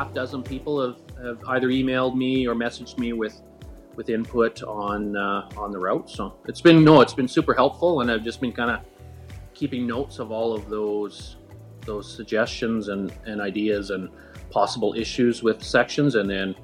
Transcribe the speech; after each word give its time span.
half 0.00 0.14
dozen 0.14 0.42
people 0.42 0.80
have, 0.80 0.98
have 1.22 1.38
either 1.48 1.68
emailed 1.68 2.16
me 2.16 2.48
or 2.48 2.54
messaged 2.54 2.98
me 2.98 3.12
with 3.12 3.42
with 3.96 4.08
input 4.08 4.62
on 4.62 5.14
uh, 5.14 5.46
on 5.58 5.70
the 5.70 5.78
route. 5.78 6.08
So 6.08 6.36
it's 6.46 6.62
been 6.62 6.82
no, 6.82 7.02
it's 7.02 7.12
been 7.12 7.28
super 7.28 7.52
helpful, 7.52 8.00
and 8.00 8.10
I've 8.10 8.24
just 8.24 8.40
been 8.40 8.52
kind 8.52 8.70
of 8.70 8.80
keeping 9.52 9.86
notes 9.86 10.18
of 10.18 10.32
all 10.32 10.54
of 10.54 10.70
those 10.70 11.36
those 11.84 12.10
suggestions 12.10 12.88
and, 12.88 13.12
and 13.26 13.40
ideas 13.42 13.90
and 13.90 14.08
possible 14.50 14.94
issues 14.94 15.42
with 15.42 15.62
sections, 15.62 16.14
and 16.14 16.30
then 16.30 16.54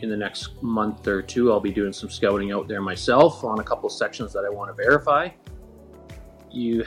in 0.00 0.08
the 0.08 0.16
next 0.16 0.60
month 0.60 1.06
or 1.06 1.22
two, 1.22 1.52
I'll 1.52 1.60
be 1.60 1.72
doing 1.72 1.92
some 1.92 2.10
scouting 2.10 2.50
out 2.50 2.66
there 2.66 2.80
myself 2.80 3.44
on 3.44 3.60
a 3.60 3.64
couple 3.64 3.88
sections 3.88 4.32
that 4.32 4.44
I 4.44 4.50
want 4.50 4.68
to 4.70 4.74
verify. 4.74 5.28
You 6.50 6.84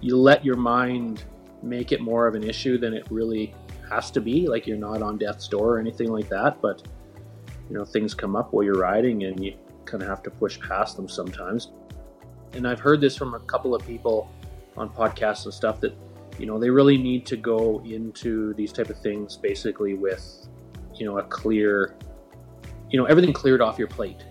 you 0.00 0.16
let 0.16 0.42
your 0.42 0.56
mind 0.56 1.24
make 1.62 1.92
it 1.92 2.00
more 2.00 2.26
of 2.26 2.34
an 2.34 2.44
issue 2.44 2.78
than 2.78 2.94
it 2.94 3.06
really 3.10 3.54
has 3.90 4.10
to 4.12 4.20
be. 4.20 4.46
Like 4.46 4.66
you're 4.66 4.76
not 4.76 5.02
on 5.02 5.18
death's 5.18 5.48
door 5.48 5.76
or 5.76 5.78
anything 5.78 6.08
like 6.10 6.28
that, 6.28 6.60
but 6.60 6.82
you 7.68 7.76
know 7.76 7.84
things 7.84 8.14
come 8.14 8.36
up 8.36 8.52
while 8.52 8.64
you're 8.64 8.80
riding, 8.80 9.24
and 9.24 9.42
you 9.44 9.56
kind 9.84 10.02
of 10.02 10.08
have 10.08 10.22
to 10.24 10.30
push 10.30 10.58
past 10.60 10.96
them 10.96 11.08
sometimes. 11.08 11.72
And 12.52 12.66
I've 12.68 12.80
heard 12.80 13.00
this 13.00 13.16
from 13.16 13.34
a 13.34 13.40
couple 13.40 13.74
of 13.74 13.84
people 13.86 14.30
on 14.76 14.88
podcasts 14.88 15.44
and 15.44 15.54
stuff 15.54 15.80
that 15.80 15.94
you 16.38 16.46
know 16.46 16.58
they 16.58 16.70
really 16.70 16.98
need 16.98 17.26
to 17.26 17.36
go 17.36 17.80
into 17.84 18.54
these 18.54 18.72
type 18.72 18.90
of 18.90 18.98
things 18.98 19.36
basically 19.36 19.94
with 19.94 20.48
you 20.94 21.06
know 21.06 21.18
a 21.18 21.22
clear 21.24 21.94
you 22.90 22.98
know 22.98 23.06
everything 23.06 23.32
cleared 23.32 23.60
off 23.60 23.78
your 23.78 23.88
plate 23.88 24.24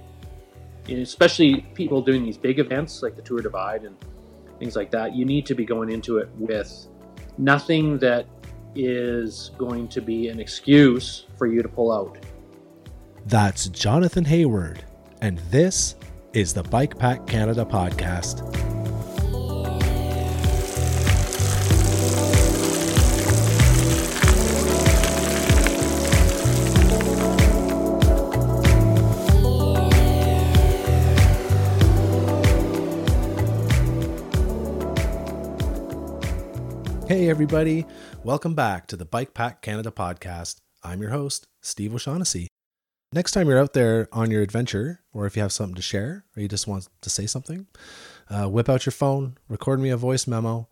and 0.89 0.99
especially 0.99 1.61
people 1.73 2.01
doing 2.01 2.23
these 2.23 2.37
big 2.37 2.59
events 2.59 3.01
like 3.01 3.15
the 3.15 3.21
tour 3.21 3.41
divide 3.41 3.83
and 3.83 3.95
things 4.59 4.75
like 4.75 4.91
that 4.91 5.15
you 5.15 5.23
need 5.25 5.45
to 5.45 5.55
be 5.55 5.65
going 5.65 5.89
into 5.89 6.17
it 6.17 6.29
with 6.37 6.87
nothing 7.37 7.97
that 7.99 8.25
is 8.75 9.51
going 9.57 9.87
to 9.89 10.01
be 10.01 10.29
an 10.29 10.39
excuse 10.39 11.25
for 11.37 11.47
you 11.47 11.61
to 11.61 11.69
pull 11.69 11.91
out. 11.91 12.17
That's 13.25 13.69
jonathan 13.69 14.25
hayward 14.25 14.83
and 15.21 15.39
this 15.49 15.95
is 16.33 16.53
the 16.53 16.63
bike 16.63 16.97
pack 16.97 17.25
canada 17.25 17.63
podcast 17.63 18.72
Hey, 37.13 37.29
everybody. 37.29 37.85
Welcome 38.23 38.55
back 38.55 38.87
to 38.87 38.97
the 38.97 39.05
Bike 39.05 39.35
Pack 39.35 39.61
Canada 39.61 39.91
podcast. 39.91 40.61
I'm 40.81 40.99
your 40.99 41.11
host, 41.11 41.45
Steve 41.61 41.93
O'Shaughnessy. 41.93 42.47
Next 43.11 43.33
time 43.33 43.47
you're 43.47 43.59
out 43.59 43.73
there 43.73 44.09
on 44.11 44.31
your 44.31 44.41
adventure, 44.41 45.01
or 45.13 45.27
if 45.27 45.35
you 45.35 45.43
have 45.43 45.51
something 45.51 45.75
to 45.75 45.81
share, 45.83 46.25
or 46.35 46.41
you 46.41 46.47
just 46.47 46.65
want 46.65 46.87
to 47.01 47.11
say 47.11 47.27
something, 47.27 47.67
uh, 48.31 48.47
whip 48.47 48.67
out 48.67 48.87
your 48.87 48.93
phone, 48.93 49.37
record 49.47 49.79
me 49.79 49.91
a 49.91 49.95
voice 49.95 50.25
memo, 50.25 50.67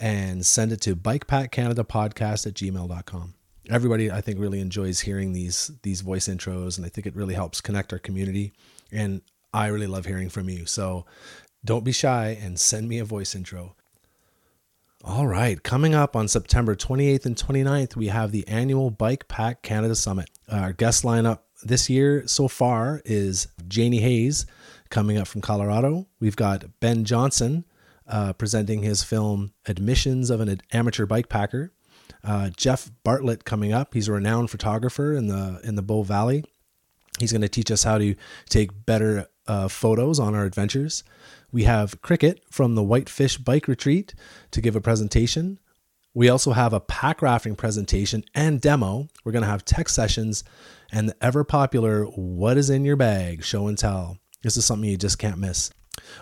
and 0.00 0.44
send 0.44 0.72
it 0.72 0.80
to 0.80 0.96
bikepackcanadapodcast 0.96 2.44
at 2.48 2.54
gmail.com. 2.54 3.34
Everybody, 3.70 4.10
I 4.10 4.20
think, 4.20 4.40
really 4.40 4.58
enjoys 4.58 4.98
hearing 4.98 5.32
these 5.32 5.70
these 5.84 6.00
voice 6.00 6.26
intros, 6.26 6.76
and 6.76 6.84
I 6.84 6.88
think 6.88 7.06
it 7.06 7.14
really 7.14 7.34
helps 7.34 7.60
connect 7.60 7.92
our 7.92 8.00
community. 8.00 8.52
And 8.90 9.22
I 9.52 9.68
really 9.68 9.86
love 9.86 10.06
hearing 10.06 10.28
from 10.28 10.48
you. 10.48 10.66
So 10.66 11.06
don't 11.64 11.84
be 11.84 11.92
shy 11.92 12.36
and 12.42 12.58
send 12.58 12.88
me 12.88 12.98
a 12.98 13.04
voice 13.04 13.36
intro. 13.36 13.76
All 15.06 15.26
right, 15.26 15.62
coming 15.62 15.94
up 15.94 16.16
on 16.16 16.28
September 16.28 16.74
28th 16.74 17.26
and 17.26 17.36
29th, 17.36 17.94
we 17.94 18.06
have 18.06 18.32
the 18.32 18.48
annual 18.48 18.90
Bike 18.90 19.28
Pack 19.28 19.60
Canada 19.60 19.94
Summit. 19.94 20.30
Our 20.50 20.72
guest 20.72 21.04
lineup 21.04 21.40
this 21.62 21.90
year 21.90 22.26
so 22.26 22.48
far 22.48 23.02
is 23.04 23.48
Janie 23.68 24.00
Hayes 24.00 24.46
coming 24.88 25.18
up 25.18 25.28
from 25.28 25.42
Colorado. 25.42 26.06
We've 26.20 26.36
got 26.36 26.80
Ben 26.80 27.04
Johnson 27.04 27.66
uh, 28.08 28.32
presenting 28.32 28.82
his 28.82 29.04
film 29.04 29.52
Admissions 29.66 30.30
of 30.30 30.40
an 30.40 30.58
Amateur 30.72 31.04
Bike 31.04 31.28
Packer. 31.28 31.70
Uh, 32.24 32.48
Jeff 32.56 32.90
Bartlett 33.04 33.44
coming 33.44 33.74
up. 33.74 33.92
He's 33.92 34.08
a 34.08 34.12
renowned 34.12 34.50
photographer 34.50 35.14
in 35.14 35.26
the 35.26 35.60
in 35.62 35.74
the 35.74 35.82
Bow 35.82 36.02
Valley. 36.02 36.46
He's 37.18 37.30
going 37.30 37.42
to 37.42 37.48
teach 37.50 37.70
us 37.70 37.84
how 37.84 37.98
to 37.98 38.14
take 38.48 38.86
better 38.86 39.28
uh, 39.46 39.68
photos 39.68 40.18
on 40.18 40.34
our 40.34 40.44
adventures. 40.44 41.04
We 41.52 41.64
have 41.64 42.02
Cricket 42.02 42.42
from 42.50 42.74
the 42.74 42.82
Whitefish 42.82 43.38
Bike 43.38 43.68
Retreat 43.68 44.14
to 44.50 44.60
give 44.60 44.76
a 44.76 44.80
presentation. 44.80 45.58
We 46.12 46.28
also 46.28 46.52
have 46.52 46.72
a 46.72 46.80
pack 46.80 47.22
rafting 47.22 47.56
presentation 47.56 48.24
and 48.34 48.60
demo. 48.60 49.08
We're 49.24 49.32
going 49.32 49.42
to 49.42 49.48
have 49.48 49.64
tech 49.64 49.88
sessions 49.88 50.44
and 50.92 51.08
the 51.08 51.16
ever 51.20 51.44
popular 51.44 52.04
What 52.04 52.56
is 52.56 52.70
in 52.70 52.84
Your 52.84 52.96
Bag 52.96 53.44
show 53.44 53.66
and 53.66 53.76
tell. 53.76 54.18
This 54.42 54.56
is 54.56 54.64
something 54.64 54.88
you 54.88 54.96
just 54.96 55.18
can't 55.18 55.38
miss. 55.38 55.70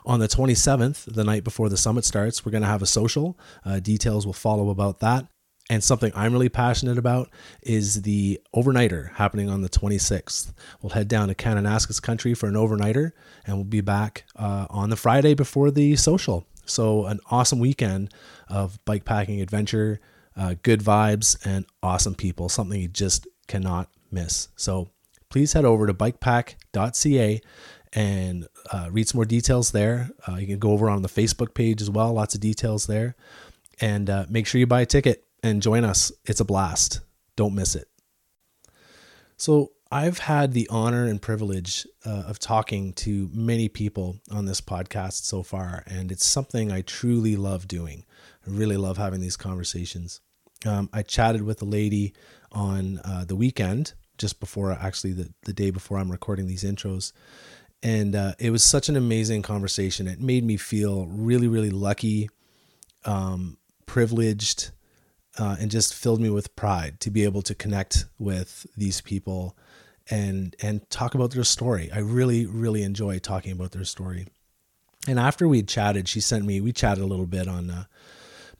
On 0.05 0.21
the 0.21 0.29
27th, 0.29 1.13
the 1.13 1.25
night 1.25 1.45
before 1.45 1.69
the 1.69 1.77
summit 1.77 2.05
starts, 2.05 2.45
we're 2.45 2.53
going 2.53 2.63
to 2.63 2.69
have 2.69 2.83
a 2.83 2.87
social. 2.87 3.39
Uh, 3.65 3.81
details 3.81 4.27
will 4.27 4.33
follow 4.33 4.71
about 4.71 5.01
that. 5.01 5.27
And 5.73 5.83
something 5.83 6.13
I'm 6.15 6.35
really 6.35 6.51
passionate 6.51 6.99
about 6.99 7.31
is 7.63 8.03
the 8.03 8.39
overnighter 8.55 9.11
happening 9.15 9.49
on 9.49 9.63
the 9.63 9.71
26th. 9.71 10.53
We'll 10.83 10.91
head 10.91 11.09
down 11.09 11.29
to 11.29 11.35
Kananaskis 11.35 12.03
country 12.03 12.35
for 12.35 12.47
an 12.47 12.57
overnighter, 12.57 13.13
and 13.47 13.57
we'll 13.57 13.65
be 13.65 13.81
back 13.81 14.25
uh, 14.37 14.67
on 14.69 14.91
the 14.91 14.97
Friday 14.97 15.33
before 15.33 15.71
the 15.71 15.97
social. 15.97 16.47
So, 16.67 17.07
an 17.07 17.21
awesome 17.31 17.59
weekend 17.59 18.13
of 18.51 18.85
bike 18.85 19.07
packing 19.07 19.41
adventure, 19.41 19.99
uh, 20.37 20.57
good 20.63 20.81
vibes, 20.81 21.39
and 21.47 21.65
awesome 21.83 22.17
people. 22.17 22.51
Something 22.51 22.83
you 22.83 22.89
just 22.89 23.27
cannot 23.47 23.89
miss. 24.11 24.49
So, 24.57 24.91
please 25.31 25.55
head 25.55 25.65
over 25.65 25.87
to 25.87 25.95
bikepack.ca 25.95 27.41
and 27.95 28.47
uh, 28.71 28.89
read 28.93 29.09
some 29.09 29.17
more 29.17 29.25
details 29.25 29.73
there. 29.73 30.11
Uh, 30.29 30.35
you 30.35 30.47
can 30.47 30.59
go 30.59 30.73
over 30.73 30.91
on 30.91 31.01
the 31.01 31.09
Facebook 31.09 31.55
page 31.55 31.81
as 31.81 31.89
well, 31.89 32.13
lots 32.13 32.35
of 32.35 32.43
details 32.43 32.87
there. 32.87 33.17
And 33.81 34.11
uh, 34.11 34.27
make 34.29 34.47
sure 34.47 34.59
you 34.59 34.67
buy 34.67 34.83
a 34.83 34.87
ticket 34.87 35.25
and 35.43 35.63
join 35.63 35.85
us. 35.85 36.13
It's 36.25 36.41
a 36.41 36.45
blast. 36.45 37.01
Don't 37.37 37.55
miss 37.55 37.75
it. 37.75 37.89
So, 39.37 39.73
I've 39.93 40.21
had 40.21 40.55
the 40.55 40.67
honor 40.71 41.05
and 41.05 41.21
privilege 41.21 41.87
uh, 42.07 42.23
of 42.27 42.39
talking 42.39 42.95
to 42.95 43.29
many 43.31 43.69
people 43.69 44.19
on 44.31 44.47
this 44.47 44.63
podcast 44.63 45.25
so 45.25 45.43
far, 45.43 45.85
and 45.87 46.11
it's 46.11 46.25
something 46.25 46.73
I 46.73 46.81
truly 46.81 47.37
love 47.37 47.69
doing. 47.69 48.07
I 48.47 48.51
really 48.51 48.79
love 48.79 48.97
having 48.97 49.21
these 49.21 49.37
conversations. 49.37 50.23
Um, 50.65 50.89
I 50.95 51.03
chatted 51.03 51.43
with 51.43 51.61
a 51.61 51.67
lady 51.67 52.15
on 52.53 53.01
uh, 53.05 53.27
the 53.27 53.37
weekend, 53.37 53.93
just 54.17 54.41
before 54.41 54.73
actually 54.73 55.13
the, 55.13 55.31
the 55.45 55.53
day 55.53 55.71
before 55.71 55.99
I'm 55.99 56.11
recording 56.11 56.47
these 56.47 56.65
intros. 56.65 57.13
And 57.83 58.15
uh, 58.15 58.33
it 58.39 58.51
was 58.51 58.65
such 58.65 58.89
an 58.89 58.97
amazing 58.97 59.43
conversation. 59.43 60.07
It 60.07 60.21
made 60.21 60.45
me 60.45 60.57
feel 60.57 61.07
really, 61.07 61.49
really 61.49 61.71
lucky, 61.71 62.31
um, 63.05 63.59
privileged, 63.85 64.71
uh, 65.39 65.57
and 65.59 65.71
just 65.71 65.95
filled 65.95 66.21
me 66.21 66.31
with 66.31 66.55
pride 66.57 67.01
to 67.01 67.11
be 67.11 67.25
able 67.25 67.43
to 67.43 67.55
connect 67.55 68.07
with 68.19 68.67
these 68.77 69.01
people 69.01 69.57
and 70.11 70.57
and 70.61 70.89
talk 70.91 71.15
about 71.15 71.31
their 71.31 71.45
story. 71.45 71.91
I 71.93 71.99
really 71.99 72.47
really 72.47 72.83
enjoy 72.83 73.19
talking 73.19 73.53
about 73.53 73.73
their 73.73 73.85
story. 73.85 74.27
And 75.09 75.19
after 75.19 75.49
we 75.49 75.63
chatted, 75.63 76.09
she 76.09 76.21
sent 76.21 76.45
me. 76.45 76.61
We 76.61 76.73
chatted 76.73 77.03
a 77.03 77.07
little 77.07 77.27
bit 77.27 77.49
on 77.49 77.71
uh, 77.71 77.85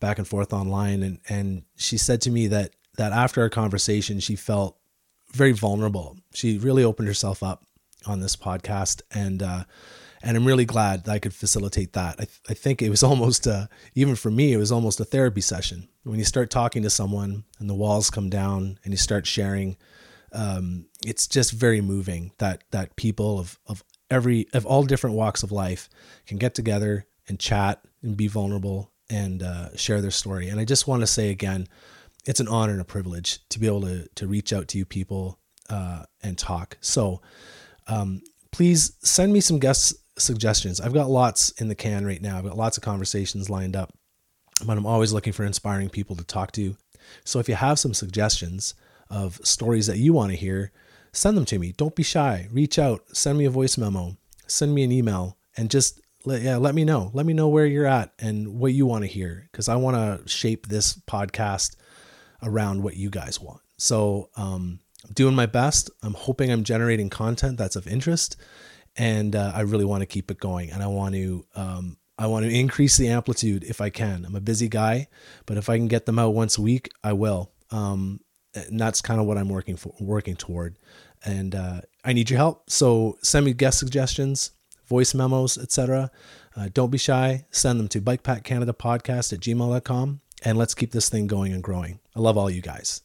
back 0.01 0.19
and 0.19 0.27
forth 0.27 0.53
online, 0.53 1.03
and 1.03 1.19
and 1.29 1.63
she 1.77 1.97
said 1.97 2.21
to 2.23 2.31
me 2.31 2.47
that 2.49 2.73
that 2.97 3.13
after 3.13 3.43
our 3.43 3.49
conversation, 3.49 4.21
she 4.21 4.37
felt 4.37 4.77
very 5.33 5.53
vulnerable. 5.53 6.19
She 6.35 6.59
really 6.59 6.85
opened 6.85 7.09
herself 7.09 7.43
up 7.43 7.65
on 8.07 8.21
this 8.21 8.37
podcast, 8.37 9.03
and 9.13 9.43
uh, 9.43 9.65
and 10.23 10.37
I'm 10.37 10.47
really 10.47 10.65
glad 10.65 11.05
that 11.05 11.13
I 11.13 11.19
could 11.19 11.35
facilitate 11.35 11.93
that. 11.95 12.15
I, 12.15 12.25
th- 12.25 12.41
I 12.49 12.55
think 12.55 12.81
it 12.81 12.91
was 12.91 13.03
almost, 13.11 13.47
uh, 13.47 13.67
even 13.95 14.15
for 14.15 14.31
me, 14.31 14.53
it 14.53 14.59
was 14.59 14.73
almost 14.73 15.01
a 15.01 15.05
therapy 15.05 15.41
session. 15.41 15.89
When 16.05 16.19
you 16.19 16.25
start 16.25 16.51
talking 16.51 16.83
to 16.83 16.91
someone 16.91 17.45
and 17.59 17.69
the 17.69 17.75
walls 17.75 18.11
come 18.11 18.31
down 18.31 18.79
and 18.85 18.93
you 18.93 18.99
start 18.99 19.27
sharing, 19.27 19.77
um, 20.33 20.87
it's 21.05 21.27
just 21.27 21.53
very 21.53 21.81
moving 21.81 22.33
that 22.39 22.65
that 22.71 22.97
people 22.97 23.39
of 23.39 23.59
of 23.67 23.85
every 24.11 24.47
of 24.55 24.65
all 24.67 24.83
different 24.83 25.17
walks 25.17 25.43
of 25.43 25.53
life 25.53 25.89
can 26.27 26.39
get 26.39 26.55
together 26.55 27.07
and 27.29 27.39
chat 27.39 27.85
and 28.03 28.17
be 28.17 28.29
vulnerable 28.29 28.91
and 29.11 29.43
uh, 29.43 29.77
share 29.77 30.01
their 30.01 30.11
story. 30.11 30.49
And 30.49 30.59
I 30.59 30.65
just 30.65 30.87
want 30.87 31.03
to 31.03 31.07
say 31.07 31.31
again, 31.31 31.69
it's 32.25 32.41
an 32.41 32.49
honor 32.49 32.73
and 32.73 32.81
a 32.81 32.85
privilege 32.85 33.47
to 33.51 33.59
be 33.59 33.67
able 33.67 33.83
to 33.83 34.09
to 34.15 34.27
reach 34.27 34.53
out 34.53 34.69
to 34.69 34.79
you 34.79 34.85
people 34.85 35.39
uh, 35.69 36.05
and 36.23 36.39
talk. 36.39 36.79
So 36.81 37.21
um, 37.87 38.23
please 38.53 38.93
send 39.03 39.33
me 39.33 39.41
some 39.41 39.59
guest 39.59 39.95
suggestions. 40.19 40.81
I've 40.81 40.95
got 40.95 41.11
lots 41.11 41.51
in 41.53 41.69
the 41.69 41.75
can 41.75 42.07
right 42.07 42.21
now. 42.21 42.39
I've 42.39 42.45
got 42.45 42.57
lots 42.57 42.77
of 42.77 42.83
conversations 42.83 43.51
lined 43.51 43.77
up, 43.77 43.93
but 44.65 44.77
I'm 44.77 44.87
always 44.87 45.13
looking 45.13 45.33
for 45.33 45.45
inspiring 45.45 45.89
people 45.89 46.17
to 46.17 46.25
talk 46.25 46.53
to. 46.53 46.77
So 47.25 47.39
if 47.39 47.49
you 47.49 47.55
have 47.55 47.79
some 47.79 47.95
suggestions 47.95 48.75
of 49.11 49.41
stories 49.45 49.87
that 49.87 49.99
you 49.99 50.13
want 50.13 50.31
to 50.31 50.37
hear, 50.37 50.73
send 51.13 51.37
them 51.37 51.45
to 51.47 51.59
me. 51.59 51.73
Don't 51.73 51.97
be 51.97 52.03
shy. 52.03 52.49
Reach 52.51 52.79
out, 52.79 53.05
send 53.13 53.39
me 53.39 53.45
a 53.45 53.51
voice 53.51 53.77
memo, 53.77 54.17
send 54.47 54.75
me 54.75 54.85
an 54.85 54.93
email, 54.93 55.37
and 55.57 55.71
just 55.71 56.01
let, 56.25 56.43
yeah, 56.43 56.57
let 56.57 56.75
me 56.75 56.85
know. 56.85 57.11
Let 57.13 57.27
me 57.27 57.33
know 57.33 57.49
where 57.49 57.67
you're 57.67 57.87
at 57.87 58.13
and 58.19 58.59
what 58.59 58.73
you 58.73 58.87
want 58.87 59.05
to 59.05 59.11
hear 59.11 59.49
because 59.51 59.69
I 59.69 59.77
want 59.77 59.97
to 59.97 60.29
shape 60.29 60.69
this 60.69 60.95
podcast 60.95 61.77
around 62.43 62.83
what 62.83 62.97
you 62.97 63.11
guys 63.11 63.41
want. 63.41 63.61
So, 63.77 64.31
um, 64.37 64.81
I'm 65.05 65.15
doing 65.15 65.35
my 65.35 65.47
best. 65.47 65.91
I'm 66.03 66.15
hoping 66.15 66.51
I'm 66.51 66.63
generating 66.63 67.11
content 67.11 67.59
that's 67.59 67.77
of 67.77 67.89
interest, 67.89 68.37
and 68.97 69.35
uh, 69.35 69.53
I 69.55 69.63
really 69.63 69.85
want 69.85 70.03
to 70.03 70.07
keep 70.07 70.31
it 70.31 70.39
going. 70.39 70.71
And 70.71 70.83
I 70.83 70.87
want 70.87 71.15
to 71.15 71.47
um, 71.55 71.97
I 72.19 72.27
want 72.27 72.45
to 72.45 72.53
increase 72.53 72.97
the 72.97 73.09
amplitude 73.09 73.65
if 73.65 73.81
I 73.81 73.91
can. 73.91 74.25
I'm 74.25 74.37
a 74.37 74.41
busy 74.41 74.69
guy, 74.69 75.09
but 75.47 75.57
if 75.57 75.69
I 75.69 75.77
can 75.77 75.89
get 75.89 76.07
them 76.07 76.19
out 76.19 76.35
once 76.35 76.59
a 76.59 76.63
week, 76.63 76.91
I 77.03 77.15
will. 77.15 77.51
Um, 77.71 78.21
and 78.55 78.79
that's 78.79 79.01
kind 79.01 79.21
of 79.21 79.27
what 79.27 79.39
I'm 79.39 79.49
working 79.49 79.77
for, 79.77 79.95
working 79.99 80.37
toward. 80.37 80.77
And 81.25 81.55
uh, 81.55 81.81
I 82.05 82.13
need 82.13 82.29
your 82.29 82.37
help. 82.37 82.69
So 82.69 83.17
send 83.23 83.47
me 83.47 83.55
guest 83.55 83.79
suggestions, 83.79 84.51
voice 84.87 85.15
memos, 85.15 85.57
etc. 85.57 86.11
Uh, 86.55 86.69
don't 86.73 86.91
be 86.91 86.99
shy. 86.99 87.47
Send 87.51 87.81
them 87.81 87.89
to 87.89 88.01
bikepackcanadapodcast 88.01 89.33
at 89.33 89.41
gmail.com 89.41 90.21
and 90.45 90.59
let's 90.59 90.75
keep 90.75 90.93
this 90.93 91.09
thing 91.09 91.27
going 91.27 91.53
and 91.53 91.63
growing. 91.63 92.01
I 92.15 92.21
love 92.21 92.37
all 92.37 92.51
you 92.51 92.61
guys. 92.61 93.03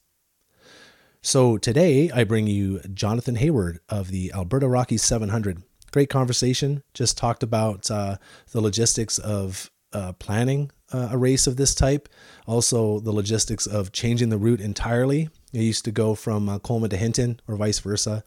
So 1.21 1.57
today 1.57 2.11
I 2.11 2.23
bring 2.23 2.47
you 2.47 2.79
Jonathan 2.93 3.35
Hayward 3.35 3.79
of 3.89 4.11
the 4.11 4.31
Alberta 4.33 4.67
Rockies 4.67 5.03
700. 5.03 5.63
Great 5.97 6.11
conversation. 6.11 6.83
Just 6.93 7.17
talked 7.17 7.41
about 7.41 7.89
uh, 7.89 8.17
the 8.51 8.61
logistics 8.61 9.17
of 9.17 9.71
uh, 9.93 10.13
planning 10.19 10.69
uh, 10.93 11.09
a 11.11 11.17
race 11.17 11.47
of 11.47 11.55
this 11.55 11.73
type, 11.73 12.07
also 12.45 12.99
the 12.99 13.11
logistics 13.11 13.65
of 13.65 13.91
changing 13.93 14.29
the 14.29 14.37
route 14.37 14.61
entirely. 14.61 15.27
I 15.55 15.57
used 15.57 15.85
to 15.85 15.91
go 15.91 16.13
from 16.13 16.49
uh, 16.49 16.59
Coleman 16.59 16.91
to 16.91 16.97
Hinton 16.97 17.39
or 17.47 17.55
vice 17.55 17.79
versa. 17.79 18.23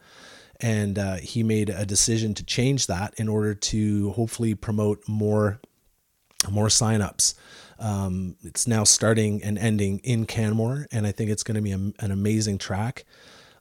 And 0.59 0.99
uh, 0.99 1.15
he 1.15 1.43
made 1.43 1.69
a 1.69 1.85
decision 1.85 2.33
to 2.33 2.43
change 2.43 2.87
that 2.87 3.13
in 3.15 3.29
order 3.29 3.55
to 3.55 4.11
hopefully 4.11 4.53
promote 4.53 5.07
more 5.07 5.61
more 6.49 6.67
signups. 6.67 7.35
Um, 7.79 8.35
it's 8.43 8.67
now 8.67 8.83
starting 8.83 9.41
and 9.43 9.57
ending 9.57 9.99
in 10.03 10.25
Canmore, 10.25 10.87
and 10.91 11.07
I 11.07 11.13
think 11.13 11.29
it's 11.29 11.43
going 11.43 11.55
to 11.55 11.61
be 11.61 11.71
a, 11.71 12.03
an 12.03 12.11
amazing 12.11 12.57
track. 12.57 13.05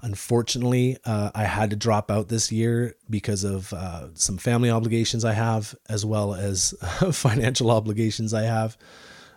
Unfortunately, 0.02 0.96
uh, 1.04 1.30
I 1.34 1.44
had 1.44 1.70
to 1.70 1.76
drop 1.76 2.10
out 2.10 2.28
this 2.28 2.50
year 2.50 2.94
because 3.08 3.44
of 3.44 3.72
uh, 3.72 4.08
some 4.14 4.38
family 4.38 4.70
obligations 4.70 5.24
I 5.24 5.34
have, 5.34 5.74
as 5.88 6.06
well 6.06 6.34
as 6.34 6.74
financial 7.12 7.70
obligations 7.70 8.32
I 8.32 8.42
have. 8.42 8.78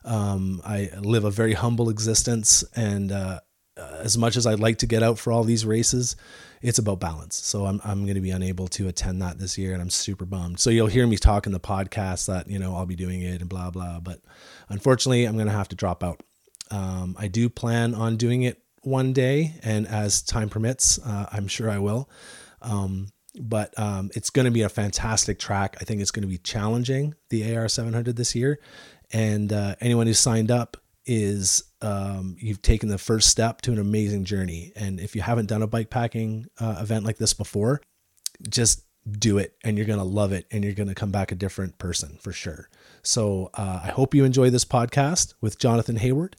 Um, 0.06 0.62
I 0.66 0.90
live 1.00 1.26
a 1.26 1.32
very 1.32 1.54
humble 1.54 1.90
existence, 1.90 2.64
and 2.76 3.12
uh, 3.12 3.40
as 3.78 4.18
much 4.18 4.38
as 4.38 4.46
I'd 4.46 4.60
like 4.60 4.78
to 4.80 4.88
get 4.88 5.04
out 5.04 5.20
for 5.20 5.32
all 5.32 5.44
these 5.44 5.66
races, 5.66 6.16
it's 6.62 6.80
about 6.80 7.00
balance. 7.00 7.36
So 7.36 7.66
I'm 7.66 7.82
I'm 7.84 8.04
going 8.04 8.16
to 8.16 8.22
be 8.22 8.32
unable 8.32 8.68
to 8.70 8.88
attend 8.88 9.22
that 9.22 9.40
this 9.40 9.58
year, 9.58 9.74
and 9.74 9.82
I'm 9.82 9.90
super 9.90 10.26
bummed. 10.26 10.60
So 10.60 10.70
you'll 10.70 10.88
hear 10.88 11.06
me 11.06 11.18
talk 11.18 11.46
in 11.46 11.52
the 11.52 11.60
podcast 11.60 12.28
that 12.28 12.50
you 12.50 12.60
know 12.60 12.76
I'll 12.76 12.86
be 12.86 12.96
doing 12.96 13.22
it 13.22 13.42
and 13.42 13.50
blah 13.50 13.70
blah. 13.70 14.00
But 14.00 14.22
unfortunately, 14.70 15.26
I'm 15.26 15.36
going 15.36 15.48
to 15.48 15.54
have 15.54 15.70
to 15.70 15.76
drop 15.76 16.04
out. 16.04 16.22
Um, 16.72 17.16
I 17.20 17.28
do 17.28 17.50
plan 17.50 17.94
on 17.94 18.16
doing 18.16 18.44
it 18.44 18.63
one 18.84 19.14
day, 19.14 19.56
and 19.64 19.88
as 19.88 20.22
time 20.22 20.50
permits, 20.50 21.00
uh, 21.00 21.28
I'm 21.32 21.48
sure 21.48 21.70
I 21.70 21.80
will. 21.80 22.10
Um, 22.62 23.08
but 23.42 23.78
um, 23.80 24.12
it's 24.16 24.30
going 24.30 24.46
to 24.46 24.52
be 24.52 24.62
a 24.62 24.70
fantastic 24.70 25.40
track. 25.40 25.76
I 25.82 25.86
think 25.86 26.02
it's 26.02 26.12
going 26.12 26.22
to 26.22 26.28
be 26.28 26.38
challenging 26.38 27.16
the 27.30 27.56
AR 27.56 27.68
700 27.68 28.16
this 28.16 28.36
year, 28.36 28.60
and 29.12 29.52
uh, 29.52 29.76
anyone 29.82 30.08
who 30.08 30.14
signed 30.14 30.52
up 30.52 30.78
is 31.06 31.64
um, 31.82 32.36
you've 32.40 32.62
taken 32.62 32.90
the 32.90 32.98
first 32.98 33.30
step 33.30 33.62
to 33.62 33.72
an 33.72 33.80
amazing 33.80 34.24
journey. 34.24 34.72
And 34.76 35.00
if 35.00 35.16
you 35.16 35.22
haven't 35.22 35.48
done 35.48 35.62
a 35.62 35.68
bike 35.68 35.90
packing 35.90 36.48
uh, 36.60 36.78
event 36.80 37.06
like 37.06 37.18
this 37.18 37.34
before, 37.34 37.82
just 38.50 38.84
do 39.20 39.38
it 39.38 39.56
and 39.64 39.78
you're 39.78 39.86
going 39.86 40.00
to 40.00 40.06
love 40.06 40.32
it 40.32 40.46
and 40.50 40.64
you're 40.64 40.74
going 40.74 40.88
to 40.88 40.96
come 40.96 41.12
back 41.12 41.32
a 41.32 41.36
different 41.36 41.78
person 41.78 42.18
for 42.22 42.32
sure. 42.32 42.70
So 43.02 43.50
uh, 43.54 43.82
I 43.84 43.88
hope 43.88 44.14
you 44.14 44.24
enjoy 44.24 44.50
this 44.50 44.66
podcast 44.66 45.34
with 45.42 45.60
Jonathan 45.60 45.98
Hayward 45.98 46.38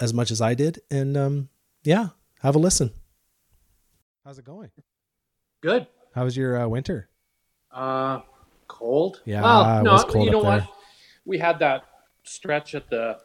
as 0.00 0.12
much 0.12 0.30
as 0.30 0.40
I 0.40 0.54
did. 0.54 0.80
And 0.90 1.16
um, 1.16 1.48
yeah, 1.84 2.08
have 2.40 2.54
a 2.54 2.58
listen. 2.58 2.90
How's 4.24 4.38
it 4.38 4.44
going? 4.44 4.70
Good. 5.62 5.86
How 6.14 6.24
was 6.24 6.36
your 6.36 6.60
uh, 6.60 6.68
winter? 6.68 7.08
Uh, 7.70 8.20
cold. 8.68 9.20
Yeah, 9.24 9.42
Well, 9.42 9.78
it 9.78 9.82
no, 9.82 9.92
was 9.92 10.04
cold 10.04 10.24
you 10.26 10.30
know 10.30 10.38
up 10.40 10.44
there. 10.44 10.60
what? 10.60 10.76
We 11.24 11.38
had 11.38 11.58
that 11.60 11.84
stretch 12.24 12.74
at 12.74 12.90
the 12.90 13.18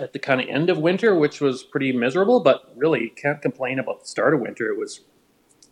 at 0.00 0.12
the 0.12 0.18
kind 0.18 0.40
of 0.40 0.48
end 0.48 0.70
of 0.70 0.78
winter, 0.78 1.14
which 1.14 1.40
was 1.40 1.62
pretty 1.62 1.92
miserable. 1.92 2.40
But 2.40 2.72
really, 2.76 3.10
can't 3.10 3.40
complain 3.42 3.78
about 3.78 4.00
the 4.00 4.06
start 4.06 4.34
of 4.34 4.40
winter. 4.40 4.68
It 4.70 4.78
was 4.78 5.00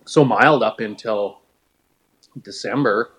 so 0.05 0.25
mild 0.25 0.62
up 0.62 0.81
until 0.81 1.41
December. 2.43 3.12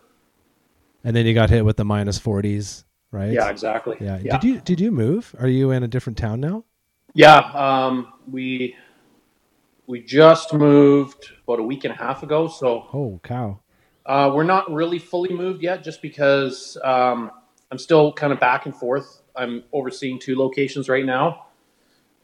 And 1.04 1.16
then 1.16 1.26
you 1.26 1.34
got 1.34 1.50
hit 1.50 1.64
with 1.64 1.78
the 1.78 1.86
minus 1.86 2.20
40s, 2.20 2.84
right? 3.12 3.32
Yeah, 3.32 3.50
exactly. 3.50 3.96
Yeah. 4.02 4.20
yeah. 4.22 4.38
Did 4.38 4.48
you 4.48 4.62
did 4.62 4.80
you 4.80 4.92
move? 4.92 5.36
Are 5.40 5.48
you 5.48 5.72
in 5.72 5.84
a 5.84 5.88
different 5.88 6.18
town 6.18 6.40
now? 6.42 6.66
Yeah, 7.14 7.38
um, 7.38 8.14
we 8.32 8.76
we 9.88 10.02
just 10.02 10.54
moved 10.54 11.32
about 11.44 11.60
a 11.60 11.64
week 11.64 11.84
and 11.86 11.94
a 11.94 11.98
half 11.98 12.24
ago, 12.24 12.48
so 12.48 12.88
Oh 12.94 13.20
cow. 13.24 13.60
uh, 14.06 14.32
we're 14.34 14.44
not 14.44 14.72
really 14.72 15.00
fully 15.00 15.34
moved 15.34 15.64
yet, 15.64 15.84
just 15.84 16.02
because 16.02 16.78
um, 16.84 17.32
I'm 17.72 17.78
still 17.78 18.12
kind 18.14 18.34
of 18.34 18.40
back 18.40 18.66
and 18.66 18.76
forth. 18.76 19.22
I'm 19.36 19.64
overseeing 19.72 20.20
two 20.20 20.36
locations 20.38 20.90
right 20.90 21.06
now, 21.06 21.46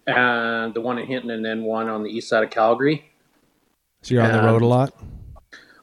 and 0.06 0.74
the 0.74 0.81
one 0.81 1.00
in 1.00 1.07
Hinton, 1.07 1.31
and 1.31 1.44
then 1.44 1.63
one 1.63 1.88
on 1.89 2.03
the 2.03 2.09
east 2.09 2.27
side 2.30 2.44
of 2.44 2.50
Calgary. 2.50 3.09
So 4.01 4.15
you're 4.15 4.24
on 4.24 4.33
the 4.33 4.44
road 4.44 4.62
a 4.62 4.68
lot. 4.68 4.94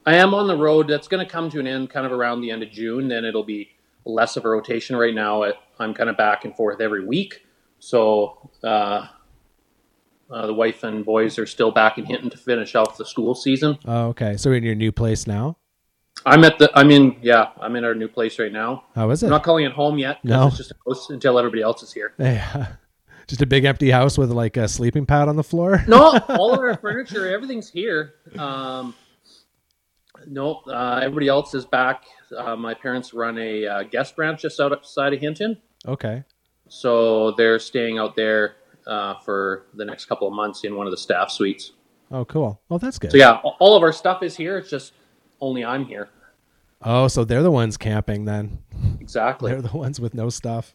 I 0.05 0.17
am 0.17 0.35
on 0.35 0.47
the 0.47 0.56
road. 0.56 0.88
That's 0.88 1.08
going 1.08 1.25
to 1.25 1.31
come 1.31 1.50
to 1.50 1.61
an 1.61 1.67
end 1.67 1.91
kind 1.91 2.05
of 2.05 2.12
around 2.12 2.43
the 2.43 2.50
end 2.50 2.62
of 2.62 2.70
June. 2.70 3.08
Then 3.08 3.25
it'll 3.25 3.44
be 3.44 3.70
less 4.05 4.37
of 4.37 4.44
a 4.44 4.49
rotation. 4.49 4.97
Right 4.97 5.14
now, 5.14 5.44
I'm 5.79 5.94
kind 5.94 6.11
of 6.11 6.17
back 6.17 6.44
and 6.44 6.55
forth 6.55 6.81
every 6.81 7.05
week. 7.05 7.47
So 7.81 8.50
uh, 8.62 9.09
uh, 10.31 10.47
the 10.47 10.55
wife 10.55 10.85
and 10.85 11.05
boys 11.05 11.38
are 11.38 11.47
still 11.47 11.73
back 11.73 11.99
in 11.99 12.05
Hinton 12.05 12.31
to 12.31 12.38
finish 12.38 12.75
off 12.75 12.97
the 12.97 13.05
school 13.05 13.35
season. 13.35 13.79
Oh, 13.85 14.09
okay. 14.09 14.37
So 14.37 14.53
in 14.53 14.62
your 14.62 14.75
new 14.77 14.93
place 14.93 15.27
now. 15.27 15.56
I'm 16.27 16.44
at 16.44 16.59
the. 16.59 16.71
I'm 16.75 16.91
in. 16.91 17.17
Yeah, 17.23 17.49
I'm 17.61 17.77
in 17.77 17.85
our 17.85 17.94
new 17.94 18.09
place 18.09 18.38
right 18.38 18.53
now. 18.53 18.85
How 18.94 19.11
is 19.11 19.23
it? 19.23 19.27
I'm 19.27 19.31
not 19.31 19.43
calling 19.43 19.65
it 19.65 19.73
home 19.73 19.97
yet. 19.99 20.23
No. 20.23 20.49
it's 20.49 20.59
just 20.59 20.71
a 20.71 20.75
house 20.87 21.09
until 21.09 21.38
everybody 21.38 21.62
else 21.62 21.82
is 21.82 21.93
here. 21.93 22.12
Yeah. 22.19 22.73
Just 23.27 23.43
a 23.43 23.47
big 23.47 23.65
empty 23.65 23.91
house 23.93 24.19
with 24.19 24.33
like 24.33 24.56
a 24.56 24.67
sleeping 24.67 25.06
pad 25.06 25.29
on 25.29 25.37
the 25.37 25.44
floor. 25.44 25.85
No, 25.87 26.19
all 26.31 26.53
of 26.53 26.59
our 26.59 26.76
furniture, 26.76 27.33
everything's 27.33 27.71
here. 27.71 28.15
Um, 28.37 28.93
no, 30.26 30.62
uh, 30.67 30.99
everybody 31.00 31.29
else 31.29 31.55
is 31.55 31.65
back. 31.65 32.06
Uh, 32.37 32.57
my 32.57 32.75
parents 32.75 33.14
run 33.14 33.38
a 33.38 33.64
uh, 33.64 33.83
guest 33.85 34.14
ranch 34.19 34.43
just 34.43 34.59
outside 34.59 35.12
of 35.14 35.21
Hinton, 35.21 35.59
Okay. 35.87 36.25
So 36.71 37.33
they're 37.33 37.59
staying 37.59 37.99
out 37.99 38.15
there 38.15 38.55
uh, 38.87 39.15
for 39.25 39.67
the 39.75 39.85
next 39.85 40.07
couple 40.07 40.29
of 40.29 40.33
months 40.33 40.62
in 40.65 40.77
one 40.77 40.87
of 40.87 40.93
the 40.93 40.97
staff 40.97 41.31
suites. 41.31 41.73
Oh, 42.12 42.25
cool. 42.25 42.61
Oh, 42.71 42.79
that's 42.79 42.99
good. 42.99 43.11
So 43.11 43.17
yeah, 43.17 43.41
all 43.59 43.77
of 43.77 43.83
our 43.83 43.93
stuff 43.93 44.23
is 44.23 44.37
here. 44.37 44.57
It's 44.57 44.71
just 44.71 44.93
only 45.41 45.65
I'm 45.65 45.85
here. 45.85 46.09
Oh, 46.83 47.09
so 47.09 47.25
they're 47.25 47.43
the 47.43 47.50
ones 47.50 47.77
camping 47.77 48.25
then. 48.25 48.59
Exactly. 49.00 49.50
They're 49.50 49.62
the 49.62 49.77
ones 49.77 50.00
with 50.00 50.15
no 50.15 50.31
stuff. 50.31 50.75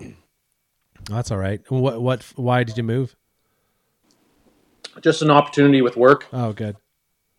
That's 1.10 1.30
all 1.30 1.38
right. 1.38 1.60
What? 1.70 2.00
What? 2.00 2.22
Why 2.36 2.64
did 2.64 2.78
you 2.78 2.82
move? 2.82 3.14
Just 5.02 5.20
an 5.22 5.30
opportunity 5.30 5.82
with 5.82 5.96
work. 5.96 6.26
Oh, 6.32 6.52
good. 6.52 6.76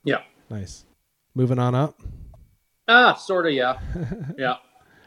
Yeah. 0.03 0.21
Nice. 0.49 0.85
Moving 1.33 1.57
on 1.57 1.73
up. 1.73 1.99
Ah, 2.87 3.15
sort 3.15 3.47
of. 3.47 3.53
Yeah. 3.53 3.79
Yeah. 4.37 4.55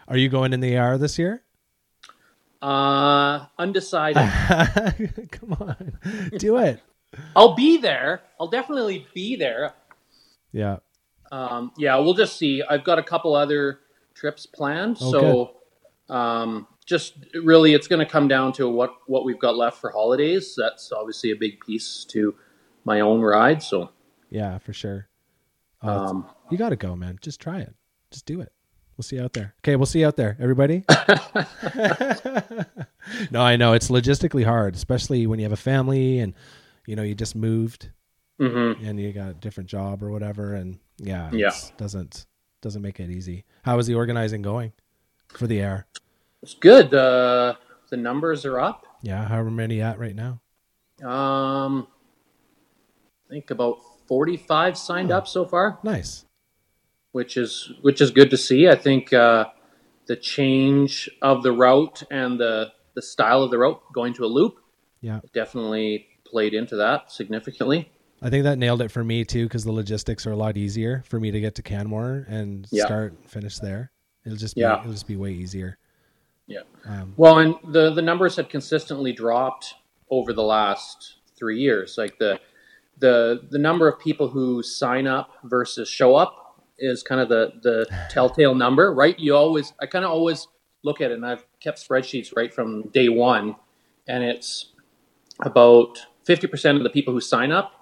Are 0.09 0.17
you 0.17 0.29
going 0.29 0.53
in 0.53 0.61
the 0.61 0.77
AR 0.77 0.99
this 0.99 1.19
year? 1.19 1.43
Uh, 2.61 3.47
undecided. 3.59 4.17
Come 5.31 5.53
on, 5.61 5.99
do 6.39 6.57
it. 6.59 6.81
I'll 7.37 7.55
be 7.55 7.79
there. 7.79 8.23
I'll 8.41 8.49
definitely 8.49 9.07
be 9.15 9.37
there. 9.37 9.75
Yeah. 10.53 10.79
Um, 11.31 11.73
yeah, 11.77 11.97
we'll 11.97 12.15
just 12.15 12.37
see. 12.37 12.63
I've 12.69 12.85
got 12.85 12.99
a 12.99 13.03
couple 13.03 13.35
other 13.35 13.81
trips 14.15 14.47
planned, 14.47 14.99
Oh, 15.01 15.13
so 15.13 16.15
um, 16.15 16.67
just 16.87 17.15
really, 17.35 17.75
it's 17.75 17.87
going 17.87 18.05
to 18.05 18.11
come 18.11 18.29
down 18.29 18.53
to 18.55 18.69
what 18.69 18.95
what 19.07 19.25
we've 19.25 19.39
got 19.39 19.57
left 19.57 19.79
for 19.79 19.91
holidays. 19.91 20.55
That's 20.57 20.91
obviously 20.91 21.31
a 21.31 21.37
big 21.37 21.61
piece 21.61 22.05
to 22.11 22.35
my 22.85 23.01
own 23.01 23.21
ride. 23.21 23.63
So 23.63 23.91
Yeah, 24.31 24.59
for 24.59 24.73
sure. 24.73 25.09
Oh, 25.83 25.89
um, 25.89 26.27
you 26.51 26.59
got 26.59 26.71
to 26.71 26.77
go, 26.77 26.97
man. 26.97 27.19
Just 27.21 27.41
try 27.41 27.61
it. 27.61 27.75
Just 28.11 28.27
do 28.27 28.41
it. 28.41 28.53
We'll 28.99 29.05
see 29.05 29.17
you 29.17 29.23
out 29.23 29.33
there. 29.33 29.55
Okay, 29.61 29.77
we'll 29.77 29.87
see 29.87 30.01
you 30.01 30.09
out 30.09 30.17
there, 30.17 30.37
everybody. 30.41 30.83
no, 33.31 33.41
I 33.41 33.55
know 33.57 33.73
it's 33.73 33.91
logistically 33.91 34.45
hard, 34.45 34.75
especially 34.75 35.25
when 35.29 35.39
you 35.39 35.45
have 35.45 35.53
a 35.53 35.57
family 35.57 36.19
and 36.19 36.35
you 36.85 36.97
know 36.97 37.05
you 37.05 37.15
just 37.15 37.37
moved 37.37 37.91
mhm. 38.41 38.85
and 38.87 38.99
you 39.01 39.13
got 39.13 39.31
a 39.31 39.35
different 39.35 39.71
job 39.71 40.03
or 40.03 40.11
whatever, 40.11 40.53
and 40.55 40.81
yeah, 40.97 41.31
Yeah. 41.33 41.53
doesn't 41.77 42.27
doesn't 42.61 42.83
make 42.83 42.99
it 42.99 43.09
easy. 43.09 43.45
How 43.63 43.79
is 43.79 43.87
the 43.87 43.95
organizing 43.95 44.43
going 44.43 44.73
for 45.29 45.47
the 45.47 45.63
AR? 45.63 45.87
it's 46.43 46.55
good. 46.55 46.93
Uh, 46.93 47.55
the 47.91 47.97
numbers 47.97 48.45
are 48.45 48.59
up. 48.59 48.85
Yeah, 49.03 49.29
how 49.29 49.45
many 49.45 49.81
at 49.81 50.01
right 50.01 50.17
now? 50.17 50.41
Um, 51.09 51.87
I 53.29 53.35
think 53.35 53.53
about 53.53 53.79
forty-five 54.09 54.77
signed 54.77 55.13
Oh. 55.13 55.19
up 55.19 55.29
so 55.29 55.45
far. 55.45 55.79
Nice. 55.85 56.25
Which 57.13 57.37
is 57.37 57.73
which 57.83 58.01
is 58.01 58.11
good 58.11 58.31
to 58.31 58.37
see. 58.37 58.69
I 58.69 58.75
think 58.75 59.13
uh, 59.13 59.47
the 60.07 60.17
change 60.17 61.09
of 61.23 61.43
the 61.43 61.53
route 61.53 62.03
and 62.11 62.39
the 62.39 62.73
the 62.95 63.03
style 63.03 63.43
of 63.43 63.51
the 63.51 63.59
route 63.59 63.81
going 63.93 64.13
to 64.15 64.25
a 64.25 64.27
loop 64.27 64.57
Yeah. 65.01 65.21
definitely 65.33 66.07
played 66.25 66.53
into 66.55 66.77
that 66.77 67.13
significantly. 67.13 67.91
I 68.21 68.31
think 68.31 68.43
that 68.45 68.59
nailed 68.59 68.83
it 68.83 68.91
for 68.91 69.05
me 69.05 69.25
too, 69.25 69.45
because 69.45 69.65
the 69.65 69.71
logistics 69.73 70.27
are 70.27 70.33
a 70.33 70.37
lot 70.37 70.57
easier 70.57 71.05
for 71.07 71.21
me 71.21 71.31
to 71.31 71.41
get 71.41 71.55
to 71.57 71.63
Canmore 71.63 72.27
and 72.29 72.67
Yeah. 72.73 72.87
start 72.87 73.13
and 73.13 73.31
finish 73.31 73.59
there. 73.59 73.93
It'll 74.27 74.37
just 74.39 74.57
be 74.57 74.63
Yeah. 74.63 74.81
it'll 74.81 74.93
just 74.93 75.07
be 75.07 75.17
way 75.17 75.33
easier. 75.33 75.79
Yeah. 76.49 76.63
Um, 76.87 77.15
Well, 77.17 77.39
and 77.39 77.55
the 77.73 77.91
the 77.93 78.03
numbers 78.03 78.37
have 78.37 78.49
consistently 78.49 79.13
dropped 79.13 79.75
over 80.11 80.33
the 80.33 80.43
last 80.43 81.17
three 81.37 81.61
years. 81.61 81.97
Like 81.97 82.19
the 82.19 82.41
the 82.99 83.47
the 83.51 83.59
number 83.59 83.87
of 83.87 84.01
people 84.01 84.29
who 84.29 84.63
sign 84.65 85.07
up 85.07 85.31
versus 85.45 85.89
show 85.89 86.17
up 86.17 86.48
is 86.79 87.03
kind 87.03 87.21
of 87.21 87.29
the 87.29 87.53
the 87.63 87.87
telltale 88.11 88.55
number, 88.55 88.93
right? 88.93 89.19
You 89.19 89.37
always 89.37 89.73
I 89.81 89.87
kind 89.87 90.05
of 90.05 90.11
always 90.11 90.49
look 90.83 91.01
at 91.01 91.11
it, 91.11 91.15
and 91.15 91.27
I've 91.27 91.45
kept 91.61 91.79
spreadsheets 91.79 92.37
right 92.37 92.53
from 92.53 92.89
day 92.89 93.09
one, 93.09 93.57
and 94.07 94.23
it's 94.25 94.73
about 95.41 95.99
fifty 96.25 96.47
percent 96.47 96.79
of 96.79 96.85
the 96.85 96.91
people 96.91 97.13
who 97.13 97.21
sign 97.21 97.53
up. 97.53 97.73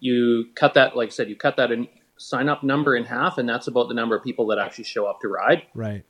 You 0.00 0.46
cut 0.54 0.74
that, 0.74 0.96
like 0.96 1.08
I 1.08 1.10
said, 1.10 1.28
you 1.28 1.36
cut 1.36 1.56
that 1.56 1.70
in 1.70 1.88
sign 2.16 2.48
up 2.48 2.62
number 2.62 2.94
in 2.94 3.04
half, 3.04 3.38
and 3.38 3.48
that's 3.48 3.66
about 3.66 3.88
the 3.88 3.94
number 3.94 4.16
of 4.16 4.22
people 4.22 4.46
that 4.48 4.58
actually 4.58 4.84
show 4.84 5.06
up 5.06 5.20
to 5.20 5.28
ride 5.28 5.62
right. 5.74 6.04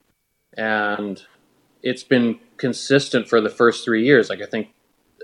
and 0.57 1.23
it's 1.83 2.03
been 2.03 2.41
consistent 2.57 3.29
for 3.29 3.41
the 3.41 3.51
first 3.51 3.85
three 3.85 4.05
years. 4.05 4.31
Like 4.31 4.41
I 4.41 4.47
think 4.47 4.69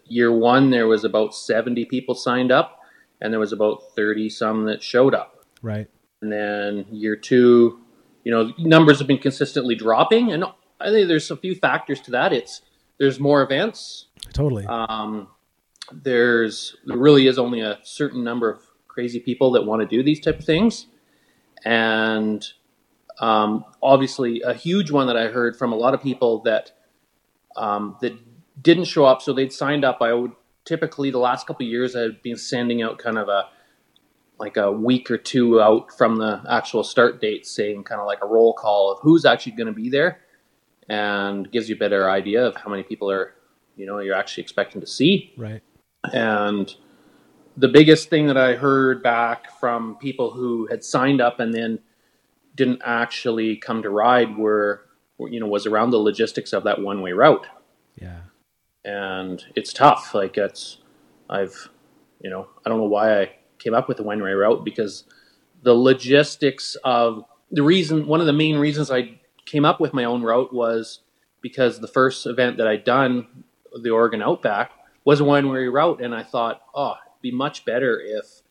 year 0.07 0.31
one 0.31 0.71
there 0.71 0.87
was 0.87 1.05
about 1.05 1.35
seventy 1.35 1.85
people 1.85 2.15
signed 2.15 2.53
up, 2.53 2.81
and 3.21 3.33
there 3.33 3.41
was 3.41 3.53
about 3.53 3.95
thirty 3.97 4.29
some 4.29 4.67
that 4.67 4.83
showed 4.83 5.15
up. 5.15 5.45
Right. 5.63 5.89
And 6.23 6.33
then 6.33 6.87
year 6.91 7.17
two, 7.17 7.81
you 8.25 8.33
know, 8.33 8.53
numbers 8.59 8.99
have 8.99 9.09
been 9.09 9.19
consistently 9.19 9.75
dropping, 9.75 10.33
and 10.33 10.45
I 10.81 10.91
think 10.91 11.09
there's 11.09 11.31
a 11.31 11.37
few 11.37 11.55
factors 11.55 12.01
to 12.03 12.11
that. 12.13 12.33
It's 12.33 12.63
there's 12.99 13.19
more 13.19 13.43
events. 13.43 14.07
Totally. 14.33 14.67
Um, 14.67 15.29
there's 15.93 16.77
there 16.85 16.99
really 16.99 17.27
is 17.27 17.39
only 17.39 17.61
a 17.61 17.79
certain 17.83 18.23
number 18.23 18.51
of 18.51 18.63
crazy 18.89 19.21
people 19.21 19.53
that 19.53 19.65
want 19.65 19.81
to 19.81 19.87
do 19.87 20.03
these 20.03 20.21
type 20.21 20.39
of 20.39 20.45
things, 20.45 20.87
and 21.65 22.47
um, 23.21 23.65
obviously 23.83 24.43
a 24.43 24.55
huge 24.55 24.91
one 24.91 25.07
that 25.07 25.17
I 25.17 25.29
heard 25.29 25.57
from 25.57 25.73
a 25.73 25.77
lot 25.77 25.95
of 25.95 26.03
people 26.03 26.43
that 26.43 26.73
um, 27.57 27.97
that 28.01 28.13
didn't 28.63 28.85
show 28.85 29.05
up. 29.07 29.23
So 29.23 29.33
they'd 29.33 29.53
signed 29.53 29.85
up. 29.85 29.99
I 30.01 30.13
would 30.13 30.33
typically 30.65 31.11
the 31.11 31.19
last 31.19 31.47
couple 31.47 31.65
of 31.65 31.71
years 31.71 31.97
I've 31.97 32.23
been 32.23 32.37
sending 32.37 32.83
out 32.83 32.99
kind 32.99 33.19
of 33.19 33.29
a 33.29 33.49
like 34.41 34.57
a 34.57 34.73
week 34.73 35.11
or 35.11 35.19
two 35.19 35.61
out 35.61 35.93
from 35.97 36.17
the 36.17 36.43
actual 36.51 36.83
start 36.83 37.21
date, 37.21 37.47
saying 37.47 37.85
kind 37.85 38.01
of 38.01 38.07
like 38.07 38.19
a 38.23 38.27
roll 38.27 38.53
call 38.53 38.91
of 38.91 38.99
who's 39.03 39.25
actually 39.25 39.53
going 39.53 39.67
to 39.67 39.73
be 39.73 39.89
there, 39.89 40.21
and 40.89 41.51
gives 41.53 41.69
you 41.69 41.77
a 41.77 41.79
better 41.79 42.11
idea 42.11 42.45
of 42.45 42.57
how 42.57 42.71
many 42.71 42.83
people 42.83 43.11
are 43.11 43.35
you 43.77 43.87
know 43.87 43.99
you're 44.01 44.17
actually 44.17 44.43
expecting 44.43 44.81
to 44.81 44.87
see. 44.87 45.33
right. 45.37 45.63
And 46.13 46.75
the 47.57 47.69
biggest 47.69 48.09
thing 48.09 48.27
that 48.29 48.37
I 48.37 48.55
heard 48.55 49.03
back 49.03 49.59
from 49.59 49.97
people 49.97 50.31
who 50.31 50.67
had 50.71 50.83
signed 50.83 51.21
up 51.21 51.41
and 51.41 51.53
then 51.53 51.81
didn't 52.55 52.81
actually 52.85 53.57
come 53.57 53.83
to 53.83 53.91
ride 53.91 54.37
were, 54.37 54.87
you 55.19 55.41
know, 55.41 55.47
was 55.47 55.67
around 55.67 55.91
the 55.91 55.99
logistics 55.99 56.53
of 56.53 56.65
that 56.65 56.81
one 56.81 57.03
way 57.03 57.13
route. 57.13 57.47
Yeah. 57.97 58.21
And 58.85 59.45
it's 59.57 59.73
tough. 59.73 60.15
Like 60.15 60.39
it's, 60.39 60.79
I've, 61.29 61.69
you 62.23 62.31
know, 62.31 62.49
I 62.65 62.71
don't 62.71 62.79
know 62.79 62.85
why 62.85 63.21
I 63.21 63.31
came 63.61 63.75
up 63.75 63.87
with 63.87 63.99
the 63.99 64.03
one 64.03 64.21
way 64.23 64.33
route 64.33 64.65
because 64.65 65.05
the 65.63 65.75
logistics 65.75 66.77
of 66.83 67.25
the 67.51 67.63
reason, 67.63 68.07
one 68.07 68.21
of 68.21 68.27
the 68.27 68.33
main 68.33 68.57
reasons 68.57 68.91
I 68.91 69.21
came 69.45 69.65
up 69.65 69.81
with 69.81 69.95
my 69.95 70.05
own 70.05 70.23
route 70.23 70.53
was 70.53 71.01
because 71.41 71.81
the 71.81 71.89
first 71.89 72.27
event 72.27 72.57
that 72.57 72.67
I'd 72.67 72.85
done, 72.85 73.45
the 73.81 73.91
Oregon 73.91 74.23
Outback, 74.23 74.73
was 75.05 75.21
a 75.21 75.25
one 75.25 75.49
way 75.49 75.67
route. 75.67 76.01
And 76.01 76.15
I 76.15 76.23
thought, 76.23 76.63
oh, 76.75 76.93
it'd 76.93 77.23
be 77.23 77.33
much 77.33 77.65
better 77.65 78.01
if 78.01 78.43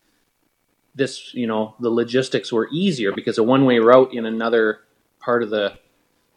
this, 0.96 1.34
you 1.34 1.48
know, 1.48 1.76
the 1.80 1.90
logistics 1.90 2.52
were 2.52 2.70
easier 2.72 3.12
because 3.14 3.38
a 3.38 3.44
one 3.44 3.66
way 3.66 3.80
route 3.80 4.14
in 4.14 4.26
another 4.26 4.80
part 5.20 5.44
of 5.44 5.50
the, 5.50 5.74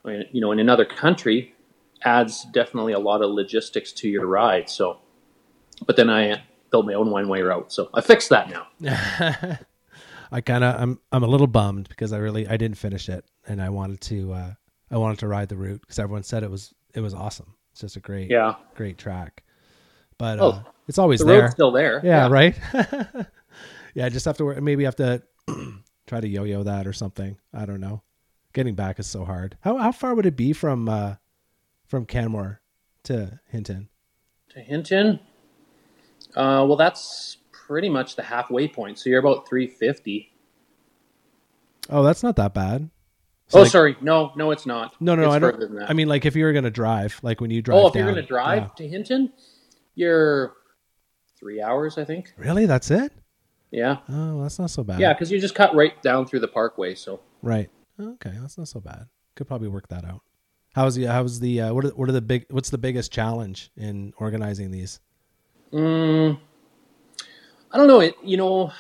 you 0.05 0.41
know, 0.41 0.53
in 0.53 0.59
another 0.59 0.85
country 0.85 1.55
adds 2.05 2.45
definitely 2.53 2.93
a 2.93 2.99
lot 2.99 3.23
of 3.23 3.31
logistics 3.31 3.93
to 3.93 4.09
your 4.09 4.27
ride. 4.27 4.69
So, 4.69 4.99
but 5.87 5.97
then 5.97 6.11
I 6.11 6.43
built 6.73 6.87
my 6.87 6.95
own 6.95 7.11
one 7.11 7.29
way 7.29 7.43
route. 7.43 7.73
So 7.73 7.89
I 7.95 8.01
fixed 8.01 8.31
that 8.31 8.51
now. 8.51 8.67
I 10.33 10.41
kind 10.41 10.65
of 10.65 10.81
I'm 10.81 10.99
I'm 11.13 11.23
a 11.23 11.27
little 11.27 11.47
bummed 11.47 11.89
because 11.89 12.13
I 12.13 12.19
really 12.19 12.49
I 12.49 12.57
didn't 12.57 12.79
finish 12.79 13.09
it 13.09 13.25
and 13.47 13.61
I 13.63 13.69
wanted 13.69 14.01
to 14.03 14.33
uh 14.33 14.53
I 14.91 14.97
wanted 14.97 15.19
to 15.21 15.29
ride 15.29 15.49
the 15.51 15.57
route 15.57 15.81
because 15.83 15.99
everyone 15.99 16.23
said 16.23 16.43
it 16.43 16.51
was 16.51 16.75
it 16.95 17.01
was 17.01 17.15
awesome. 17.15 17.55
It's 17.73 17.81
just 17.83 17.97
a 17.97 18.01
great 18.01 18.31
Yeah. 18.31 18.55
great 18.75 18.99
track. 18.99 19.43
But 20.19 20.41
Oh, 20.41 20.49
uh, 20.51 20.63
it's 20.89 20.99
always 20.99 21.21
The 21.21 21.27
there. 21.27 21.41
road's 21.43 21.53
still 21.55 21.71
there. 21.73 22.01
yeah, 22.03 22.29
right. 22.29 22.59
yeah, 23.95 24.07
I 24.07 24.09
just 24.09 24.25
have 24.25 24.37
to 24.39 24.45
work. 24.45 24.61
Maybe 24.63 24.85
have 24.85 24.97
to 24.97 25.23
try 26.07 26.21
to 26.21 26.29
yo-yo 26.29 26.63
that 26.63 26.87
or 26.87 26.93
something. 26.93 27.37
I 27.53 27.67
don't 27.67 27.81
know. 27.81 28.03
Getting 28.55 28.75
back 28.75 28.99
is 28.99 29.07
so 29.07 29.25
hard. 29.25 29.57
How 29.61 29.77
how 29.77 29.93
far 29.93 30.15
would 30.15 30.27
it 30.27 30.37
be 30.37 30.53
from 30.53 30.89
uh 30.89 31.17
from 31.87 32.07
Canmore 32.07 32.61
to 33.05 33.39
Hinton? 33.49 33.89
To 34.51 34.61
Hinton, 34.61 35.21
uh, 36.37 36.65
well, 36.67 36.77
that's 36.77 37.39
pretty 37.51 37.89
much 37.89 38.17
the 38.17 38.23
halfway 38.23 38.69
point. 38.69 38.99
So 38.99 39.11
you're 39.11 39.21
about 39.21 39.49
350. 39.49 40.33
Oh, 41.91 42.03
that's 42.03 42.23
not 42.23 42.37
that 42.37 42.55
bad. 42.55 42.91
So, 43.49 43.59
oh, 43.59 43.63
like- 43.63 43.71
sorry. 43.71 43.97
No, 44.01 44.33
no, 44.37 44.51
it's 44.51 44.67
not. 44.67 44.95
No, 45.01 45.15
no, 45.15 45.25
it's 45.25 45.35
I 45.35 45.39
don't. 45.39 45.61
than 45.61 45.75
that. 45.77 45.91
I 45.91 45.93
mean, 45.93 46.09
like 46.09 46.25
if 46.25 46.37
you 46.37 46.45
were 46.45 46.53
gonna 46.53 46.71
drive, 46.71 47.19
like 47.23 47.41
when 47.41 47.51
you 47.51 47.61
drive. 47.61 47.79
oh, 47.79 47.89
if 47.89 47.95
you're 47.95 48.05
going 48.05 48.15
to 48.17 48.23
drive 48.23 48.63
yeah. 48.63 48.69
to 48.77 48.89
Hinton, 48.89 49.33
you're 49.95 50.55
three 51.39 51.61
hours, 51.61 51.99
I 51.99 52.05
think. 52.05 52.33
Really, 52.37 52.67
that's 52.67 52.91
it? 52.91 53.13
Yeah. 53.71 53.99
Oh, 54.09 54.43
that's 54.43 54.59
not 54.59 54.71
so 54.71 54.85
bad. 54.85 55.01
Yeah, 55.01 55.13
because 55.13 55.31
you 55.31 55.41
just 55.41 55.55
cut 55.55 55.75
right 55.75 56.01
down 56.03 56.27
through 56.27 56.41
the 56.41 56.49
parkway. 56.49 56.95
So 56.95 57.21
Right. 57.43 57.69
Okay, 58.01 58.33
that's 58.41 58.57
not 58.57 58.69
so 58.69 58.81
bad. 58.81 59.07
Could 59.35 59.49
probably 59.49 59.69
work 59.69 59.89
that 59.89 60.05
out. 60.05 60.23
How's 60.75 60.95
the 60.95 61.05
how's 61.05 61.41
the 61.41 61.61
uh, 61.61 61.75
what 61.75 61.85
are 61.85 61.89
what 61.91 62.09
are 62.09 62.13
the 62.13 62.23
big 62.23 62.47
what's 62.51 62.71
the 62.71 62.79
biggest 62.79 63.13
challenge 63.13 63.71
in 63.77 64.15
organizing 64.17 64.71
these? 64.71 65.01
Mm, 65.73 66.39
I 67.73 67.79
don't 67.79 67.87
know. 67.87 68.01
It 68.01 68.15
you 68.23 68.37
know 68.37 68.73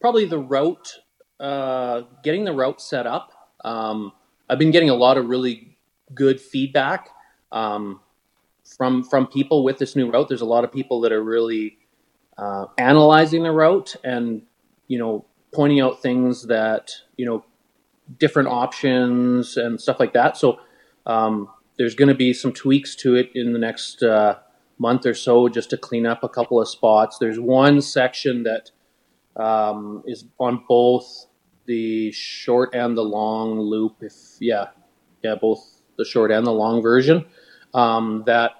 probably 0.00 0.24
the 0.26 0.38
route, 0.38 0.98
uh, 1.40 2.02
getting 2.22 2.44
the 2.44 2.52
route 2.52 2.80
set 2.80 3.06
up. 3.06 3.32
Um, 3.64 4.12
I've 4.48 4.58
been 4.58 4.70
getting 4.70 4.90
a 4.90 4.94
lot 4.94 5.18
of 5.18 5.26
really 5.28 5.76
good 6.14 6.40
feedback 6.40 7.10
um, 7.52 8.00
from 8.76 9.02
from 9.04 9.26
people 9.26 9.64
with 9.64 9.78
this 9.78 9.96
new 9.96 10.10
route. 10.10 10.28
There's 10.28 10.40
a 10.40 10.46
lot 10.46 10.64
of 10.64 10.72
people 10.72 11.00
that 11.02 11.12
are 11.12 11.22
really 11.22 11.78
uh, 12.36 12.66
analyzing 12.78 13.42
the 13.42 13.52
route 13.52 13.96
and 14.04 14.42
you 14.86 14.98
know 14.98 15.24
pointing 15.52 15.80
out 15.80 16.02
things 16.02 16.46
that 16.46 16.92
you 17.16 17.26
know 17.26 17.44
different 18.18 18.48
options 18.48 19.56
and 19.56 19.80
stuff 19.80 20.00
like 20.00 20.12
that. 20.14 20.36
So 20.36 20.60
um, 21.06 21.48
there's 21.78 21.94
going 21.94 22.08
to 22.08 22.14
be 22.14 22.32
some 22.32 22.52
tweaks 22.52 22.94
to 22.96 23.16
it 23.16 23.30
in 23.34 23.52
the 23.52 23.58
next 23.58 24.02
uh, 24.02 24.38
month 24.78 25.06
or 25.06 25.14
so 25.14 25.48
just 25.48 25.70
to 25.70 25.76
clean 25.76 26.06
up 26.06 26.22
a 26.24 26.28
couple 26.28 26.60
of 26.60 26.68
spots. 26.68 27.18
There's 27.18 27.38
one 27.40 27.80
section 27.80 28.44
that 28.44 28.70
um, 29.36 30.02
is 30.06 30.24
on 30.38 30.64
both 30.68 31.26
the 31.66 32.10
short 32.12 32.74
and 32.74 32.96
the 32.96 33.02
long 33.02 33.60
loop. 33.60 33.96
If 34.00 34.14
yeah, 34.40 34.66
yeah, 35.22 35.34
both 35.34 35.82
the 35.96 36.04
short 36.04 36.30
and 36.30 36.46
the 36.46 36.52
long 36.52 36.80
version. 36.82 37.26
Um, 37.74 38.22
that 38.26 38.52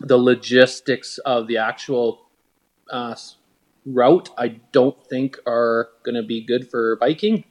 the 0.00 0.16
logistics 0.18 1.18
of 1.18 1.46
the 1.46 1.58
actual 1.58 2.26
uh, 2.90 3.14
route, 3.86 4.30
I 4.36 4.48
don't 4.72 4.96
think 5.08 5.38
are 5.46 5.90
going 6.04 6.16
to 6.16 6.22
be 6.24 6.42
good 6.44 6.68
for 6.70 6.96
biking. 6.96 7.44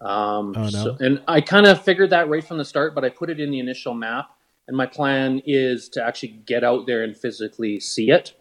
Um, 0.00 0.52
Oh, 0.56 0.62
no? 0.64 0.68
so- 0.68 0.96
and 1.00 1.22
I 1.26 1.40
kind 1.40 1.66
of 1.66 1.82
figured 1.82 2.10
that 2.10 2.28
right 2.28 2.44
from 2.44 2.58
the 2.58 2.64
start, 2.64 2.94
but 2.94 3.04
I 3.04 3.08
put 3.08 3.30
it 3.30 3.40
in 3.40 3.50
the 3.50 3.58
initial 3.60 3.94
map. 3.94 4.30
And 4.68 4.76
my 4.76 4.86
plan 4.86 5.42
is 5.44 5.88
to 5.90 6.04
actually 6.04 6.40
get 6.46 6.62
out 6.64 6.86
there 6.86 7.02
and 7.02 7.16
physically 7.16 7.80
see 7.80 8.10
it. 8.10 8.34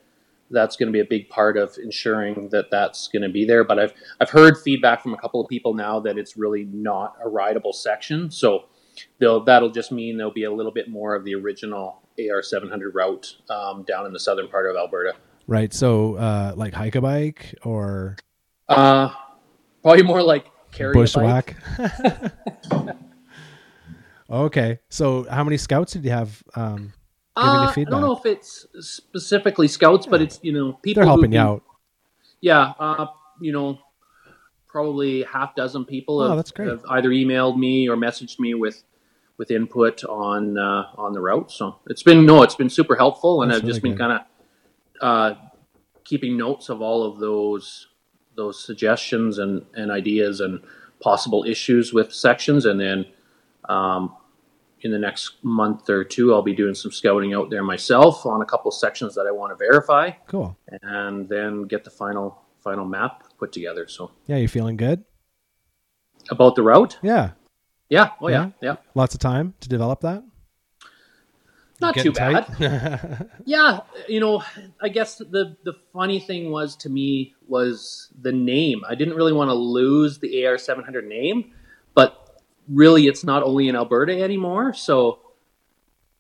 That's 0.52 0.76
going 0.76 0.88
to 0.88 0.94
be 0.94 1.00
a 1.00 1.06
big 1.06 1.30
part 1.30 1.58
of 1.58 1.78
ensuring 1.82 2.50
that 2.50 2.70
that's 2.70 3.08
going 3.08 3.22
to 3.24 3.30
be 3.30 3.46
there. 3.46 3.64
But 3.64 3.80
I've 3.80 3.94
I've 4.20 4.30
heard 4.30 4.58
feedback 4.58 5.02
from 5.02 5.14
a 5.14 5.18
couple 5.18 5.40
of 5.42 5.48
people 5.48 5.74
now 5.74 6.00
that 6.02 6.18
it's 6.18 6.36
really 6.38 6.66
not 6.66 7.16
a 7.24 7.30
rideable 7.30 7.74
section. 7.74 8.30
So 8.30 8.66
they'll 9.20 9.44
that'll 9.46 9.72
just 9.72 9.92
mean 9.94 10.18
there'll 10.18 10.34
be 10.34 10.44
a 10.44 10.52
little 10.52 10.72
bit 10.74 10.90
more 10.90 11.16
of 11.16 11.24
the 11.24 11.34
original 11.36 12.02
AR 12.20 12.44
700 12.44 12.94
route 12.94 13.38
um, 13.50 13.84
down 13.84 14.06
in 14.06 14.12
the 14.14 14.20
southern 14.20 14.50
part 14.50 14.70
of 14.70 14.76
Alberta. 14.76 15.16
Right. 15.48 15.74
So 15.74 16.16
uh 16.16 16.54
like 16.58 16.74
hike 16.74 16.96
a 16.96 17.02
bike 17.02 17.56
or 17.64 18.18
Uh, 18.68 19.10
probably 19.82 20.04
more 20.04 20.22
like 20.22 20.46
carry 20.72 20.92
a 20.92 20.94
bike. 21.06 21.56
bushwhack. 21.80 22.98
okay. 24.32 24.80
So 24.90 25.26
how 25.30 25.44
many 25.44 25.58
scouts 25.58 25.94
did 25.94 26.06
you 26.06 26.12
have 26.12 26.44
um 26.56 26.94
Uh, 27.36 27.72
I 27.76 27.84
don't 27.86 28.02
know 28.02 28.16
if 28.16 28.26
it's 28.26 28.68
specifically 28.80 29.68
scouts, 29.68 30.06
but 30.06 30.22
it's 30.22 30.40
you 30.44 30.54
know 30.54 30.74
people 30.74 31.02
They're 31.02 31.08
helping 31.08 31.32
you 31.34 31.40
out. 31.40 31.64
Yeah, 32.42 32.74
uh, 32.80 33.08
you 33.40 33.52
know, 33.52 33.80
probably 34.68 35.24
half 35.24 35.56
dozen 35.56 35.86
people 35.86 36.22
Oh, 36.22 36.30
have, 36.30 36.38
that's 36.38 36.52
great. 36.52 36.70
have 36.70 36.84
either 36.90 37.10
emailed 37.10 37.58
me 37.58 37.88
or 37.88 37.96
messaged 37.96 38.40
me 38.40 38.54
with 38.54 38.84
with 39.38 39.50
input 39.52 40.04
on 40.06 40.58
uh, 40.58 40.88
on 40.98 41.14
the 41.14 41.22
route. 41.22 41.52
So 41.52 41.78
it's 41.88 42.04
been 42.04 42.26
no, 42.26 42.44
it's 42.44 42.56
been 42.56 42.70
super 42.70 42.96
helpful, 42.96 43.42
and 43.42 43.52
That's 43.52 43.62
I've 43.62 43.68
just 43.68 43.82
really 43.84 43.96
been 43.96 43.98
kind 43.98 44.14
of 44.20 44.22
uh, 45.02 45.36
keeping 46.04 46.38
notes 46.38 46.70
of 46.70 46.82
all 46.82 47.04
of 47.04 47.20
those 47.20 47.88
those 48.36 48.64
suggestions 48.64 49.40
and, 49.40 49.66
and 49.74 49.92
ideas 49.92 50.40
and 50.42 50.62
possible 51.02 51.44
issues 51.44 51.94
with 51.94 52.14
sections, 52.14 52.66
and 52.66 52.80
then 52.80 53.06
um, 53.70 54.16
in 54.84 54.92
the 54.92 55.00
next 55.00 55.44
month 55.44 55.90
or 55.90 56.04
two, 56.04 56.34
I'll 56.34 56.42
be 56.42 56.54
doing 56.56 56.74
some 56.76 56.92
scouting 56.92 57.34
out 57.34 57.50
there 57.50 57.64
myself 57.64 58.26
on 58.26 58.42
a 58.42 58.46
couple 58.46 58.72
sections 58.72 59.16
that 59.16 59.26
I 59.28 59.32
want 59.32 59.52
to 59.52 59.56
verify, 59.56 60.12
Cool. 60.28 60.58
and 60.82 61.28
then 61.30 61.64
get 61.64 61.84
the 61.84 61.90
final 61.92 62.42
final 62.64 62.86
map 62.86 63.24
put 63.40 63.52
together. 63.52 63.88
So 63.88 64.12
Yeah, 64.28 64.38
you 64.38 64.48
feeling 64.48 64.78
good? 64.78 65.04
about 66.30 66.56
the 66.56 66.62
route, 66.62 66.98
Yeah. 67.02 67.32
yeah, 67.90 68.12
oh 68.22 68.28
yeah, 68.30 68.46
Yeah. 68.46 68.52
yeah, 68.62 68.76
Lots 68.94 69.14
of 69.16 69.20
time 69.20 69.54
to 69.60 69.68
develop 69.70 70.02
that? 70.02 70.24
not 71.80 71.96
too 71.96 72.12
Getting 72.12 72.34
bad. 72.60 73.28
Yeah, 73.46 73.80
you 74.08 74.20
know, 74.20 74.44
I 74.80 74.90
guess 74.90 75.18
the 75.18 75.58
the 75.64 75.74
funny 75.92 76.20
thing 76.20 76.52
was 76.52 76.76
to 76.78 76.90
me 76.90 77.34
was 77.48 78.10
the 78.22 78.32
name. 78.32 78.84
I 78.88 78.94
didn't 78.94 79.16
really 79.16 79.34
want 79.34 79.50
to 79.50 79.56
lose 79.56 80.20
the 80.20 80.46
AR 80.46 80.58
seven 80.60 80.84
hundred 80.84 81.08
name, 81.08 81.54
but 81.96 82.31
really, 82.70 83.08
it's 83.08 83.24
not 83.24 83.44
only 83.44 83.68
in 83.68 83.76
Alberta 83.76 84.22
anymore. 84.22 84.74
So 84.74 85.20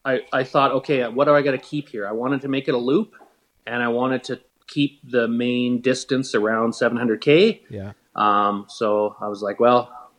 I 0.05 0.21
I 0.33 0.43
thought, 0.43 0.71
okay, 0.73 1.07
what 1.07 1.25
do 1.25 1.35
I 1.35 1.41
got 1.41 1.51
to 1.51 1.57
keep 1.57 1.89
here? 1.89 2.07
I 2.07 2.11
wanted 2.11 2.41
to 2.41 2.47
make 2.47 2.67
it 2.67 2.73
a 2.73 2.77
loop, 2.77 3.13
and 3.67 3.81
I 3.83 3.87
wanted 3.89 4.23
to 4.25 4.39
keep 4.67 4.99
the 5.09 5.27
main 5.27 5.81
distance 5.81 6.33
around 6.35 6.73
seven 6.73 6.97
hundred 6.97 7.21
k. 7.21 7.63
yeah. 7.69 7.93
Um, 8.15 8.65
so 8.67 9.15
I 9.21 9.27
was 9.29 9.41
like, 9.41 9.59
well, 9.59 10.09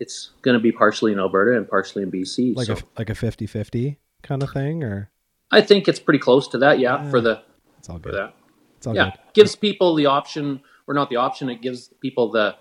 it's 0.00 0.30
going 0.42 0.54
to 0.56 0.60
be 0.62 0.72
partially 0.72 1.12
in 1.12 1.18
Alberta 1.18 1.56
and 1.56 1.68
partially 1.68 2.02
in 2.02 2.10
BC. 2.10 2.56
Like 2.56 2.66
so 2.66 2.74
a 2.74 2.78
like 2.98 3.10
a 3.10 3.14
50-50 3.14 3.96
kind 4.22 4.42
of 4.42 4.50
thing 4.50 4.82
or 4.82 5.10
I 5.50 5.60
think 5.60 5.86
it's 5.86 6.00
pretty 6.00 6.18
close 6.18 6.48
to 6.48 6.58
that. 6.58 6.78
Yeah, 6.78 7.02
Yeah. 7.04 7.10
for 7.10 7.20
the 7.20 7.42
it's 7.78 7.90
all 7.90 7.98
for 7.98 8.10
good. 8.10 8.14
that. 8.14 8.34
It's 8.78 8.86
all 8.86 8.94
yeah, 8.94 9.10
good. 9.10 9.20
gives 9.34 9.54
people 9.56 9.94
the 9.96 10.06
option, 10.06 10.62
or 10.86 10.94
not 10.94 11.10
the 11.10 11.16
option. 11.16 11.50
It 11.50 11.60
gives 11.60 11.88
people 12.00 12.30
the 12.30 12.56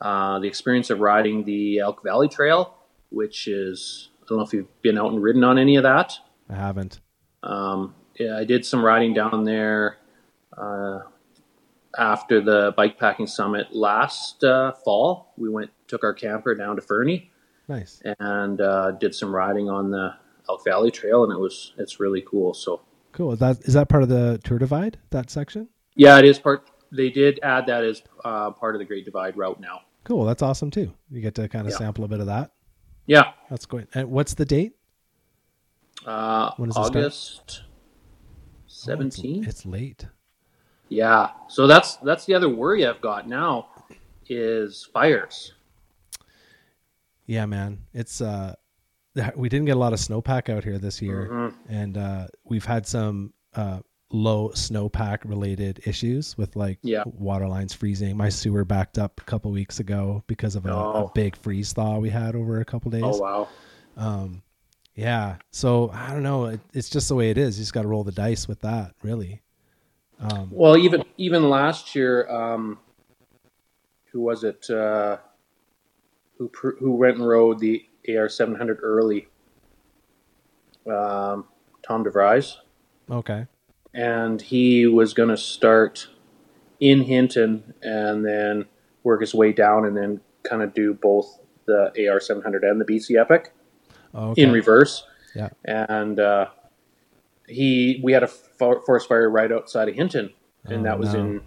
uh, 0.00 0.38
the 0.38 0.48
experience 0.48 0.90
of 0.90 1.00
riding 1.00 1.44
the 1.44 1.78
Elk 1.78 2.02
Valley 2.02 2.28
Trail, 2.28 2.74
which 3.10 3.46
is 3.48 4.08
I 4.22 4.26
don't 4.28 4.38
know 4.38 4.44
if 4.44 4.52
you've 4.52 4.82
been 4.82 4.98
out 4.98 5.12
and 5.12 5.22
ridden 5.22 5.44
on 5.44 5.58
any 5.58 5.76
of 5.76 5.82
that. 5.82 6.18
I 6.48 6.54
haven't. 6.54 7.00
Um, 7.42 7.94
yeah, 8.18 8.36
I 8.36 8.44
did 8.44 8.64
some 8.64 8.84
riding 8.84 9.14
down 9.14 9.44
there 9.44 9.98
uh, 10.56 11.00
after 11.98 12.40
the 12.40 12.72
bike 12.76 12.98
packing 12.98 13.26
summit 13.26 13.74
last 13.74 14.44
uh, 14.44 14.72
fall. 14.72 15.32
We 15.36 15.48
went 15.48 15.70
took 15.88 16.04
our 16.04 16.14
camper 16.14 16.54
down 16.54 16.76
to 16.76 16.82
Fernie 16.82 17.30
Nice. 17.68 18.00
and 18.20 18.60
uh, 18.60 18.92
did 18.92 19.14
some 19.14 19.34
riding 19.34 19.68
on 19.68 19.90
the 19.90 20.14
Elk 20.48 20.64
Valley 20.64 20.90
Trail, 20.90 21.24
and 21.24 21.32
it 21.32 21.38
was 21.38 21.72
it's 21.78 21.98
really 22.00 22.22
cool. 22.26 22.54
So 22.54 22.82
Cool. 23.12 23.32
Is 23.32 23.38
that 23.40 23.60
is 23.62 23.74
that 23.74 23.88
part 23.88 24.02
of 24.04 24.08
the 24.08 24.40
tour 24.44 24.58
divide, 24.58 24.98
that 25.10 25.30
section? 25.30 25.68
yeah, 25.96 26.18
it 26.18 26.24
is 26.24 26.38
part. 26.38 26.70
They 26.92 27.10
did 27.10 27.40
add 27.42 27.66
that 27.66 27.84
as 27.84 28.02
uh, 28.24 28.50
part 28.52 28.74
of 28.74 28.78
the 28.80 28.84
Great 28.84 29.04
Divide 29.04 29.36
route 29.36 29.60
now. 29.60 29.80
Cool. 30.04 30.24
That's 30.24 30.42
awesome 30.42 30.70
too. 30.70 30.92
You 31.10 31.20
get 31.20 31.34
to 31.36 31.48
kind 31.48 31.66
of 31.66 31.72
Yeah. 31.72 31.78
sample 31.78 32.04
a 32.04 32.08
bit 32.08 32.20
of 32.20 32.26
that. 32.26 32.52
Yeah, 33.06 33.32
That's 33.48 33.66
great. 33.66 33.88
And 33.94 34.10
what's 34.10 34.34
the 34.34 34.44
date? 34.44 34.74
uh, 36.06 36.52
When 36.56 36.70
start? 36.70 36.86
August 36.96 37.62
Oh, 38.88 38.92
it's- 38.92 39.18
it's, 39.46 39.66
late. 39.66 40.06
yeah, 40.88 41.30
so 41.48 41.66
that's 41.66 41.96
that's 41.96 42.24
the 42.24 42.34
other 42.34 42.48
worry 42.48 42.86
I've 42.86 43.00
got 43.00 43.28
now 43.28 43.68
is 44.28 44.84
fires. 44.92 45.52
Yeah, 47.26 47.46
man. 47.46 47.84
It's 47.92 48.20
uh 48.20 48.54
we 49.36 49.48
didn't 49.48 49.66
get 49.66 49.76
a 49.76 49.78
lot 49.78 49.92
of 49.92 49.98
snowpack 49.98 50.48
out 50.48 50.62
here 50.64 50.78
this 50.78 51.02
year 51.02 51.28
Mhm. 51.30 51.54
and 51.68 51.98
uh 51.98 52.28
we've 52.44 52.64
had 52.64 52.86
some 52.86 53.34
uh 53.54 53.80
low 54.12 54.48
snowpack 54.50 55.18
related 55.24 55.80
issues 55.84 56.36
with 56.36 56.56
like 56.56 56.78
Yeah. 56.82 57.04
water 57.06 57.46
lines 57.46 57.72
freezing. 57.72 58.16
My 58.16 58.28
sewer 58.28 58.64
backed 58.64 58.98
up 58.98 59.20
a 59.20 59.24
couple 59.24 59.50
weeks 59.52 59.78
ago 59.78 60.24
because 60.26 60.56
of 60.56 60.66
a, 60.66 60.70
a 60.72 61.04
Oh. 61.04 61.12
big 61.14 61.36
freeze 61.36 61.72
thaw 61.72 61.98
we 61.98 62.10
had 62.10 62.34
over 62.34 62.60
a 62.60 62.64
couple 62.64 62.90
days. 62.90 63.02
Oh 63.04 63.18
wow. 63.18 63.48
Um 63.96 64.42
yeah. 64.96 65.36
So 65.52 65.90
I 65.94 66.10
don't 66.12 66.24
know. 66.24 66.46
It, 66.46 66.60
it's 66.72 66.90
just 66.90 67.08
the 67.08 67.14
way 67.14 67.30
it 67.30 67.38
is. 67.38 67.56
You 67.58 67.62
just 67.62 67.72
got 67.72 67.82
to 67.82 67.88
roll 67.88 68.02
the 68.04 68.10
dice 68.12 68.48
with 68.48 68.60
that, 68.62 68.94
really. 69.02 69.42
Um 70.18 70.48
Well, 70.50 70.76
even 70.76 71.04
even 71.16 71.48
last 71.48 71.94
year, 71.94 72.28
um, 72.28 72.78
who 74.12 74.20
was 74.20 74.42
it? 74.42 74.68
Uh, 74.68 75.18
who 76.36 76.50
who 76.80 76.92
went 76.96 77.18
and 77.18 77.26
rode 77.28 77.60
the 77.60 77.86
AR 78.08 78.28
seven 78.28 78.56
hundred 78.56 78.80
early? 78.82 79.28
Um, 80.86 81.44
Tom 81.86 82.04
DeVries, 82.04 82.56
okay. 83.10 83.46
And 83.94 84.40
he 84.40 84.86
was 84.86 85.14
going 85.14 85.28
to 85.28 85.36
start 85.36 86.08
in 86.78 87.02
Hinton 87.02 87.74
and 87.82 88.24
then 88.24 88.66
work 89.02 89.20
his 89.20 89.34
way 89.34 89.52
down, 89.52 89.84
and 89.86 89.96
then 89.96 90.20
kind 90.42 90.62
of 90.62 90.72
do 90.74 90.94
both 90.94 91.38
the 91.66 92.08
AR 92.10 92.20
seven 92.20 92.42
hundred 92.42 92.64
and 92.64 92.80
the 92.80 92.84
BC 92.84 93.20
Epic 93.20 93.52
Okay. 94.14 94.42
in 94.42 94.50
reverse. 94.52 95.04
Yeah. 95.34 95.50
And 95.64 96.18
uh, 96.18 96.46
he, 97.46 98.00
we 98.02 98.12
had 98.12 98.22
a 98.22 98.26
forest 98.28 99.08
fire 99.08 99.28
right 99.30 99.50
outside 99.52 99.88
of 99.88 99.94
Hinton, 99.94 100.30
and 100.64 100.80
Oh, 100.80 100.82
that 100.84 100.98
was 100.98 101.14
no. 101.14 101.20
in 101.20 101.40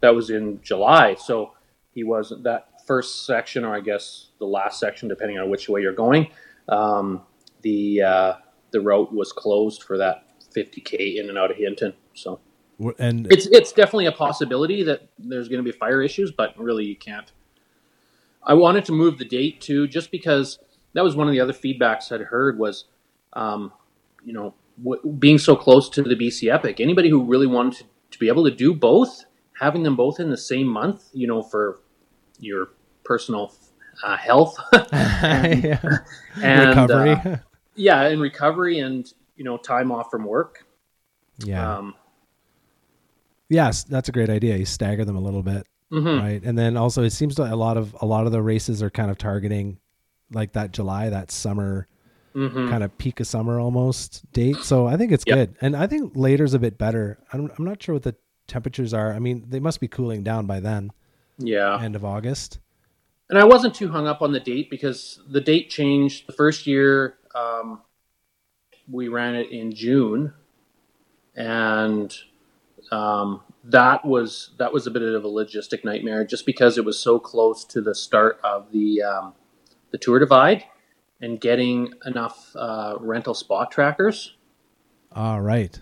that 0.00 0.14
was 0.14 0.30
in 0.30 0.60
July. 0.62 1.14
So 1.14 1.52
he 1.92 2.04
wasn't 2.04 2.44
that 2.44 2.68
first 2.86 3.26
section, 3.26 3.64
or 3.64 3.74
I 3.74 3.80
guess 3.80 4.28
the 4.38 4.46
last 4.46 4.80
section, 4.80 5.08
depending 5.08 5.38
on 5.38 5.50
which 5.50 5.68
way 5.68 5.82
you're 5.82 5.92
going. 5.92 6.28
Um, 6.68 7.22
the 7.62 8.02
uh, 8.02 8.32
the 8.70 8.80
route 8.80 9.12
was 9.12 9.32
closed 9.32 9.82
for 9.82 9.98
that 9.98 10.24
50k 10.54 11.16
in 11.16 11.28
and 11.28 11.38
out 11.38 11.50
of 11.50 11.56
Hinton. 11.56 11.94
So 12.14 12.40
and 12.98 13.30
it's 13.30 13.46
it's 13.46 13.72
definitely 13.72 14.06
a 14.06 14.12
possibility 14.12 14.82
that 14.84 15.08
there's 15.18 15.48
going 15.48 15.62
to 15.62 15.70
be 15.70 15.76
fire 15.76 16.02
issues, 16.02 16.32
but 16.32 16.58
really 16.58 16.84
you 16.84 16.96
can't. 16.96 17.30
I 18.42 18.54
wanted 18.54 18.84
to 18.86 18.92
move 18.92 19.18
the 19.18 19.24
date 19.24 19.60
too, 19.60 19.86
just 19.86 20.10
because 20.10 20.58
that 20.94 21.04
was 21.04 21.14
one 21.14 21.28
of 21.28 21.32
the 21.32 21.40
other 21.40 21.52
feedbacks 21.52 22.10
I'd 22.10 22.22
heard 22.22 22.58
was, 22.58 22.86
um, 23.34 23.72
you 24.24 24.32
know, 24.32 24.54
w- 24.82 25.12
being 25.12 25.38
so 25.38 25.54
close 25.54 25.90
to 25.90 26.02
the 26.02 26.16
BC 26.16 26.52
Epic. 26.52 26.80
Anybody 26.80 27.10
who 27.10 27.22
really 27.24 27.46
wanted 27.46 27.74
to, 27.74 27.84
to 28.12 28.18
be 28.18 28.28
able 28.28 28.44
to 28.44 28.50
do 28.50 28.74
both, 28.74 29.24
having 29.60 29.82
them 29.82 29.94
both 29.94 30.18
in 30.18 30.30
the 30.30 30.38
same 30.38 30.66
month, 30.66 31.10
you 31.12 31.26
know, 31.26 31.42
for 31.42 31.80
your 32.38 32.70
personal 33.04 33.52
uh, 34.02 34.16
health 34.16 34.56
yeah. 34.72 35.98
and 36.42 36.68
recovery. 36.70 37.10
uh, 37.10 37.36
yeah, 37.74 38.02
and 38.04 38.20
recovery 38.20 38.78
and 38.78 39.12
you 39.40 39.44
know 39.46 39.56
time 39.56 39.90
off 39.90 40.10
from 40.10 40.24
work. 40.26 40.66
yeah. 41.38 41.78
Um, 41.78 41.94
yes, 43.48 43.84
that's 43.84 44.10
a 44.10 44.12
great 44.12 44.28
idea. 44.28 44.56
You 44.58 44.66
stagger 44.66 45.04
them 45.06 45.16
a 45.16 45.20
little 45.20 45.42
bit. 45.42 45.66
mhm. 45.90 46.20
right 46.22 46.42
and 46.44 46.56
then 46.56 46.76
also 46.76 47.02
it 47.02 47.10
seems 47.10 47.36
like 47.36 47.50
a 47.50 47.56
lot 47.56 47.76
of 47.76 47.96
a 48.00 48.06
lot 48.06 48.24
of 48.26 48.30
the 48.32 48.40
races 48.40 48.80
are 48.80 48.90
kind 48.90 49.10
of 49.10 49.18
targeting 49.18 49.76
like 50.30 50.52
that 50.52 50.70
july 50.70 51.08
that 51.10 51.32
summer 51.32 51.88
Mhm. 52.32 52.68
kind 52.70 52.84
of 52.84 52.96
peak 52.96 53.18
of 53.18 53.26
summer 53.26 53.58
almost 53.58 54.22
date 54.32 54.58
so 54.58 54.86
i 54.86 54.96
think 54.96 55.10
it's 55.10 55.24
Yep. 55.26 55.36
good 55.36 55.56
and 55.60 55.74
i 55.74 55.88
think 55.88 56.12
later's 56.14 56.54
a 56.54 56.60
bit 56.60 56.78
better 56.78 57.18
I'm, 57.32 57.50
I'm 57.58 57.64
not 57.64 57.82
sure 57.82 57.94
what 57.96 58.04
the 58.04 58.14
temperatures 58.46 58.94
are 58.94 59.12
i 59.12 59.18
mean 59.18 59.46
they 59.48 59.58
must 59.58 59.80
be 59.80 59.88
cooling 59.88 60.22
down 60.22 60.46
by 60.46 60.60
then 60.60 60.92
Yeah. 61.38 61.82
end 61.82 61.96
of 61.96 62.04
august 62.04 62.60
And 63.28 63.36
I 63.36 63.44
wasn't 63.44 63.74
too 63.74 63.88
hung 63.88 64.06
up 64.06 64.22
on 64.22 64.30
the 64.30 64.38
date 64.40 64.70
because 64.70 65.18
the 65.28 65.40
date 65.40 65.70
changed. 65.70 66.26
The 66.28 66.32
first 66.34 66.66
year 66.68 67.14
um, 67.34 67.80
we 68.90 69.08
ran 69.08 69.34
it 69.34 69.50
in 69.50 69.72
June, 69.72 70.32
and 71.34 72.14
um, 72.90 73.42
that 73.64 74.04
was 74.04 74.50
that 74.58 74.72
was 74.72 74.86
a 74.86 74.90
bit 74.90 75.02
of 75.02 75.24
a 75.24 75.28
logistic 75.28 75.84
nightmare 75.84 76.24
just 76.24 76.46
because 76.46 76.78
it 76.78 76.84
was 76.84 76.98
so 76.98 77.18
close 77.18 77.64
to 77.64 77.80
the 77.80 77.94
start 77.94 78.40
of 78.42 78.72
the 78.72 79.02
um, 79.02 79.34
the 79.90 79.98
tour 79.98 80.18
divide 80.18 80.64
and 81.20 81.40
getting 81.40 81.92
enough 82.06 82.54
uh, 82.56 82.96
rental 82.98 83.34
spot 83.34 83.70
trackers. 83.70 84.36
All 85.12 85.40
right. 85.40 85.80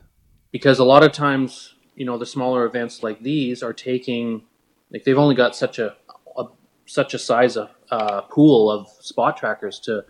Because 0.51 0.79
a 0.79 0.85
lot 0.85 1.05
of 1.05 1.12
times 1.12 1.75
you 1.94 2.05
know 2.05 2.18
the 2.18 2.27
smaller 2.27 2.64
events 2.64 3.03
like 3.03 3.23
these 3.23 3.62
are 3.62 3.73
taking 3.73 4.42
like 4.90 5.05
they've 5.05 5.18
only 5.18 5.35
got 5.35 5.55
such 5.55 5.79
a, 5.79 5.97
a 6.37 6.44
such 6.87 7.14
a 7.14 7.18
size 7.18 7.57
of 7.57 7.71
uh, 7.90 8.23
pool 8.23 8.71
of 8.71 8.88
spot 9.01 9.37
trackers 9.37 9.79
to 9.81 10.05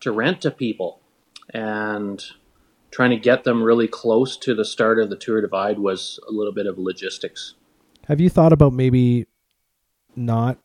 to 0.00 0.12
rent 0.12 0.40
to 0.42 0.50
people. 0.50 1.00
And 1.54 2.22
trying 2.92 3.10
to 3.10 3.16
get 3.16 3.42
them 3.44 3.62
really 3.62 3.88
close 3.88 4.36
to 4.36 4.54
the 4.54 4.64
start 4.64 4.98
of 5.00 5.10
the 5.10 5.16
tour 5.16 5.40
divide 5.40 5.78
was 5.78 6.20
a 6.28 6.32
little 6.32 6.52
bit 6.52 6.66
of 6.66 6.78
logistics. 6.78 7.54
Have 8.06 8.20
you 8.20 8.28
thought 8.28 8.52
about 8.52 8.72
maybe 8.72 9.26
not 10.14 10.58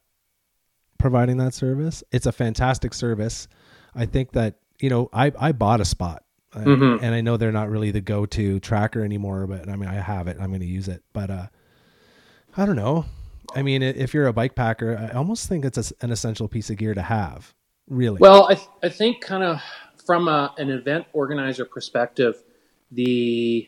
providing 0.98 1.38
that 1.38 1.54
service? 1.54 2.04
It's 2.12 2.26
a 2.26 2.32
fantastic 2.32 2.94
service. 2.94 3.48
I 3.96 4.06
think 4.06 4.34
that 4.34 4.56
you 4.80 4.92
know 4.92 5.10
i 5.12 5.32
i 5.40 5.52
bought 5.52 5.82
a 5.82 5.86
spot 5.86 6.24
uh, 6.54 6.60
Mhm. 6.60 7.02
and 7.02 7.16
i 7.16 7.20
know 7.22 7.36
they're 7.36 7.52
not 7.52 7.68
really 7.68 7.90
the 7.90 8.00
go-to 8.00 8.60
tracker 8.60 9.04
anymore 9.04 9.48
but 9.48 9.68
i 9.68 9.76
mean 9.76 9.90
i 9.90 9.96
have 9.96 10.28
it. 10.28 10.38
I'm 10.40 10.50
going 10.50 10.60
to 10.62 10.68
use 10.68 10.88
it. 10.88 11.02
But 11.14 11.32
uh 11.32 11.48
i 12.56 12.66
don't 12.66 12.76
know. 12.76 13.06
I 13.56 13.64
mean 13.64 13.82
if 13.82 14.14
you're 14.14 14.28
a 14.28 14.34
bike 14.34 14.54
packer 14.54 14.96
i 15.12 15.16
almost 15.18 15.48
think 15.50 15.66
it's 15.66 15.92
an 16.02 16.12
essential 16.12 16.48
piece 16.48 16.70
of 16.70 16.78
gear 16.78 16.94
to 16.94 17.02
have 17.02 17.56
really. 17.90 18.20
Well, 18.20 18.48
I, 18.50 18.56
th- 18.56 18.68
I 18.84 18.90
think 18.90 19.22
kind 19.22 19.44
of 19.44 19.62
from 20.08 20.28
a, 20.28 20.56
an 20.58 20.72
event 20.72 21.06
organizer 21.14 21.66
perspective, 21.66 22.42
the 22.92 23.68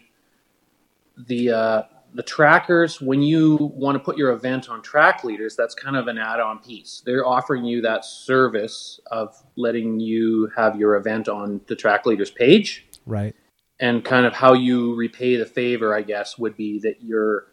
the 1.28 1.52
uh, 1.52 1.82
the 2.14 2.24
trackers, 2.24 3.00
when 3.00 3.22
you 3.22 3.58
want 3.76 3.96
to 3.96 4.00
put 4.00 4.18
your 4.18 4.32
event 4.32 4.70
on 4.70 4.82
track 4.82 5.24
leaders, 5.24 5.56
that's 5.56 5.76
kind 5.76 5.96
of 5.96 6.08
an 6.08 6.18
add-on 6.18 6.60
piece. 6.60 7.04
They're 7.06 7.28
offering 7.28 7.66
you 7.66 7.82
that 7.82 8.04
service 8.04 9.00
of 9.12 9.36
letting 9.56 10.00
you 10.00 10.50
have 10.56 10.76
your 10.76 10.96
event 10.96 11.30
on 11.30 11.62
the 11.68 11.76
track 11.76 12.08
leaders 12.08 12.32
page. 12.32 12.88
Right. 13.06 13.36
And 13.80 14.04
kind 14.04 14.26
of 14.26 14.34
how 14.34 14.54
you 14.54 14.96
repay 14.96 15.36
the 15.36 15.46
favor, 15.46 15.94
I 15.94 16.02
guess, 16.02 16.38
would 16.38 16.58
be 16.58 16.80
that 16.80 17.04
you're 17.04 17.46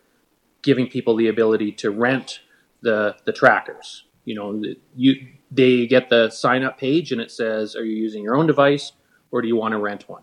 giving 0.62 0.86
people 0.88 1.16
the 1.16 1.28
ability 1.28 1.72
to 1.72 1.90
rent 1.90 2.40
the 2.82 3.16
the 3.26 3.32
trackers. 3.32 4.04
You 4.24 4.34
know, 4.36 4.62
you 4.96 5.14
they 5.50 5.86
get 5.86 6.08
the 6.10 6.30
sign 6.30 6.62
up 6.64 6.78
page 6.78 7.12
and 7.12 7.20
it 7.20 7.30
says, 7.30 7.76
"Are 7.76 7.84
you 7.84 7.96
using 7.96 8.22
your 8.22 8.36
own 8.36 8.46
device 8.46 8.92
or 9.30 9.42
do 9.42 9.48
you 9.48 9.56
want 9.56 9.72
to 9.72 9.78
rent 9.78 10.08
one?" 10.08 10.22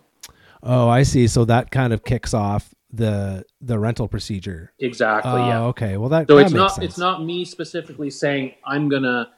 Oh, 0.62 0.88
I 0.88 1.04
see. 1.04 1.28
So 1.28 1.46
that 1.46 1.72
kind 1.72 1.92
of 1.94 2.04
kicks 2.04 2.34
off 2.34 2.74
the 2.92 3.44
the 3.60 3.80
rental 3.80 4.08
procedure. 4.08 4.72
Exactly. 4.80 5.32
Oh, 5.32 5.38
yeah. 5.48 5.64
okay. 5.66 5.98
Well, 5.98 6.10
that 6.10 6.28
So 6.28 6.36
that 6.38 6.46
it's 6.46 6.54
not 6.54 6.76
sense. 6.76 6.86
it's 6.86 6.98
not 6.98 7.24
me 7.24 7.44
specifically 7.46 8.10
saying 8.10 8.54
I'm 8.66 8.88
gonna 8.90 9.30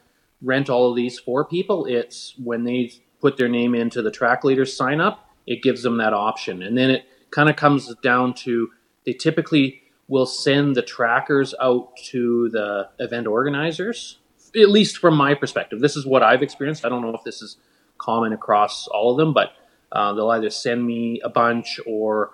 rent 0.41 0.69
all 0.69 0.89
of 0.89 0.95
these 0.95 1.17
for 1.19 1.45
people. 1.45 1.85
It's 1.85 2.33
when 2.43 2.63
they 2.63 2.91
put 3.21 3.37
their 3.37 3.47
name 3.47 3.73
into 3.73 4.01
the 4.01 4.11
track 4.11 4.43
leaders 4.43 4.75
sign 4.75 4.99
up, 5.01 5.29
it 5.47 5.63
gives 5.63 5.81
them 5.83 5.97
that 5.97 6.13
option, 6.13 6.61
and 6.61 6.77
then 6.77 6.91
it 6.91 7.05
kind 7.31 7.49
of 7.49 7.55
comes 7.55 7.93
down 8.03 8.33
to 8.33 8.69
they 9.05 9.13
typically 9.13 9.81
will 10.07 10.25
send 10.25 10.75
the 10.75 10.81
trackers 10.81 11.55
out 11.59 11.95
to 11.97 12.49
the 12.49 12.87
event 12.99 13.25
organizers. 13.25 14.19
At 14.55 14.69
least 14.69 14.97
from 14.97 15.15
my 15.15 15.33
perspective, 15.33 15.79
this 15.79 15.95
is 15.95 16.05
what 16.05 16.23
I've 16.23 16.41
experienced. 16.41 16.85
I 16.85 16.89
don't 16.89 17.01
know 17.01 17.13
if 17.15 17.23
this 17.23 17.41
is 17.41 17.57
common 17.97 18.33
across 18.33 18.87
all 18.87 19.11
of 19.11 19.17
them, 19.17 19.33
but 19.33 19.53
uh, 19.91 20.13
they'll 20.13 20.29
either 20.31 20.49
send 20.49 20.85
me 20.85 21.19
a 21.23 21.29
bunch 21.29 21.79
or 21.85 22.31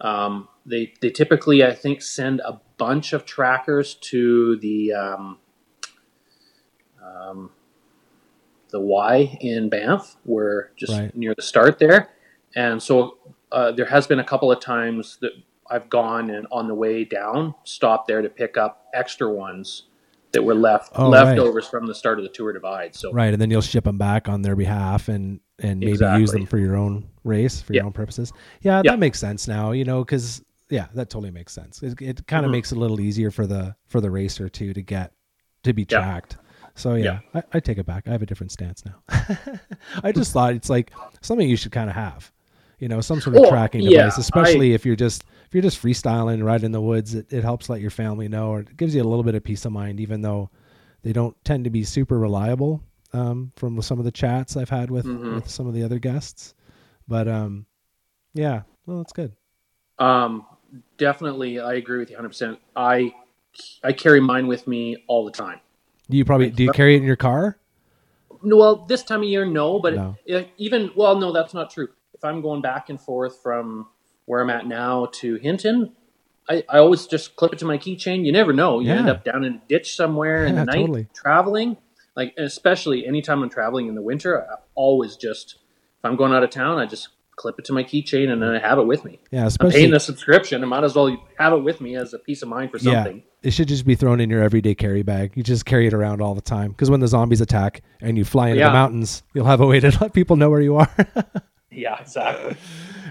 um, 0.00 0.48
they 0.66 0.92
they 1.00 1.10
typically 1.10 1.64
I 1.64 1.74
think 1.74 2.02
send 2.02 2.40
a 2.40 2.60
bunch 2.78 3.12
of 3.12 3.24
trackers 3.24 3.94
to 3.96 4.56
the 4.56 4.92
um, 4.92 5.38
um, 7.02 7.50
the 8.70 8.80
Y 8.80 9.38
in 9.40 9.68
Banff, 9.68 10.16
where 10.24 10.72
just 10.76 10.92
Right. 10.92 11.16
near 11.16 11.34
the 11.34 11.42
start 11.42 11.78
there, 11.78 12.10
and 12.54 12.82
so 12.82 13.18
uh, 13.52 13.72
there 13.72 13.86
has 13.86 14.06
been 14.06 14.20
a 14.20 14.24
couple 14.24 14.50
of 14.50 14.60
times 14.60 15.18
that 15.20 15.32
I've 15.68 15.88
gone 15.88 16.30
and 16.30 16.46
on 16.50 16.68
the 16.68 16.74
way 16.74 17.04
down 17.04 17.54
stopped 17.64 18.08
there 18.08 18.22
to 18.22 18.28
pick 18.28 18.56
up 18.56 18.86
extra 18.94 19.30
ones 19.30 19.84
that 20.32 20.42
were 20.42 20.54
left 20.54 20.92
Oh, 20.94 21.10
right. 21.10 21.24
leftovers 21.24 21.66
from 21.66 21.86
the 21.86 21.94
start 21.94 22.18
of 22.18 22.22
the 22.24 22.28
tour 22.30 22.52
divide. 22.52 22.94
So 22.94 23.12
Right, 23.12 23.32
and 23.32 23.40
then 23.40 23.50
you'll 23.50 23.60
ship 23.62 23.84
them 23.84 23.98
back 23.98 24.28
on 24.28 24.42
their 24.42 24.56
behalf 24.56 25.08
and 25.08 25.40
and 25.58 25.80
maybe 25.80 25.98
use 26.18 26.32
them 26.32 26.46
for 26.46 26.56
your 26.58 26.76
own 26.76 27.06
race 27.24 27.60
for 27.60 27.74
your 27.74 27.84
own 27.84 27.92
purposes. 27.92 28.32
Yeah, 28.62 28.80
Yeah. 28.84 28.92
that 28.92 28.98
makes 28.98 29.18
sense 29.18 29.46
now. 29.46 29.72
You 29.72 29.84
know, 29.84 30.02
because 30.04 30.42
yeah, 30.70 30.86
that 30.94 31.10
totally 31.10 31.30
makes 31.30 31.52
sense. 31.52 31.82
It, 31.82 32.00
it 32.00 32.26
kind 32.26 32.46
of 32.46 32.50
Mhm. 32.50 32.52
makes 32.52 32.72
it 32.72 32.76
a 32.76 32.80
little 32.80 33.00
easier 33.00 33.30
for 33.30 33.46
the 33.46 33.74
for 33.86 34.00
the 34.00 34.10
racer 34.10 34.48
too 34.48 34.72
to 34.72 34.82
get 34.82 35.12
to 35.64 35.72
be 35.72 35.82
Yeah. 35.82 35.98
tracked. 35.98 36.36
So 36.76 36.94
yeah, 36.94 37.18
I, 37.34 37.42
I 37.54 37.60
take 37.60 37.76
it 37.78 37.84
back. 37.84 38.06
I 38.06 38.12
have 38.12 38.22
a 38.22 38.26
different 38.26 38.52
stance 38.52 38.84
now. 38.86 39.02
I 40.02 40.12
just 40.12 40.32
thought 40.32 40.54
it's 40.54 40.70
like 40.70 40.92
something 41.20 41.48
you 41.48 41.56
should 41.56 41.72
kind 41.72 41.90
of 41.90 41.96
have. 41.96 42.30
You 42.78 42.88
know, 42.88 43.02
some 43.02 43.20
sort 43.20 43.36
of 43.36 43.46
tracking 43.48 43.82
yeah, 43.82 44.04
device, 44.04 44.16
especially 44.16 44.72
if 44.72 44.86
you're 44.86 44.96
just 44.96 45.24
if 45.50 45.54
you're 45.56 45.62
just 45.62 45.82
freestyling 45.82 46.44
right 46.44 46.62
in 46.62 46.70
the 46.70 46.80
woods. 46.80 47.16
It, 47.16 47.32
it 47.32 47.42
helps 47.42 47.68
let 47.68 47.80
your 47.80 47.90
family 47.90 48.28
know, 48.28 48.50
or 48.50 48.60
it 48.60 48.76
gives 48.76 48.94
you 48.94 49.02
a 49.02 49.04
little 49.04 49.24
bit 49.24 49.34
of 49.34 49.42
peace 49.42 49.64
of 49.64 49.72
mind, 49.72 49.98
even 49.98 50.20
though 50.22 50.48
they 51.02 51.12
don't 51.12 51.36
tend 51.44 51.64
to 51.64 51.70
be 51.70 51.82
super 51.82 52.20
reliable 52.20 52.80
um, 53.12 53.50
from 53.56 53.82
some 53.82 53.98
of 53.98 54.04
the 54.04 54.12
chats 54.12 54.56
I've 54.56 54.70
had 54.70 54.92
with 54.92 55.06
Mhm. 55.06 55.34
with 55.34 55.48
some 55.48 55.66
of 55.66 55.74
the 55.74 55.82
other 55.82 55.98
guests. 55.98 56.54
But 57.08 57.26
um, 57.26 57.66
yeah, 58.32 58.62
well, 58.86 58.98
that's 58.98 59.12
good. 59.12 59.32
Um, 59.98 60.46
definitely, 60.98 61.58
I 61.58 61.74
agree 61.74 61.98
with 61.98 62.10
you 62.10 62.16
100. 62.16 62.28
percent 62.28 62.58
I 62.76 63.12
I 63.82 63.92
carry 63.92 64.20
mine 64.20 64.46
with 64.46 64.68
me 64.68 65.02
all 65.08 65.24
the 65.24 65.32
time. 65.32 65.58
Do 66.08 66.16
you 66.16 66.24
probably 66.24 66.50
do 66.50 66.62
you 66.62 66.70
carry 66.70 66.94
it 66.94 66.98
in 66.98 67.02
your 67.02 67.16
car? 67.16 67.58
No, 68.44 68.56
Well, 68.56 68.76
this 68.86 69.02
time 69.02 69.22
of 69.22 69.28
year, 69.28 69.44
no, 69.44 69.80
but 69.80 69.94
No. 69.94 70.16
if- 70.24 70.46
even 70.58 70.92
well, 70.94 71.18
no, 71.18 71.32
that's 71.32 71.54
not 71.54 71.70
true. 71.70 71.88
If 72.14 72.24
I'm 72.24 72.40
going 72.40 72.62
back 72.62 72.88
and 72.88 73.00
forth 73.00 73.42
from 73.42 73.88
where 74.30 74.40
I'm 74.40 74.50
at 74.50 74.64
now 74.64 75.08
to 75.14 75.34
Hinton, 75.34 75.92
I, 76.48 76.62
I 76.68 76.78
always 76.78 77.06
just 77.08 77.34
clip 77.34 77.52
it 77.52 77.58
to 77.58 77.64
my 77.64 77.78
keychain. 77.78 78.24
You 78.24 78.30
never 78.30 78.52
know. 78.52 78.78
You 78.78 78.92
end 78.92 79.08
up 79.08 79.24
down 79.24 79.42
in 79.42 79.54
a 79.54 79.62
ditch 79.68 79.96
somewhere 79.96 80.46
in 80.46 80.54
the 80.54 80.64
night 80.64 80.76
totally. 80.76 81.08
traveling. 81.12 81.76
Like 82.14 82.34
especially 82.38 83.06
anytime 83.06 83.42
I'm 83.42 83.50
traveling 83.50 83.88
in 83.88 83.96
the 83.96 84.02
winter, 84.02 84.40
I 84.40 84.56
always 84.76 85.16
just 85.16 85.56
if 85.98 86.04
I'm 86.04 86.14
going 86.14 86.32
out 86.32 86.44
of 86.44 86.50
town, 86.50 86.78
I 86.78 86.86
just 86.86 87.08
clip 87.34 87.58
it 87.58 87.64
to 87.64 87.72
my 87.72 87.82
keychain 87.82 88.30
and 88.30 88.40
then 88.40 88.50
I 88.50 88.60
have 88.60 88.78
it 88.78 88.86
with 88.86 89.04
me. 89.04 89.18
Yeah, 89.32 89.40
I'm 89.40 89.46
especially 89.48 89.80
paying 89.80 89.90
the 89.90 89.98
subscription. 90.00 90.62
I 90.62 90.66
might 90.66 90.84
as 90.84 90.94
well 90.94 91.16
have 91.38 91.52
it 91.52 91.64
with 91.64 91.80
me 91.80 91.96
as 91.96 92.14
a 92.14 92.18
peace 92.20 92.42
of 92.42 92.48
mind 92.48 92.70
for 92.70 92.78
something. 92.78 92.92
yeah, 92.92 93.02
something. 93.04 93.22
it 93.42 93.50
should 93.50 93.68
just 93.68 93.84
be 93.84 93.96
thrown 93.96 94.20
in 94.20 94.30
your 94.30 94.42
everyday 94.42 94.76
carry 94.76 95.02
bag. 95.02 95.32
You 95.34 95.42
just 95.42 95.66
carry 95.66 95.88
it 95.88 95.94
around 95.94 96.22
all 96.22 96.36
the 96.36 96.40
time 96.40 96.70
because 96.70 96.88
when 96.88 97.00
the 97.00 97.08
zombies 97.08 97.40
attack 97.40 97.82
and 98.00 98.16
you 98.16 98.24
fly 98.24 98.50
into 98.50 98.62
the 98.62 98.70
mountains, 98.70 99.24
you'll 99.34 99.46
have 99.46 99.60
a 99.60 99.66
way 99.66 99.80
to 99.80 99.90
let 100.00 100.12
people 100.12 100.36
know 100.36 100.50
where 100.50 100.60
you 100.60 100.76
are. 100.76 100.94
Yeah, 101.70 102.00
exactly. 102.00 102.56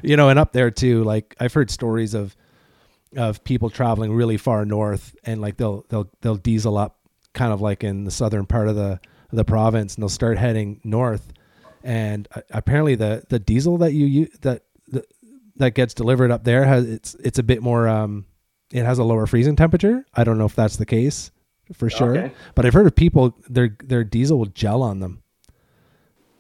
You 0.03 0.15
know, 0.17 0.29
and 0.29 0.37
up 0.39 0.53
there 0.53 0.71
too, 0.71 1.03
like 1.03 1.35
I've 1.39 1.53
heard 1.53 1.69
stories 1.69 2.13
of 2.13 2.35
of 3.17 3.43
people 3.43 3.69
traveling 3.69 4.13
really 4.13 4.37
far 4.37 4.65
north 4.65 5.15
and 5.23 5.41
like 5.41 5.57
they'll 5.57 5.83
they'll 5.89 6.09
they'll 6.21 6.35
diesel 6.35 6.77
up 6.77 6.99
kind 7.33 7.51
of 7.51 7.59
like 7.59 7.83
in 7.83 8.03
the 8.03 8.11
southern 8.11 8.45
part 8.45 8.67
of 8.67 8.75
the 8.75 8.99
the 9.31 9.43
province 9.43 9.95
and 9.95 10.03
they'll 10.03 10.09
start 10.09 10.37
heading 10.37 10.79
north 10.83 11.33
and 11.83 12.27
uh, 12.35 12.41
apparently 12.51 12.93
the 12.93 13.23
the 13.29 13.39
diesel 13.39 13.79
that 13.79 13.93
you 13.93 14.05
use 14.05 14.29
that 14.41 14.61
the, 14.87 15.03
that 15.55 15.73
gets 15.73 15.95
delivered 15.95 16.29
up 16.29 16.43
there 16.43 16.65
has 16.65 16.87
it's 16.87 17.15
it's 17.15 17.39
a 17.39 17.43
bit 17.43 17.63
more 17.63 17.87
um 17.87 18.25
it 18.71 18.85
has 18.85 18.99
a 18.99 19.03
lower 19.03 19.25
freezing 19.25 19.55
temperature. 19.55 20.05
I 20.13 20.23
don't 20.23 20.37
know 20.37 20.45
if 20.45 20.55
that's 20.55 20.77
the 20.77 20.85
case 20.85 21.31
for 21.73 21.89
sure, 21.89 22.15
Okay. 22.15 22.31
but 22.53 22.67
I've 22.67 22.73
heard 22.75 22.85
of 22.85 22.93
people 22.95 23.35
their 23.49 23.75
their 23.83 24.03
diesel 24.03 24.37
will 24.37 24.45
gel 24.45 24.83
on 24.83 24.99
them 24.99 25.23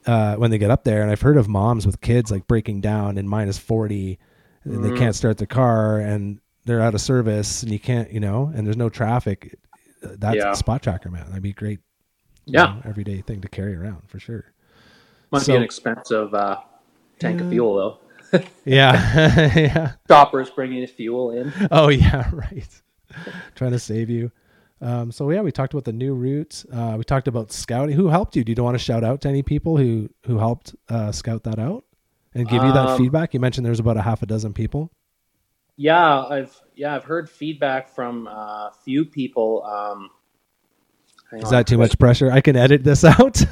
uh, 0.09 0.35
when 0.37 0.49
they 0.51 0.57
get 0.57 0.71
up 0.71 0.83
there, 0.83 1.01
and 1.01 1.11
I've 1.11 1.21
heard 1.21 1.37
of 1.37 1.47
moms 1.47 1.85
with 1.85 2.01
kids 2.01 2.31
like 2.31 2.47
breaking 2.47 2.81
down 2.81 3.17
in 3.17 3.27
minus 3.27 3.57
forty, 3.57 4.17
and 4.63 4.83
they 4.83 4.89
Mm. 4.89 4.97
can't 4.97 5.15
start 5.15 5.37
the 5.37 5.45
car, 5.47 5.99
and 5.99 6.39
they're 6.65 6.81
out 6.81 6.93
of 6.95 7.01
service, 7.01 7.63
and 7.63 7.71
you 7.71 7.79
can't, 7.79 8.11
you 8.11 8.19
know, 8.19 8.51
and 8.53 8.65
there's 8.65 8.77
no 8.77 8.89
traffic. 8.89 9.57
That's 10.01 10.37
Yeah. 10.37 10.53
spot 10.53 10.81
tracker, 10.81 11.09
man. 11.11 11.25
That'd 11.27 11.43
be 11.43 11.53
great, 11.53 11.79
Yeah. 12.45 12.63
know, 12.63 12.81
everyday 12.85 13.21
thing 13.21 13.41
to 13.41 13.47
carry 13.47 13.75
around 13.75 14.03
for 14.07 14.19
sure. 14.19 14.45
Might 15.31 15.43
So- 15.43 15.53
be 15.53 15.57
an 15.57 15.63
expensive 15.63 16.33
uh, 16.33 16.57
tank 17.19 17.39
Yeah. 17.39 17.45
of 17.45 17.51
fuel 17.51 17.75
though. 17.75 17.97
Yeah, 18.65 18.93
yeah. 19.55 19.91
Choppers 20.07 20.49
bringing 20.51 20.85
fuel 20.87 21.31
in. 21.31 21.51
Oh 21.71 21.89
yeah, 21.89 22.29
right. 22.33 22.81
Trying 23.55 23.71
to 23.71 23.79
save 23.79 24.09
you. 24.09 24.31
Um, 24.81 25.11
so 25.11 25.29
yeah, 25.29 25.41
we 25.41 25.51
talked 25.51 25.73
about 25.73 25.83
the 25.85 25.91
new 25.93 26.13
routes. 26.13 26.65
Uh, 26.71 26.95
we 26.97 27.03
talked 27.03 27.27
about 27.27 27.51
scouting. 27.51 27.95
Who 27.95 28.07
helped 28.07 28.35
you? 28.35 28.43
Do 28.43 28.53
you 28.55 28.63
want 28.63 28.75
to 28.75 28.83
shout 28.83 29.03
out 29.03 29.21
to 29.21 29.29
any 29.29 29.43
people 29.43 29.75
who 29.77 30.09
who 30.25 30.37
helped 30.37 30.75
uh, 30.87 31.11
scout 31.11 31.43
that 31.43 31.59
out 31.59 31.83
and 32.33 32.47
give 32.47 32.63
you 32.63 32.71
that 32.71 32.89
Um, 32.89 32.97
feedback? 32.97 33.33
You 33.33 33.39
mentioned 33.41 33.65
there's 33.65 33.79
about 33.81 33.97
a 33.97 34.01
half 34.01 34.21
a 34.23 34.25
dozen 34.25 34.53
people. 34.53 34.91
Yeah, 35.75 36.23
I've 36.25 36.57
yeah 36.75 36.95
I've 36.95 37.03
heard 37.03 37.29
feedback 37.29 37.89
from 37.89 38.27
a 38.27 38.71
few 38.85 39.03
people. 39.05 39.63
Um, 39.65 40.09
Is 41.33 41.45
on. 41.45 41.51
that 41.51 41.67
too 41.67 41.77
much 41.77 41.97
pressure? 41.99 42.31
I 42.31 42.39
can 42.41 42.55
edit 42.55 42.83
this 42.83 43.03
out. 43.03 43.41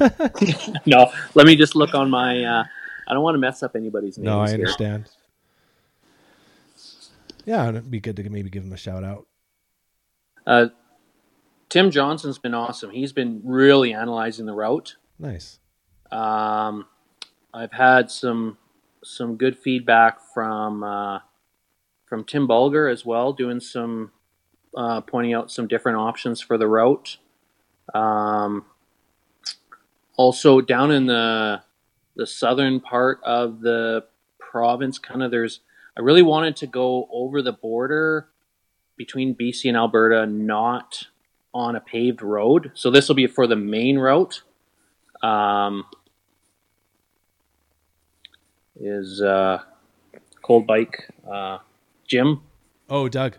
No, 0.86 1.10
let 1.34 1.46
me 1.46 1.56
just 1.56 1.74
look 1.76 1.94
on 1.94 2.08
my. 2.10 2.42
Uh, 2.42 2.64
I 3.06 3.14
don't 3.14 3.22
want 3.22 3.34
to 3.34 3.38
mess 3.38 3.62
up 3.62 3.76
anybody's 3.76 4.16
names. 4.18 4.24
no, 4.26 4.40
I 4.40 4.46
here. 4.48 4.54
understand. 4.54 5.10
Yeah, 7.44 7.68
it'd 7.68 7.90
be 7.90 8.00
good 8.00 8.16
to 8.16 8.28
maybe 8.30 8.50
give 8.50 8.62
them 8.64 8.72
a 8.72 8.76
shout 8.76 9.04
out. 9.04 9.26
Tim 11.68 11.90
Johnson's 11.90 12.38
been 12.38 12.54
awesome. 12.54 12.90
He's 12.90 13.12
been 13.12 13.42
really 13.44 13.92
analyzing 13.92 14.46
the 14.46 14.54
route. 14.54 14.96
Nice. 15.18 15.58
Um, 16.10 16.86
I've 17.52 17.72
had 17.72 18.10
some 18.10 18.58
some 19.04 19.36
good 19.36 19.56
feedback 19.56 20.20
from 20.34 20.82
uh, 20.82 21.20
from 22.06 22.24
Tim 22.24 22.46
Bulger 22.46 22.88
as 22.88 23.04
well, 23.04 23.32
doing 23.32 23.60
some 23.60 24.12
uh, 24.76 25.00
pointing 25.02 25.34
out 25.34 25.50
some 25.50 25.66
different 25.66 25.98
options 25.98 26.40
for 26.40 26.56
the 26.56 26.66
route. 26.66 27.18
Um, 27.94 28.64
also, 30.16 30.60
down 30.60 30.90
in 30.90 31.06
the 31.06 31.62
the 32.16 32.26
southern 32.26 32.80
part 32.80 33.20
of 33.24 33.60
the 33.60 34.04
province, 34.38 34.98
kind 34.98 35.22
of 35.22 35.30
there's. 35.30 35.60
I 35.96 36.00
really 36.00 36.22
wanted 36.22 36.54
to 36.56 36.68
go 36.68 37.08
over 37.10 37.42
the 37.42 37.52
border 37.52 38.28
between 38.96 39.34
BC 39.34 39.64
and 39.66 39.76
Alberta, 39.76 40.26
not 40.26 41.08
on 41.58 41.76
a 41.76 41.80
paved 41.80 42.22
road. 42.22 42.70
So 42.74 42.90
this 42.90 43.08
will 43.08 43.16
be 43.16 43.26
for 43.26 43.46
the 43.46 43.56
main 43.56 43.98
route. 43.98 44.42
Um, 45.22 45.84
is 48.80 49.20
uh, 49.20 49.62
Cold 50.42 50.66
Bike 50.66 51.08
uh, 51.30 51.58
Jim 52.06 52.40
Oh, 52.90 53.08
Doug. 53.08 53.36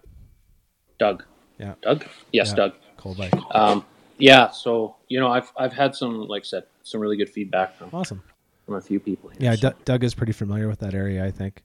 Doug? 1.00 1.24
Yeah. 1.58 1.74
Doug. 1.82 2.06
Yes, 2.32 2.50
Yeah. 2.50 2.56
Doug. 2.56 2.74
Cold 2.98 3.18
bike. 3.18 3.34
Um, 3.52 3.86
yeah. 4.18 4.50
So 4.52 4.96
you 5.08 5.20
know, 5.20 5.30
I've 5.30 5.52
I've 5.58 5.74
had 5.74 5.96
some, 5.96 6.28
like 6.28 6.42
I 6.44 6.46
said, 6.46 6.64
some 6.84 7.00
really 7.02 7.16
good 7.18 7.30
feedback 7.30 7.78
from, 7.78 7.90
Awesome. 7.94 8.22
from 8.66 8.76
a 8.76 8.82
few 8.82 9.00
people. 9.00 9.30
Here, 9.30 9.38
Yeah, 9.52 9.56
so- 9.56 9.70
D- 9.70 9.76
Doug 9.86 10.04
is 10.04 10.14
pretty 10.14 10.34
familiar 10.34 10.68
with 10.68 10.80
that 10.80 10.94
area, 10.94 11.26
I 11.26 11.32
think. 11.32 11.64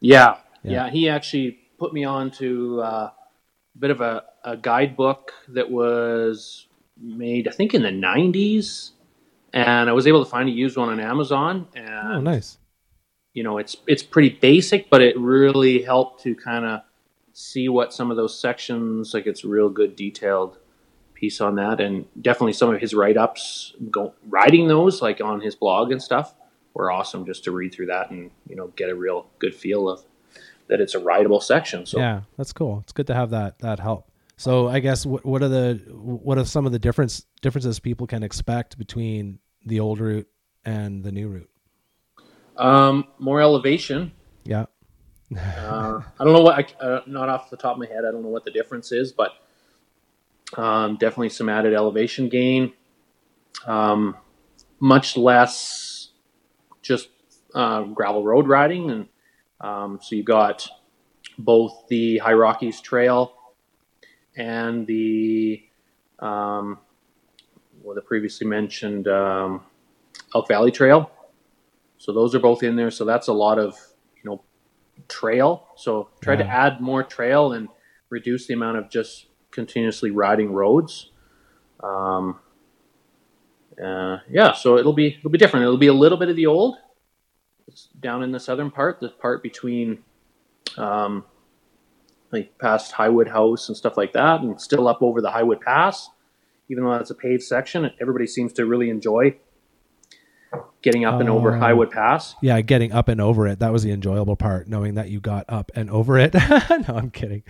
yeah, 0.00 0.36
Yeah. 0.62 0.72
yeah, 0.86 0.90
He 0.90 1.08
actually 1.08 1.58
put 1.78 1.92
me 1.92 2.04
on 2.04 2.30
to 2.32 2.80
uh, 2.82 3.10
bit 3.78 3.90
of 3.90 4.00
a, 4.00 4.24
a 4.44 4.56
guidebook 4.56 5.32
that 5.48 5.70
was 5.70 6.66
made, 7.00 7.48
I 7.48 7.52
think, 7.52 7.74
in 7.74 7.82
the 7.82 7.90
'90s, 7.90 8.90
and 9.52 9.88
I 9.88 9.92
was 9.92 10.06
able 10.06 10.24
to 10.24 10.30
find 10.30 10.48
a 10.48 10.52
used 10.52 10.76
one 10.76 10.88
on 10.88 11.00
Amazon. 11.00 11.66
And 11.74 12.12
Oh, 12.12 12.20
nice. 12.20 12.58
you 13.34 13.42
know, 13.42 13.58
it's 13.58 13.76
it's 13.86 14.02
pretty 14.02 14.30
basic, 14.30 14.88
but 14.90 15.02
it 15.02 15.18
really 15.18 15.82
helped 15.82 16.22
to 16.22 16.34
kind 16.34 16.64
of 16.64 16.80
see 17.32 17.68
what 17.68 17.92
some 17.92 18.10
of 18.10 18.16
those 18.16 18.38
sections 18.38 19.12
like. 19.14 19.26
It's 19.26 19.44
a 19.44 19.48
real 19.48 19.68
good 19.68 19.94
detailed 19.96 20.58
piece 21.14 21.40
on 21.40 21.56
that, 21.56 21.80
and 21.80 22.06
definitely 22.20 22.52
some 22.52 22.74
of 22.74 22.80
his 22.80 22.94
write 22.94 23.16
ups, 23.16 23.74
go 23.90 24.14
writing 24.28 24.68
those 24.68 25.00
like 25.02 25.20
on 25.20 25.40
his 25.40 25.54
blog 25.54 25.90
and 25.92 26.02
stuff, 26.02 26.34
were 26.74 26.90
awesome. 26.90 27.24
Just 27.26 27.44
to 27.44 27.52
read 27.52 27.72
through 27.74 27.86
that 27.86 28.10
and 28.10 28.30
you 28.48 28.56
know 28.56 28.68
get 28.76 28.88
a 28.90 28.94
real 28.94 29.26
good 29.38 29.54
feel 29.54 29.88
of 29.88 30.02
that 30.68 30.80
it's 30.80 30.94
a 30.94 31.00
writable 31.00 31.42
section. 31.42 31.86
So 31.86 31.98
Yeah, 31.98 32.22
that's 32.36 32.52
cool. 32.52 32.80
It's 32.82 32.92
good 32.92 33.06
to 33.08 33.14
have 33.14 33.30
that 33.30 33.58
that 33.60 33.80
help. 33.80 34.10
So 34.36 34.68
I 34.68 34.80
guess 34.80 35.06
what 35.06 35.24
what 35.24 35.42
are 35.42 35.48
the 35.48 35.82
what 35.90 36.38
are 36.38 36.44
some 36.44 36.66
of 36.66 36.72
the 36.72 36.78
difference 36.78 37.24
differences 37.42 37.80
people 37.80 38.06
can 38.06 38.22
expect 38.22 38.78
between 38.78 39.38
the 39.64 39.80
old 39.80 39.98
route 39.98 40.28
and 40.64 41.02
the 41.02 41.12
new 41.12 41.28
route? 41.28 41.50
um, 42.56 43.06
more 43.18 43.40
elevation. 43.40 44.12
Yeah. 44.44 44.66
Uh, 45.36 46.00
I 46.20 46.24
don't 46.24 46.32
know 46.32 46.42
what 46.42 46.56
I 46.56 46.84
uh, 46.84 47.00
not 47.06 47.28
off 47.28 47.50
the 47.50 47.56
top 47.56 47.72
of 47.72 47.78
my 47.78 47.86
head. 47.86 48.04
I 48.06 48.12
don't 48.12 48.22
know 48.22 48.28
what 48.28 48.44
the 48.44 48.50
difference 48.50 48.92
is, 48.92 49.12
but 49.12 49.32
um, 50.56 50.96
definitely 50.96 51.30
some 51.30 51.48
added 51.48 51.74
elevation 51.74 52.28
gain. 52.28 52.72
Um, 53.66 54.16
much 54.78 55.16
less 55.16 56.10
just 56.82 57.08
uh, 57.54 57.82
gravel 57.82 58.22
road 58.22 58.46
riding, 58.46 58.90
and 58.90 59.08
um, 59.60 59.98
so 60.02 60.14
you 60.16 60.22
got 60.22 60.68
both 61.38 61.84
the 61.88 62.18
High 62.18 62.34
Rockies 62.34 62.80
Trail 62.80 63.34
and 64.36 64.86
the 64.86 65.62
um, 66.18 66.78
well, 67.82 67.94
the 67.94 68.00
previously 68.00 68.46
mentioned 68.46 69.08
um, 69.08 69.62
Elk 70.34 70.48
Valley 70.48 70.70
Trail. 70.70 71.10
So 71.98 72.12
those 72.12 72.34
are 72.34 72.38
both 72.38 72.62
in 72.62 72.76
there. 72.76 72.90
So 72.90 73.04
that's 73.04 73.28
a 73.28 73.32
lot 73.32 73.58
of 73.58 73.74
you 74.22 74.30
know 74.30 74.42
trail. 75.08 75.68
So 75.76 76.08
try 76.20 76.36
to 76.36 76.46
add 76.46 76.80
more 76.80 77.02
trail 77.02 77.52
and 77.52 77.68
reduce 78.10 78.46
the 78.46 78.54
amount 78.54 78.78
of 78.78 78.90
just 78.90 79.26
continuously 79.50 80.10
riding 80.10 80.52
roads. 80.52 81.10
Um, 81.82 82.40
uh, 83.82 84.18
yeah, 84.30 84.52
so 84.52 84.78
it'll 84.78 84.92
be 84.92 85.16
it'll 85.18 85.30
be 85.30 85.38
different. 85.38 85.64
It'll 85.64 85.76
be 85.76 85.86
a 85.86 85.92
little 85.94 86.18
bit 86.18 86.28
of 86.28 86.36
the 86.36 86.46
old. 86.46 86.76
It's 87.68 87.88
down 88.00 88.22
in 88.22 88.30
the 88.32 88.40
southern 88.40 88.70
part, 88.70 89.00
the 89.00 89.08
part 89.08 89.42
between 89.42 89.98
um, 90.76 91.24
like 92.32 92.56
past 92.58 92.92
Highwood 92.94 93.28
House 93.28 93.68
and 93.68 93.76
stuff 93.76 93.96
like 93.96 94.12
that, 94.12 94.40
and 94.40 94.60
still 94.60 94.86
up 94.88 95.02
over 95.02 95.20
the 95.20 95.30
Highwood 95.30 95.60
Pass. 95.60 96.10
Even 96.68 96.84
though 96.84 96.92
that's 96.92 97.10
a 97.10 97.14
paved 97.14 97.42
section, 97.42 97.90
everybody 98.00 98.26
seems 98.26 98.52
to 98.54 98.66
really 98.66 98.90
enjoy 98.90 99.36
getting 100.82 101.04
up 101.04 101.20
and 101.20 101.28
over 101.28 101.54
Oh. 101.56 101.60
Highwood 101.60 101.90
Pass. 101.90 102.34
Yeah, 102.40 102.60
getting 102.60 102.92
up 102.92 103.08
and 103.08 103.20
over 103.20 103.46
it. 103.46 103.58
That 103.58 103.72
was 103.72 103.82
the 103.82 103.90
enjoyable 103.92 104.36
part, 104.36 104.68
knowing 104.68 104.94
that 104.94 105.10
you 105.10 105.20
got 105.20 105.44
up 105.48 105.70
and 105.74 105.90
over 105.90 106.18
it. 106.18 106.34
no, 106.70 106.84
I'm 106.88 107.10
kidding. 107.10 107.42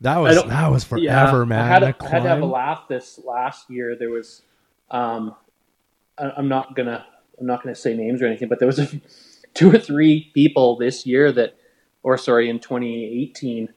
That 0.00 0.18
was 0.18 0.42
that 0.44 0.70
was 0.70 0.84
forever, 0.84 1.44
man. 1.46 1.60
I 1.60 1.68
had, 1.68 1.82
a, 1.82 1.94
I 2.00 2.08
had 2.08 2.22
to 2.22 2.28
have 2.28 2.42
a 2.42 2.46
laugh 2.46 2.88
this 2.88 3.20
last 3.24 3.70
year. 3.70 3.96
There 3.96 4.10
was, 4.10 4.42
um, 4.90 5.34
I, 6.18 6.30
I'm 6.36 6.48
not 6.48 6.74
gonna, 6.74 7.04
I'm 7.38 7.46
not 7.46 7.62
gonna 7.62 7.74
say 7.74 7.94
names 7.94 8.20
or 8.22 8.26
anything, 8.26 8.48
but 8.48 8.58
there 8.58 8.66
was 8.66 8.78
a, 8.78 8.88
two 9.54 9.70
or 9.70 9.78
three 9.78 10.30
people 10.34 10.76
this 10.76 11.06
year 11.06 11.30
that, 11.32 11.56
or 12.02 12.16
sorry, 12.18 12.48
in 12.48 12.58
2018, 12.60 13.68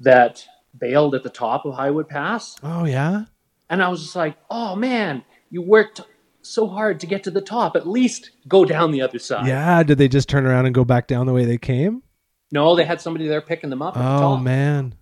that 0.00 0.44
bailed 0.78 1.14
at 1.14 1.22
the 1.22 1.30
top 1.30 1.64
of 1.64 1.74
Highwood 1.74 2.08
Pass, 2.08 2.56
Oh 2.62 2.84
yeah. 2.84 3.24
and 3.70 3.82
I 3.82 3.88
was 3.88 4.02
just 4.02 4.16
like, 4.16 4.36
oh 4.50 4.74
man, 4.76 5.24
you 5.50 5.62
worked 5.62 6.00
so 6.42 6.66
hard 6.66 6.98
to 7.00 7.06
get 7.06 7.22
to 7.24 7.30
the 7.30 7.40
top. 7.40 7.76
At 7.76 7.86
least 7.86 8.30
go 8.48 8.64
down 8.64 8.90
the 8.90 9.02
other 9.02 9.18
side. 9.18 9.46
Yeah. 9.46 9.82
Did 9.84 9.98
they 9.98 10.08
just 10.08 10.28
turn 10.28 10.44
around 10.44 10.66
and 10.66 10.74
go 10.74 10.84
back 10.84 11.06
down 11.06 11.26
the 11.26 11.32
way 11.32 11.44
they 11.44 11.58
came? 11.58 12.02
No, 12.50 12.74
they 12.74 12.84
had 12.84 13.00
somebody 13.00 13.28
there 13.28 13.40
picking 13.40 13.70
them 13.70 13.80
up. 13.80 13.96
At 13.96 14.00
the 14.02 14.16
Oh 14.16 14.34
top. 14.36 14.42
man, 14.42 14.94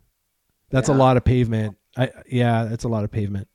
that's 0.71 0.88
a 0.88 0.95
lot 0.95 1.16
of 1.16 1.25
pavement. 1.25 1.77
I 1.97 2.11
yeah, 2.31 2.64
that's 2.64 2.85
a 2.85 2.88
lot 2.88 3.05
of 3.05 3.11
pavement. 3.11 3.49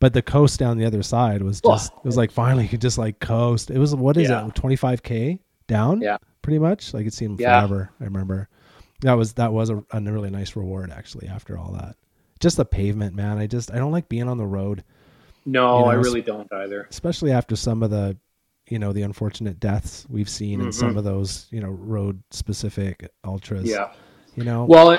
But 0.00 0.12
the 0.12 0.22
coast 0.22 0.58
down 0.58 0.76
the 0.78 0.84
other 0.86 1.02
side 1.02 1.42
was 1.42 1.60
Oh. 1.64 1.72
just 1.72 1.92
it 1.92 2.04
was 2.04 2.16
like 2.16 2.30
finally 2.30 2.64
you 2.64 2.68
could 2.68 2.80
just 2.80 2.98
like 2.98 3.20
coast. 3.20 3.70
It 3.70 3.78
was 3.78 3.94
what 3.94 4.16
is 4.16 4.28
Yeah. 4.28 4.46
it, 4.46 4.54
twenty 4.54 4.76
five 4.76 5.02
k 5.02 5.40
down? 5.70 6.00
Yeah. 6.02 6.18
pretty 6.42 6.58
much. 6.58 6.92
Like 6.94 7.06
it 7.06 7.14
seemed 7.14 7.40
Yeah. 7.40 7.60
forever. 7.60 7.90
I 8.00 8.04
remember 8.04 8.48
that 9.02 9.14
was 9.14 9.32
that 9.34 9.52
was 9.52 9.70
a, 9.70 9.82
a 9.92 10.00
really 10.00 10.30
nice 10.30 10.56
reward 10.56 10.90
actually. 10.90 11.28
After 11.28 11.56
all 11.58 11.72
that, 11.72 11.96
just 12.40 12.56
the 12.58 12.64
pavement, 12.64 13.14
man. 13.14 13.38
I 13.38 13.46
just 13.46 13.70
I 13.72 13.76
don't 13.76 13.92
like 13.92 14.08
being 14.08 14.28
on 14.28 14.36
the 14.38 14.46
road, 14.46 14.84
No, 15.46 15.78
You 15.78 15.84
know, 15.84 15.90
I 15.90 15.94
really 15.94 16.22
don't 16.22 16.52
either. 16.52 16.86
especially 16.90 17.32
after 17.32 17.56
some 17.56 17.82
of 17.82 17.90
the 17.90 18.16
you 18.68 18.78
know 18.78 18.92
the 18.92 19.02
unfortunate 19.02 19.58
deaths 19.58 20.06
we've 20.08 20.28
seen 20.28 20.60
in 20.60 20.68
Mhm. 20.68 20.74
some 20.74 20.96
of 20.96 21.04
those 21.04 21.46
you 21.50 21.60
know 21.60 21.70
road 21.70 22.22
specific 22.30 23.10
ultras. 23.24 23.68
Yeah. 23.68 23.92
you 24.36 24.44
know. 24.44 24.64
Well, 24.64 24.90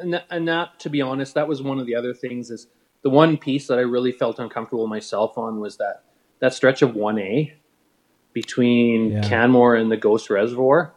and 0.00 0.14
that, 0.14 0.24
and 0.30 0.46
that, 0.48 0.78
to 0.80 0.90
be 0.90 1.00
honest, 1.02 1.34
that 1.34 1.46
was 1.48 1.62
one 1.62 1.78
of 1.78 1.86
the 1.86 1.94
other 1.94 2.12
things. 2.14 2.50
Is 2.50 2.66
the 3.02 3.10
one 3.10 3.36
piece 3.38 3.66
that 3.68 3.78
I 3.78 3.82
really 3.82 4.12
felt 4.12 4.38
uncomfortable 4.38 4.86
myself 4.86 5.38
on 5.38 5.60
was 5.60 5.76
that 5.78 6.04
that 6.40 6.52
stretch 6.54 6.82
of 6.82 6.94
one 6.94 7.18
A 7.18 7.52
between 8.32 9.12
Yeah. 9.12 9.22
Canmore 9.22 9.74
and 9.76 9.90
the 9.90 9.96
Ghost 9.96 10.30
Reservoir 10.30 10.94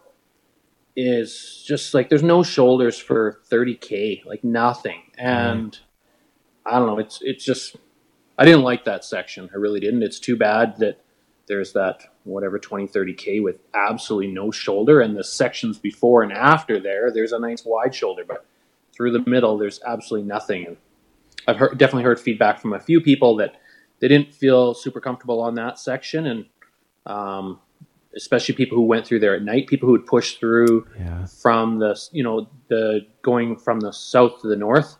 is 0.95 1.63
just 1.65 1.93
like 1.93 2.09
there's 2.09 2.23
no 2.23 2.43
shoulders 2.43 2.97
for 2.97 3.39
30k, 3.49 4.25
like 4.25 4.43
nothing. 4.43 5.01
And 5.17 5.77
I 6.65 6.77
don't 6.77 6.87
know, 6.87 6.99
it's 6.99 7.19
it's 7.21 7.43
just 7.43 7.75
I 8.37 8.45
didn't 8.45 8.61
like 8.63 8.85
that 8.85 9.03
section. 9.03 9.49
I 9.53 9.57
really 9.57 9.79
didn't. 9.79 10.03
It's 10.03 10.19
too 10.19 10.35
bad 10.35 10.77
that 10.77 10.99
there's 11.47 11.73
that 11.73 12.03
whatever 12.23 12.57
20 12.57 12.87
30k 12.87 13.43
with 13.43 13.57
absolutely 13.73 14.31
no 14.31 14.49
shoulder 14.49 15.01
and 15.01 15.17
the 15.17 15.23
sections 15.23 15.77
before 15.77 16.23
and 16.23 16.31
after 16.31 16.79
there 16.79 17.11
there's 17.11 17.33
a 17.33 17.39
nice 17.39 17.65
wide 17.65 17.93
shoulder 17.93 18.23
but 18.25 18.45
through 18.95 19.11
the 19.11 19.29
middle 19.29 19.57
there's 19.57 19.81
absolutely 19.85 20.25
nothing 20.25 20.65
and 20.65 20.77
i've 21.49 21.57
heard, 21.57 21.77
definitely 21.77 22.03
heard 22.03 22.17
feedback 22.17 22.61
from 22.61 22.71
a 22.71 22.79
few 22.79 23.01
people 23.01 23.35
that 23.35 23.59
they 23.99 24.07
didn't 24.07 24.33
feel 24.33 24.73
super 24.73 25.01
comfortable 25.01 25.41
on 25.41 25.55
that 25.55 25.77
section 25.77 26.25
and 26.27 26.45
um, 27.05 27.59
especially 28.15 28.55
people 28.55 28.77
who 28.77 28.85
went 28.85 29.05
through 29.05 29.19
there 29.19 29.35
at 29.35 29.41
night 29.41 29.67
people 29.67 29.87
who 29.87 29.93
would 29.93 30.05
push 30.05 30.35
through 30.35 30.87
yeah. 30.97 31.25
from 31.25 31.79
the 31.79 31.99
you 32.11 32.23
know 32.23 32.47
the 32.67 33.05
going 33.21 33.55
from 33.55 33.79
the 33.79 33.91
south 33.91 34.41
to 34.41 34.47
the 34.47 34.55
north 34.55 34.97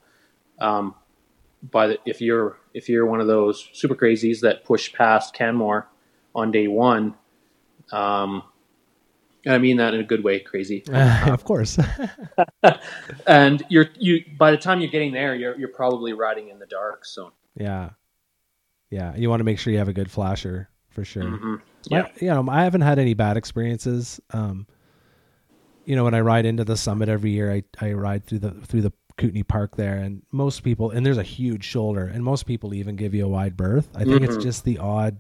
um, 0.60 0.96
by 1.72 1.88
the, 1.88 2.00
if 2.06 2.22
you're 2.22 2.58
if 2.74 2.90
you're 2.90 3.06
one 3.06 3.22
of 3.22 3.28
those 3.28 3.70
super 3.74 3.96
crazies 3.96 4.42
that 4.42 4.66
push 4.66 4.92
past 4.94 5.34
Canmore 5.34 5.88
on 6.36 6.52
day 6.52 6.68
one, 6.68 7.16
um, 7.92 8.44
and 9.46 9.54
I 9.54 9.58
mean 9.58 9.78
that 9.78 9.94
in 9.94 10.00
a 10.00 10.04
good 10.04 10.24
way, 10.24 10.40
crazy. 10.40 10.84
of 10.92 11.44
course. 11.44 11.78
and 13.28 13.64
you're 13.70 13.90
you 13.98 14.24
by 14.38 14.52
the 14.52 14.58
time 14.58 14.82
you're 14.82 14.92
getting 14.92 15.14
there, 15.14 15.36
you're 15.36 15.58
you're 15.58 15.70
probably 15.70 16.14
riding 16.14 16.50
in 16.50 16.60
the 16.60 16.66
dark. 16.66 17.06
So 17.06 17.32
yeah. 17.56 17.92
Yeah. 18.90 19.16
You 19.16 19.30
want 19.30 19.40
to 19.40 19.44
make 19.44 19.58
sure 19.58 19.74
you 19.74 19.80
have 19.80 19.88
a 19.88 19.94
good 19.94 20.12
flasher 20.12 20.70
for 20.94 21.04
sure. 21.04 21.24
mhm. 21.24 21.62
Yeah. 21.90 22.08
you 22.22 22.28
know, 22.28 22.46
I 22.50 22.64
haven't 22.64 22.82
had 22.82 22.98
any 23.00 23.14
bad 23.14 23.36
experiences. 23.36 24.22
Um, 24.32 24.68
you 25.86 25.96
know, 25.98 26.06
when 26.06 26.14
I 26.14 26.22
ride 26.22 26.46
into 26.46 26.64
the 26.64 26.78
summit 26.78 27.10
every 27.10 27.32
year, 27.32 27.52
I, 27.52 27.64
I 27.82 27.92
ride 27.94 28.26
through 28.26 28.40
the 28.40 28.52
through 28.52 28.82
the 28.84 28.94
Kootenay 29.18 29.44
Park 29.44 29.76
there, 29.76 29.98
and 29.98 30.22
most 30.32 30.64
people, 30.64 30.92
and 30.92 31.06
there's 31.06 31.18
a 31.18 31.24
huge 31.24 31.66
shoulder, 31.66 32.06
and 32.06 32.24
most 32.24 32.46
people 32.46 32.74
even 32.74 32.96
give 32.96 33.14
you 33.14 33.26
a 33.26 33.30
wide 33.30 33.58
berth. 33.58 33.90
I 33.96 34.06
think 34.06 34.24
it's 34.24 34.38
Mhm. 34.38 34.42
just 34.42 34.64
the 34.64 34.78
odd, 34.78 35.20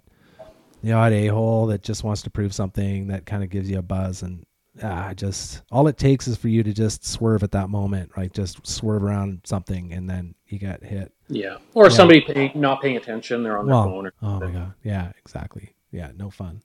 the 0.81 0.93
odd 0.93 1.11
a 1.11 1.27
hole 1.27 1.67
that 1.67 1.83
just 1.83 2.03
wants 2.03 2.21
to 2.23 2.29
prove 2.29 2.53
something 2.53 3.07
that 3.07 3.25
kind 3.25 3.43
of 3.43 3.49
gives 3.49 3.69
you 3.69 3.77
a 3.77 3.81
buzz, 3.83 4.23
and 4.23 4.45
ah, 4.81 5.13
just 5.13 5.61
all 5.71 5.87
it 5.87 5.97
takes 5.97 6.27
is 6.27 6.37
for 6.37 6.47
you 6.47 6.63
to 6.63 6.73
just 6.73 7.05
swerve 7.05 7.43
at 7.43 7.51
that 7.51 7.69
moment, 7.69 8.11
right? 8.15 8.33
Just 8.33 8.65
swerve 8.65 9.03
around 9.03 9.41
something, 9.43 9.91
and 9.91 10.09
then 10.09 10.33
you 10.47 10.59
get 10.59 10.81
hit. 10.83 11.11
Yeah, 11.35 11.57
or 11.73 11.85
Yeah. 11.85 11.89
somebody 11.89 12.21
pay, 12.21 12.51
not 12.55 12.81
paying 12.81 12.97
attention, 12.97 13.43
they're 13.43 13.57
on 13.57 13.65
their 13.65 13.75
phone. 13.75 14.07
Or 14.07 14.13
oh 14.21 14.39
my 14.39 14.51
god, 14.51 14.73
yeah, 14.83 15.11
exactly. 15.17 15.73
Yeah, 15.91 16.11
no 16.15 16.29
fun. 16.29 16.61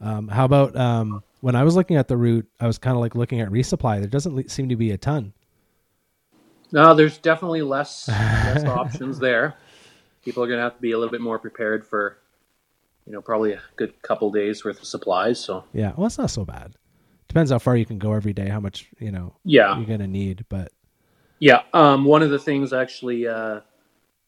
Um, 0.00 0.28
how 0.28 0.44
about 0.46 0.74
um, 0.76 1.22
when 1.40 1.54
I 1.54 1.62
was 1.64 1.76
looking 1.76 1.96
at 1.96 2.08
the 2.08 2.16
route, 2.16 2.46
I 2.58 2.66
was 2.66 2.78
kind 2.78 2.96
of 2.96 3.00
like 3.00 3.14
looking 3.14 3.40
at 3.40 3.50
resupply. 3.50 3.98
There 3.98 4.08
doesn't 4.08 4.50
seem 4.50 4.68
to 4.70 4.76
be 4.76 4.90
a 4.92 4.98
ton. 4.98 5.32
No, 6.72 6.94
there's 6.94 7.18
definitely 7.18 7.62
less 7.62 8.08
less 8.08 8.64
options 8.64 9.18
there. 9.18 9.56
People 10.24 10.42
are 10.42 10.46
going 10.46 10.58
to 10.58 10.62
have 10.62 10.76
to 10.76 10.80
be 10.80 10.92
a 10.92 10.98
little 10.98 11.10
bit 11.10 11.20
more 11.20 11.38
prepared 11.38 11.86
for, 11.86 12.18
you 13.06 13.12
know, 13.12 13.20
probably 13.20 13.52
a 13.52 13.60
good 13.76 14.00
couple 14.02 14.30
days 14.30 14.64
worth 14.64 14.78
of 14.78 14.84
supplies. 14.86 15.40
So 15.40 15.64
Yeah, 15.72 15.92
well, 15.96 16.06
it's 16.06 16.18
not 16.18 16.30
so 16.30 16.44
bad. 16.44 16.74
Depends 17.28 17.50
how 17.50 17.58
far 17.58 17.76
you 17.76 17.86
can 17.86 17.98
go 17.98 18.12
every 18.12 18.32
day, 18.32 18.48
how 18.48 18.60
much 18.60 18.88
you 18.98 19.12
know 19.12 19.34
yeah, 19.44 19.76
you're 19.76 19.86
gonna 19.86 20.06
need. 20.06 20.44
But 20.48 20.72
Yeah, 21.38 21.62
um, 21.72 22.04
one 22.04 22.22
of 22.22 22.30
the 22.30 22.38
things 22.38 22.72
actually 22.72 23.26
uh, 23.26 23.60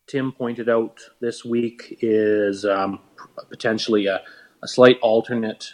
Tim 0.07 0.33
pointed 0.33 0.69
out 0.69 1.01
this 1.21 1.45
week 1.45 1.99
is 2.01 2.65
um, 2.65 3.01
potentially 3.49 4.07
a, 4.07 4.21
a 4.63 4.69
slight 4.69 4.99
alternate 5.01 5.73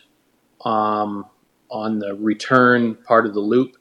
um, 0.64 1.26
on 1.70 1.98
the 1.98 2.14
return 2.14 2.94
part 2.94 3.26
of 3.26 3.34
the 3.34 3.40
loop 3.40 3.76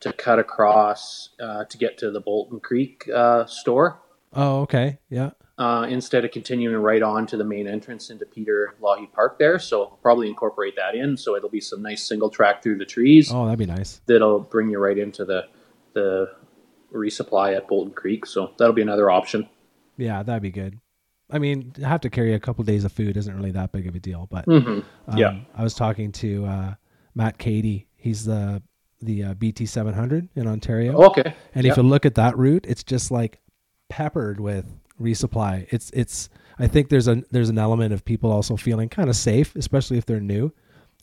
to 0.00 0.12
cut 0.12 0.38
across 0.38 1.30
uh, 1.40 1.64
to 1.64 1.76
get 1.78 1.98
to 1.98 2.10
the 2.10 2.20
Boulton 2.20 2.60
Creek 2.60 3.08
uh, 3.14 3.44
store. 3.46 4.00
Oh, 4.32 4.60
okay. 4.62 4.98
Yeah. 5.10 5.30
uh, 5.58 5.86
instead 5.90 6.24
of 6.24 6.30
continuing 6.30 6.76
right 6.76 7.02
on 7.02 7.26
to 7.26 7.36
the 7.36 7.44
main 7.44 7.66
entrance 7.66 8.08
into 8.10 8.24
Peter 8.24 8.74
Lougheed 8.80 9.12
Park 9.12 9.38
there. 9.38 9.58
So 9.58 9.82
I'll 9.82 9.98
probably 10.02 10.28
incorporate 10.28 10.76
that 10.76 10.94
in. 10.94 11.16
So 11.16 11.36
it'll 11.36 11.50
be 11.50 11.60
some 11.60 11.82
nice 11.82 12.02
single 12.06 12.30
track 12.30 12.62
through 12.62 12.78
the 12.78 12.84
trees 12.86 13.30
Oh, 13.32 13.44
that'd 13.44 13.58
be 13.58 13.66
nice. 13.66 14.00
that'll 14.06 14.40
bring 14.40 14.70
you 14.70 14.78
right 14.78 14.96
into 14.98 15.24
the 15.24 15.46
the 15.92 16.30
resupply 16.92 17.56
at 17.56 17.66
Boulton 17.68 17.92
Creek. 17.92 18.24
So 18.24 18.52
that'll 18.58 18.72
be 18.74 18.82
another 18.82 19.10
option. 19.10 19.48
Yeah, 20.00 20.22
that'd 20.22 20.42
be 20.42 20.50
good. 20.50 20.78
I 21.30 21.38
mean, 21.38 21.70
to 21.72 21.86
have 21.86 22.00
to 22.00 22.10
carry 22.10 22.34
a 22.34 22.40
couple 22.40 22.64
days 22.64 22.84
of 22.84 22.90
food 22.92 23.16
isn't 23.16 23.36
really 23.36 23.52
that 23.52 23.70
big 23.70 23.86
of 23.86 23.94
a 23.94 24.00
deal, 24.00 24.26
but 24.30 24.44
hmm 24.46 24.80
um, 25.06 25.18
Yeah. 25.18 25.34
I 25.54 25.62
was 25.62 25.74
talking 25.74 26.10
to 26.12 26.44
uh, 26.46 26.74
Matt 27.14 27.38
Cady. 27.38 27.86
He's 27.96 28.24
the 28.24 28.62
the 29.02 29.24
uh, 29.24 29.34
BT 29.34 29.64
700 29.64 30.28
in 30.34 30.46
Ontario. 30.46 30.92
Okay. 31.04 31.34
And 31.54 31.64
if 31.66 31.76
you 31.76 31.82
look 31.82 32.04
at 32.04 32.16
that 32.16 32.36
route, 32.36 32.66
it's 32.68 32.82
just 32.84 33.10
like 33.10 33.40
peppered 33.88 34.40
with 34.40 34.66
resupply. 35.00 35.66
It's 35.70 35.90
it's 35.94 36.28
I 36.58 36.66
think 36.66 36.88
there's 36.90 37.08
a 37.08 37.22
there's 37.30 37.48
an 37.48 37.58
element 37.58 37.92
of 37.94 38.04
people 38.04 38.30
also 38.32 38.56
feeling 38.56 38.88
kind 38.88 39.08
of 39.08 39.16
safe, 39.16 39.54
especially 39.56 39.96
if 39.98 40.04
they're 40.06 40.20
new 40.20 40.52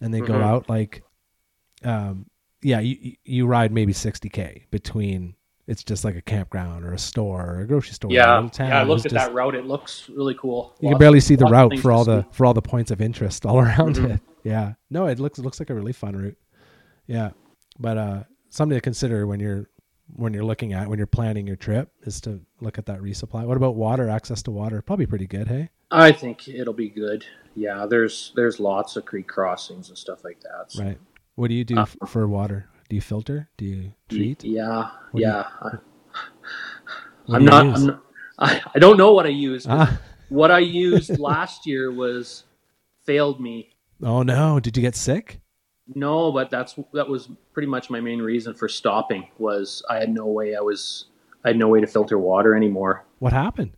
and 0.02 0.14
they 0.14 0.22
go 0.22 0.34
Mhm. 0.34 0.44
out 0.44 0.70
like 0.70 1.04
um 1.84 2.26
yeah, 2.62 2.80
you 2.80 2.98
you- 3.00 3.16
you 3.24 3.48
ride 3.48 3.72
maybe 3.72 3.94
60k 3.94 4.66
between 4.72 5.36
it's 5.68 5.84
just 5.84 6.04
like 6.06 6.16
a 6.16 6.22
campground 6.22 6.86
or 6.86 6.94
a 6.94 6.98
store 6.98 7.46
or 7.46 7.60
a 7.60 7.68
grocery 7.68 7.94
store. 7.94 8.10
Yeah. 8.12 8.48
Yeah. 8.60 8.80
I 8.80 8.84
looked 8.84 9.06
at 9.06 9.12
just- 9.12 9.26
that 9.26 9.34
route. 9.34 9.54
It 9.56 9.66
looks 9.66 10.10
really 10.10 10.34
cool. 10.36 10.74
You 10.80 10.90
can 10.90 10.98
barely 10.98 11.20
see 11.20 11.36
the 11.36 11.46
route 11.46 11.78
for 11.80 11.92
all 11.92 12.06
the 12.06 12.22
see. 12.24 12.28
for 12.32 12.46
all 12.46 12.54
the 12.54 12.62
points 12.62 12.90
of 12.92 13.02
interest 13.02 13.46
all 13.46 13.60
around 13.66 13.96
Mhm. 13.98 14.16
it. 14.16 14.22
Yeah. 14.44 14.74
No, 14.90 15.08
it 15.08 15.20
looks 15.20 15.40
it 15.40 15.44
looks 15.44 15.60
like 15.60 15.70
a 15.70 15.76
really 15.76 15.94
fun 15.94 16.16
route. 16.16 16.38
Yeah. 17.06 17.32
But 17.80 17.98
uh 17.98 18.24
something 18.50 18.78
to 18.78 18.82
consider 18.82 19.28
when 19.28 19.40
you're 19.42 19.70
when 20.16 20.34
you're 20.34 20.46
looking 20.46 20.72
at 20.72 20.88
when 20.88 20.98
you're 20.98 21.06
planning 21.06 21.46
your 21.46 21.58
trip 21.58 21.92
is 22.04 22.22
to 22.22 22.40
look 22.62 22.78
at 22.78 22.86
that 22.86 23.02
resupply. 23.02 23.46
What 23.46 23.58
about 23.58 23.76
water? 23.76 24.08
Access 24.10 24.42
to 24.44 24.52
water? 24.52 24.82
Probably 24.82 25.06
pretty 25.06 25.28
good, 25.28 25.50
hey? 25.50 25.70
I 25.92 26.14
think 26.14 26.48
it'll 26.48 26.74
be 26.74 26.88
good. 26.90 27.26
Yeah. 27.56 27.86
There's 27.86 28.32
there's 28.38 28.60
lots 28.62 28.96
of 28.96 29.04
creek 29.04 29.28
crossings 29.28 29.90
and 29.90 29.98
stuff 29.98 30.24
like 30.24 30.40
that. 30.42 30.72
So. 30.72 30.84
Right. 30.84 30.98
What 31.36 31.50
do 31.50 31.56
you 31.56 31.66
do 31.66 31.78
Uh, 31.78 31.86
for 32.08 32.26
water? 32.28 32.70
Do 32.90 32.96
you 32.96 33.02
filter? 33.02 33.50
Do 33.58 33.66
you 33.66 33.94
treat? 34.10 34.44
Yeah. 34.44 34.90
What 35.12 35.20
you- 35.22 35.28
yeah. 35.28 35.44
I- 35.62 35.78
What 37.26 37.36
I'm 37.36 37.42
do 37.42 37.50
not. 37.50 37.66
I'm 37.76 37.86
not. 37.88 38.04
I, 38.40 38.62
I 38.76 38.80
don't 38.80 38.98
know 38.98 39.14
what 39.14 39.26
I 39.26 39.30
use. 39.30 39.66
Ah. 39.68 40.00
What 40.30 40.52
I 40.52 40.60
used 40.88 41.20
last 41.20 41.66
year 41.66 41.92
was 41.92 42.44
failed 43.04 43.42
me. 43.42 43.70
Oh 44.02 44.22
no, 44.24 44.60
did 44.60 44.78
you 44.78 44.82
get 44.82 44.96
sick? 44.96 45.42
No, 45.96 46.32
but 46.32 46.50
that's 46.50 46.76
that 46.94 47.08
was 47.10 47.30
pretty 47.54 47.68
much 47.68 47.90
my 47.90 48.00
main 48.00 48.20
reason 48.22 48.54
for 48.54 48.68
stopping. 48.70 49.28
Was 49.40 49.84
I 49.90 49.98
had 50.00 50.10
no 50.10 50.26
way 50.28 50.56
I 50.56 50.60
was 50.62 51.06
I 51.44 51.50
had 51.50 51.58
no 51.58 51.68
way 51.68 51.82
to 51.82 51.88
filter 51.88 52.18
water 52.18 52.56
anymore. 52.56 53.06
What 53.20 53.34
happened? 53.34 53.72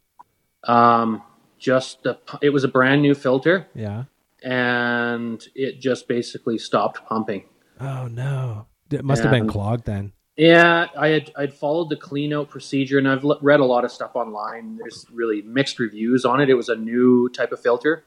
Um, 0.65 1.23
just 1.57 2.03
the 2.03 2.19
it 2.41 2.49
was 2.49 2.63
a 2.63 2.67
brand 2.67 3.01
new 3.01 3.15
filter, 3.15 3.67
Yeah. 3.73 4.03
and 4.43 5.41
it 5.55 5.79
just 5.79 6.07
basically 6.07 6.57
stopped 6.57 7.05
pumping. 7.05 7.45
Oh 7.79 8.07
no. 8.07 8.65
It 8.91 9.03
must 9.05 9.21
have 9.23 9.31
been 9.31 9.47
clogged 9.47 9.85
then. 9.85 10.11
Yeah, 10.37 10.87
I 10.97 11.09
had 11.09 11.31
I'd 11.35 11.53
followed 11.53 11.89
the 11.89 11.97
clean 11.97 12.33
out 12.33 12.49
procedure, 12.49 12.97
and 12.97 13.07
I've 13.07 13.23
l- 13.25 13.39
read 13.41 13.59
a 13.59 13.65
lot 13.65 13.83
of 13.83 13.91
stuff 13.91 14.15
online. 14.15 14.77
There's 14.77 15.05
really 15.11 15.41
mixed 15.41 15.79
reviews 15.79 16.23
on 16.23 16.39
it. 16.39 16.49
It 16.49 16.53
was 16.53 16.69
a 16.69 16.75
new 16.75 17.27
type 17.29 17.51
of 17.51 17.59
filter, 17.59 18.05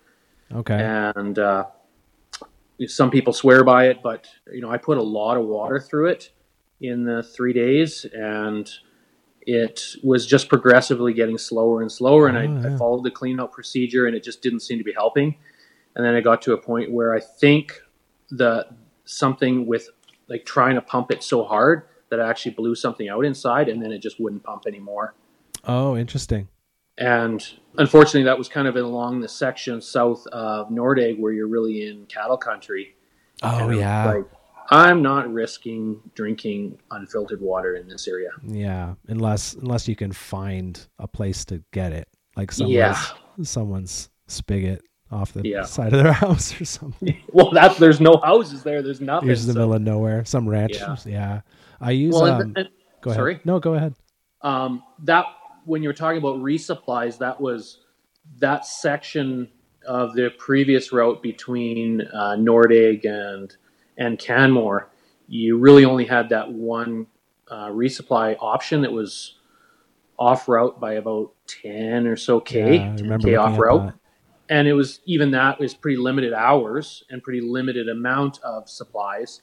Okay. 0.54 0.74
and 1.14 1.38
uh, 1.38 1.64
some 2.86 3.10
people 3.10 3.32
swear 3.34 3.64
by 3.64 3.88
it. 3.88 4.02
But 4.02 4.26
you 4.52 4.62
know, 4.62 4.70
I 4.70 4.78
put 4.78 4.96
a 4.98 5.02
lot 5.02 5.36
of 5.36 5.44
water 5.44 5.78
through 5.78 6.08
it 6.08 6.30
in 6.80 7.04
the 7.04 7.22
three 7.22 7.52
days, 7.52 8.06
and 8.14 8.68
it 9.42 9.96
was 10.02 10.26
just 10.26 10.48
progressively 10.48 11.12
getting 11.12 11.36
slower 11.36 11.82
and 11.82 11.92
slower. 11.92 12.28
And 12.28 12.36
Oh, 12.38 12.40
I, 12.40 12.68
yeah. 12.68 12.74
I 12.74 12.78
followed 12.78 13.02
the 13.04 13.10
clean 13.10 13.40
out 13.40 13.52
procedure, 13.52 14.06
and 14.06 14.16
it 14.16 14.22
just 14.24 14.40
didn't 14.42 14.60
seem 14.60 14.78
to 14.78 14.84
be 14.84 14.92
helping. 14.94 15.36
And 15.94 16.04
then 16.04 16.14
I 16.14 16.22
got 16.22 16.40
to 16.42 16.54
a 16.54 16.58
point 16.58 16.90
where 16.90 17.12
I 17.14 17.20
think 17.20 17.78
the 18.30 18.66
something 19.04 19.66
with 19.66 19.90
like 20.32 20.44
trying 20.46 20.74
to 20.76 20.80
pump 20.80 21.10
it 21.12 21.22
so 21.22 21.44
hard 21.44 21.82
that 22.10 22.18
I 22.20 22.28
actually 22.28 22.52
blew 22.52 22.74
something 22.74 23.08
out 23.08 23.24
inside, 23.24 23.68
and 23.68 23.82
then 23.82 23.92
it 23.92 23.98
just 23.98 24.18
wouldn't 24.18 24.42
pump 24.42 24.64
anymore. 24.66 25.14
Oh, 25.64 25.96
interesting. 25.96 26.48
And 26.98 27.46
unfortunately, 27.78 28.24
that 28.24 28.36
was 28.38 28.48
kind 28.48 28.66
of 28.66 28.76
along 28.76 29.20
the 29.20 29.28
section 29.28 29.80
south 29.80 30.26
of 30.32 30.68
Nordegg 30.70 31.18
where 31.20 31.32
you're 31.32 31.48
really 31.48 31.86
in 31.86 32.06
cattle 32.06 32.36
country. 32.36 32.96
Oh 33.42 33.68
And 33.68 33.78
yeah. 33.78 34.12
like, 34.12 34.24
I'm 34.70 35.02
not 35.02 35.30
risking 35.32 36.00
drinking 36.14 36.78
unfiltered 36.90 37.40
water 37.40 37.76
in 37.76 37.88
this 37.88 38.08
area. 38.08 38.30
Yeah, 38.46 38.94
unless 39.08 39.54
unless 39.54 39.86
you 39.88 39.96
can 39.96 40.12
find 40.12 40.84
a 40.98 41.06
place 41.08 41.44
to 41.46 41.62
get 41.72 41.92
it, 41.92 42.08
like 42.36 42.52
someone's 42.52 42.74
Yeah. 42.74 42.96
someone's 43.42 44.10
spigot 44.28 44.82
off 45.12 45.32
the 45.32 45.42
Yeah. 45.46 45.62
side 45.64 45.92
of 45.92 46.02
their 46.02 46.12
house 46.26 46.58
or 46.60 46.64
something. 46.64 47.16
Well, 47.32 47.50
that 47.52 47.76
there's 47.76 48.00
no 48.00 48.20
houses 48.22 48.62
there. 48.62 48.82
There's 48.82 49.00
nothing. 49.00 49.28
Here's 49.28 49.46
the 49.46 49.52
so- 49.52 49.58
middle 49.60 49.74
of 49.74 49.82
nowhere, 49.82 50.24
some 50.24 50.48
ranch. 50.48 50.74
Yeah, 50.74 50.96
Yeah. 51.06 51.40
I 51.80 51.90
use. 51.92 52.14
well, 52.14 52.26
um, 52.26 52.40
and- 52.40 52.58
and- 52.58 52.68
go 53.00 53.10
ahead. 53.10 53.18
sorry. 53.18 53.40
No, 53.44 53.58
go 53.60 53.74
ahead. 53.74 53.94
um, 54.42 54.82
that 55.04 55.26
when 55.64 55.82
you're 55.82 55.92
talking 55.92 56.18
about 56.18 56.36
resupplies, 56.38 57.18
that 57.18 57.40
was 57.40 57.78
that 58.38 58.64
section 58.66 59.48
of 59.86 60.14
the 60.14 60.30
previous 60.38 60.92
route 60.92 61.22
between 61.22 62.00
uh, 62.12 62.36
Nordegg 62.38 63.04
and 63.04 63.54
and 63.98 64.18
Canmore. 64.18 64.90
You 65.28 65.58
really 65.58 65.84
only 65.84 66.04
had 66.04 66.28
that 66.30 66.50
one 66.52 67.06
uh, 67.48 67.68
resupply 67.68 68.36
option 68.40 68.82
that 68.82 68.92
was 68.92 69.36
off 70.18 70.48
route 70.48 70.78
by 70.80 70.94
about 70.94 71.32
ten 71.46 72.06
or 72.06 72.16
so 72.16 72.40
k, 72.40 72.76
Yeah, 72.76 72.94
10 72.94 72.96
remember 73.04 73.28
k 73.28 73.34
off 73.36 73.58
route, 73.58 73.86
that. 73.86 73.94
And 74.48 74.66
it 74.68 74.72
was 74.74 75.00
even 75.06 75.30
that 75.32 75.58
was 75.58 75.74
pretty 75.74 75.96
limited 75.96 76.32
hours 76.32 77.04
and 77.10 77.22
pretty 77.22 77.40
limited 77.40 77.88
amount 77.88 78.40
of 78.42 78.68
supplies. 78.68 79.42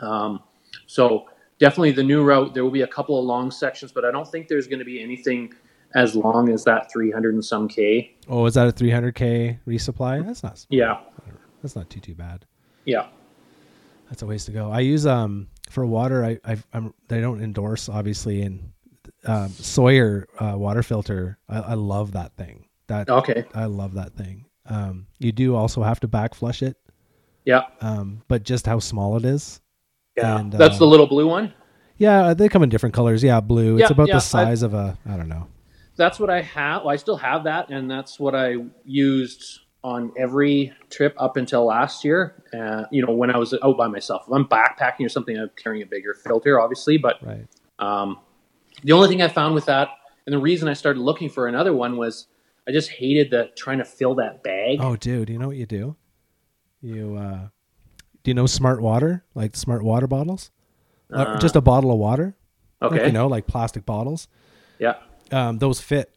Um, 0.00 0.40
so 0.86 1.26
definitely 1.58 1.92
the 1.92 2.02
new 2.02 2.22
route. 2.24 2.54
There 2.54 2.64
will 2.64 2.70
be 2.70 2.82
a 2.82 2.86
couple 2.86 3.18
of 3.18 3.24
long 3.24 3.50
sections, 3.50 3.92
but 3.92 4.04
I 4.04 4.10
don't 4.10 4.26
think 4.28 4.48
there's 4.48 4.66
going 4.66 4.78
to 4.78 4.84
be 4.84 5.02
anything 5.02 5.52
as 5.94 6.14
long 6.14 6.48
as 6.50 6.64
that 6.64 6.90
300 6.92 7.34
and 7.34 7.44
some 7.44 7.66
k. 7.68 8.16
Oh, 8.28 8.46
is 8.46 8.54
that 8.54 8.68
a 8.68 8.72
300k 8.72 9.58
resupply? 9.66 10.24
That's 10.24 10.42
not 10.42 10.64
Yeah, 10.70 11.00
that's 11.62 11.74
not 11.74 11.90
too 11.90 12.00
too 12.00 12.14
bad. 12.14 12.44
yeah, 12.84 13.08
That's 14.08 14.22
a 14.22 14.26
ways 14.26 14.44
to 14.46 14.52
go. 14.52 14.70
I 14.70 14.80
use 14.80 15.06
um 15.06 15.48
for 15.68 15.84
water. 15.84 16.24
I 16.24 16.38
I 16.44 16.56
I'm, 16.72 16.94
they 17.08 17.20
don't 17.20 17.42
endorse 17.42 17.88
obviously, 17.88 18.42
and 18.42 18.72
um, 19.26 19.48
Sawyer 19.50 20.28
uh, 20.38 20.54
water 20.56 20.82
filter. 20.82 21.38
I, 21.48 21.58
I 21.58 21.74
love 21.74 22.12
that 22.12 22.36
thing. 22.36 22.66
That 22.90 23.08
okay, 23.08 23.44
I 23.54 23.66
love 23.66 23.94
that 23.94 24.14
thing. 24.14 24.46
Um, 24.66 25.06
you 25.18 25.30
do 25.32 25.54
also 25.54 25.82
have 25.82 26.00
to 26.00 26.08
back 26.08 26.34
flush 26.34 26.60
it, 26.62 26.76
yeah, 27.44 27.62
um, 27.80 28.22
but 28.26 28.42
just 28.42 28.66
how 28.66 28.80
small 28.80 29.16
it 29.16 29.24
is. 29.24 29.60
yeah. 30.16 30.38
And, 30.38 30.52
That's 30.52 30.74
uh, 30.74 30.80
the 30.80 30.86
little 30.86 31.06
blue 31.06 31.26
one. 31.26 31.54
Yeah, 31.98 32.34
they 32.34 32.48
come 32.48 32.62
in 32.62 32.68
different 32.68 32.94
colors. 32.94 33.22
Yeah, 33.22 33.40
blue. 33.40 33.74
It's 33.76 33.82
Yeah, 33.82 33.92
about 33.92 34.08
yeah, 34.08 34.14
the 34.14 34.20
size 34.20 34.62
of 34.62 34.74
a 34.74 34.98
I 35.06 35.16
don't 35.16 35.28
know. 35.28 35.46
That's 35.96 36.18
what 36.18 36.30
I 36.30 36.42
have. 36.42 36.82
Well, 36.82 36.92
I 36.92 36.96
still 36.96 37.16
have 37.18 37.44
that, 37.44 37.70
and 37.70 37.90
that's 37.90 38.18
what 38.18 38.34
I 38.34 38.56
used 38.84 39.60
on 39.84 40.12
every 40.18 40.72
trip 40.90 41.14
up 41.16 41.36
until 41.36 41.66
last 41.66 42.04
year. 42.04 42.42
Uh, 42.52 42.86
you 42.90 43.06
know, 43.06 43.12
when 43.12 43.30
I 43.30 43.38
was 43.38 43.54
out 43.62 43.76
by 43.76 43.86
myself. 43.86 44.24
If 44.26 44.32
I'm 44.32 44.46
backpacking 44.46 45.06
or 45.06 45.08
something, 45.08 45.38
I'm 45.38 45.50
carrying 45.56 45.82
a 45.82 45.86
bigger 45.86 46.14
filter, 46.14 46.60
obviously. 46.60 46.98
But 46.98 47.18
Right. 47.22 47.46
Um, 47.78 48.18
the 48.82 48.92
only 48.92 49.08
thing 49.08 49.22
I 49.22 49.28
found 49.28 49.54
with 49.54 49.66
that, 49.66 49.88
and 50.26 50.32
the 50.34 50.38
reason 50.38 50.68
I 50.68 50.72
started 50.74 51.00
looking 51.00 51.28
for 51.28 51.46
another 51.46 51.72
one 51.72 51.96
was 51.96 52.26
I 52.68 52.72
just 52.72 52.90
hated 52.90 53.30
the 53.30 53.50
trying 53.56 53.78
to 53.78 53.84
fill 53.84 54.14
that 54.16 54.42
bag. 54.42 54.78
Oh, 54.80 54.96
dude, 54.96 55.28
you 55.30 55.38
know 55.38 55.48
what 55.48 55.56
you 55.56 55.66
do? 55.66 55.96
You 56.82 57.16
uh, 57.16 57.48
do 58.22 58.30
you 58.30 58.34
know 58.34 58.46
smart 58.46 58.80
water, 58.82 59.24
like 59.34 59.56
smart 59.56 59.82
water 59.82 60.06
bottles? 60.06 60.50
Uh, 61.12 61.22
Uh, 61.22 61.38
just 61.38 61.56
a 61.56 61.60
bottle 61.60 61.90
of 61.90 61.98
water. 61.98 62.36
Like, 62.80 62.92
okay. 62.92 63.06
you 63.06 63.12
know, 63.12 63.26
like 63.26 63.46
plastic 63.46 63.84
bottles. 63.84 64.28
Yeah. 64.78 64.94
um, 65.32 65.58
those 65.58 65.80
fit 65.80 66.14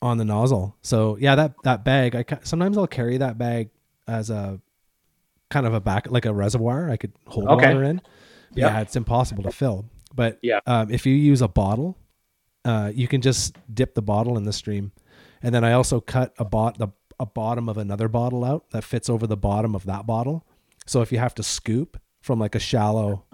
on 0.00 0.16
the 0.18 0.24
nozzle. 0.24 0.76
So 0.82 1.16
yeah, 1.20 1.34
that 1.34 1.54
that 1.64 1.84
bag. 1.84 2.14
I 2.14 2.24
sometimes 2.42 2.78
I'll 2.78 2.86
carry 2.86 3.16
that 3.18 3.36
bag 3.36 3.70
as 4.06 4.30
a 4.30 4.60
kind 5.50 5.66
of 5.66 5.74
a 5.74 5.80
back 5.80 6.10
like 6.10 6.24
a 6.26 6.32
reservoir. 6.32 6.88
I 6.90 6.96
could 6.96 7.12
hold 7.26 7.48
Okay. 7.48 7.66
water 7.74 7.82
in. 7.84 8.00
Yeah. 8.54 8.66
Yeah, 8.68 8.80
it's 8.80 8.96
impossible 8.96 9.42
to 9.42 9.50
fill. 9.50 9.84
But 10.14 10.38
Yeah. 10.42 10.60
um, 10.66 10.90
if 10.90 11.04
you 11.04 11.14
use 11.14 11.42
a 11.42 11.48
bottle, 11.48 11.98
uh, 12.64 12.90
you 12.94 13.06
can 13.08 13.20
just 13.20 13.56
dip 13.72 13.94
the 13.94 14.02
bottle 14.02 14.36
in 14.38 14.44
the 14.44 14.52
stream, 14.52 14.92
and 15.42 15.54
then 15.54 15.64
I 15.64 15.72
also 15.72 16.00
cut 16.00 16.34
a 16.38 16.44
bot 16.44 16.78
the 16.78 16.88
a 17.20 17.26
bottom 17.26 17.68
of 17.68 17.76
another 17.76 18.08
bottle 18.08 18.44
out 18.44 18.70
that 18.70 18.84
fits 18.84 19.08
over 19.08 19.26
the 19.26 19.36
bottom 19.36 19.74
of 19.74 19.84
that 19.86 20.06
bottle. 20.06 20.46
So 20.86 21.02
if 21.02 21.10
you 21.10 21.18
have 21.18 21.34
to 21.34 21.42
scoop 21.42 22.00
from 22.20 22.38
like 22.38 22.54
a 22.54 22.60
shallow 22.60 23.24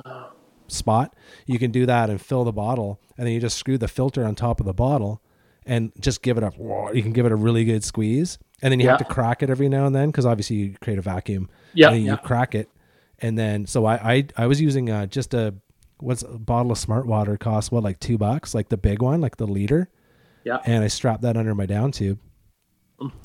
spot, 0.69 1.15
you 1.47 1.59
can 1.59 1.71
do 1.71 1.85
that 1.87 2.09
and 2.09 2.21
fill 2.21 2.45
the 2.45 2.53
bottle, 2.53 3.01
and 3.19 3.27
then 3.27 3.35
you 3.35 3.41
just 3.41 3.59
screw 3.59 3.77
the 3.77 3.89
filter 3.89 4.25
on 4.25 4.35
top 4.35 4.61
of 4.61 4.67
the 4.67 4.73
bottle, 4.73 5.23
and 5.67 5.93
just 6.01 6.23
give 6.23 6.39
it 6.39 6.43
a. 6.43 6.53
You 6.95 7.03
can 7.03 7.13
give 7.13 7.27
it 7.27 7.33
a 7.33 7.37
really 7.37 7.65
good 7.65 7.85
squeeze, 7.85 8.39
and 8.63 8.73
then 8.73 8.81
you 8.81 8.89
have 8.89 8.99
to 8.99 9.05
crack 9.05 9.43
it 9.43 9.51
every 9.51 9.69
now 9.69 9.87
and 9.87 9.95
then 9.95 10.11
because 10.11 10.27
obviously 10.27 10.57
you 10.57 10.77
create 10.81 10.99
a 10.99 11.03
vacuum. 11.03 11.49
Yeah, 11.75 11.93
you 11.93 12.07
yeah. 12.07 12.17
crack 12.17 12.55
it, 12.55 12.71
and 13.19 13.39
then 13.39 13.67
so 13.67 13.85
I 13.85 13.95
I, 14.15 14.27
I 14.37 14.47
was 14.47 14.61
using 14.61 14.91
uh, 14.91 15.07
just 15.07 15.35
a 15.35 15.55
what's 15.99 16.23
a 16.23 16.39
bottle 16.39 16.73
of 16.73 16.79
smart 16.79 17.07
water 17.07 17.37
costs 17.37 17.71
what 17.71 17.83
like 17.83 18.01
two 18.01 18.19
bucks 18.19 18.53
like 18.53 18.69
the 18.69 18.77
big 18.77 19.01
one 19.01 19.21
like 19.21 19.37
the 19.37 19.47
liter 19.47 19.89
Yeah. 20.45 20.59
and 20.65 20.85
I 20.85 20.89
strap 20.89 21.23
that 21.23 21.37
under 21.37 21.55
my 21.55 21.67
down 21.67 21.91
tube, 21.93 22.19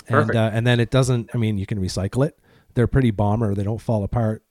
and 0.08 0.36
uh, 0.36 0.50
and 0.54 0.66
then 0.66 0.80
it 0.80 0.90
doesn't. 0.90 1.30
I 1.34 1.38
mean, 1.38 1.58
you 1.58 1.66
can 1.66 1.80
recycle 1.80 2.26
it. 2.26 2.38
They're 2.74 2.88
pretty 2.88 3.12
bomber. 3.12 3.54
They 3.56 3.64
don't 3.64 3.82
fall 3.82 4.04
apart. 4.04 4.44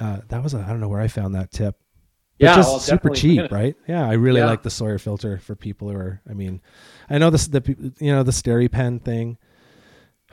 Uh, 0.00 0.20
that 0.28 0.42
was 0.42 0.54
I 0.54 0.64
I 0.64 0.68
don't 0.68 0.80
know 0.80 0.88
where 0.88 1.00
I 1.00 1.08
found 1.08 1.34
that 1.34 1.50
tip. 1.52 1.76
It's 2.38 2.48
yeah, 2.48 2.56
just 2.56 2.68
well, 2.68 2.80
super 2.80 3.10
cheap, 3.10 3.50
right? 3.52 3.76
Yeah, 3.86 4.08
I 4.08 4.14
really 4.14 4.40
Yeah. 4.40 4.46
like 4.46 4.62
the 4.62 4.70
Sawyer 4.70 4.98
filter 4.98 5.38
for 5.38 5.54
people 5.54 5.88
who 5.90 5.96
are. 5.96 6.20
I 6.28 6.32
mean, 6.34 6.60
I 7.08 7.18
know 7.18 7.30
this 7.30 7.46
the 7.46 7.94
you 8.00 8.10
know 8.12 8.22
the 8.22 8.32
SteriPen 8.32 9.02
thing. 9.02 9.38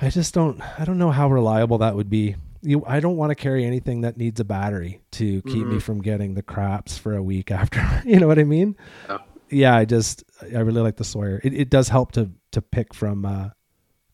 I 0.02 0.10
just 0.10 0.34
don't. 0.34 0.60
I 0.80 0.84
don't 0.86 0.98
know 0.98 1.12
how 1.12 1.30
reliable 1.30 1.78
that 1.80 1.96
would 1.96 2.10
be. 2.10 2.36
You, 2.64 2.84
I 2.86 3.00
don't 3.00 3.18
want 3.18 3.30
to 3.32 3.36
carry 3.36 3.66
anything 3.66 4.02
that 4.02 4.18
needs 4.18 4.40
a 4.40 4.44
battery 4.44 5.02
to 5.14 5.42
keep 5.44 5.66
me 5.68 5.76
Mhm. 5.78 5.82
from 5.82 6.02
getting 6.02 6.36
the 6.36 6.44
craps 6.44 6.98
for 6.98 7.16
a 7.16 7.22
week 7.24 7.50
after. 7.62 7.82
You 8.06 8.20
know 8.20 8.28
what 8.28 8.40
I 8.40 8.44
mean? 8.46 8.76
Yeah. 9.10 9.18
Yeah, 9.52 9.76
I 9.76 9.86
just 9.86 10.24
I 10.42 10.60
really 10.60 10.82
like 10.82 10.98
the 10.98 11.04
Sawyer. 11.04 11.40
It, 11.44 11.54
it 11.54 11.70
does 11.70 11.90
help 11.90 12.12
to 12.14 12.32
to 12.52 12.62
pick 12.62 12.94
from 12.94 13.26
uh, 13.26 13.50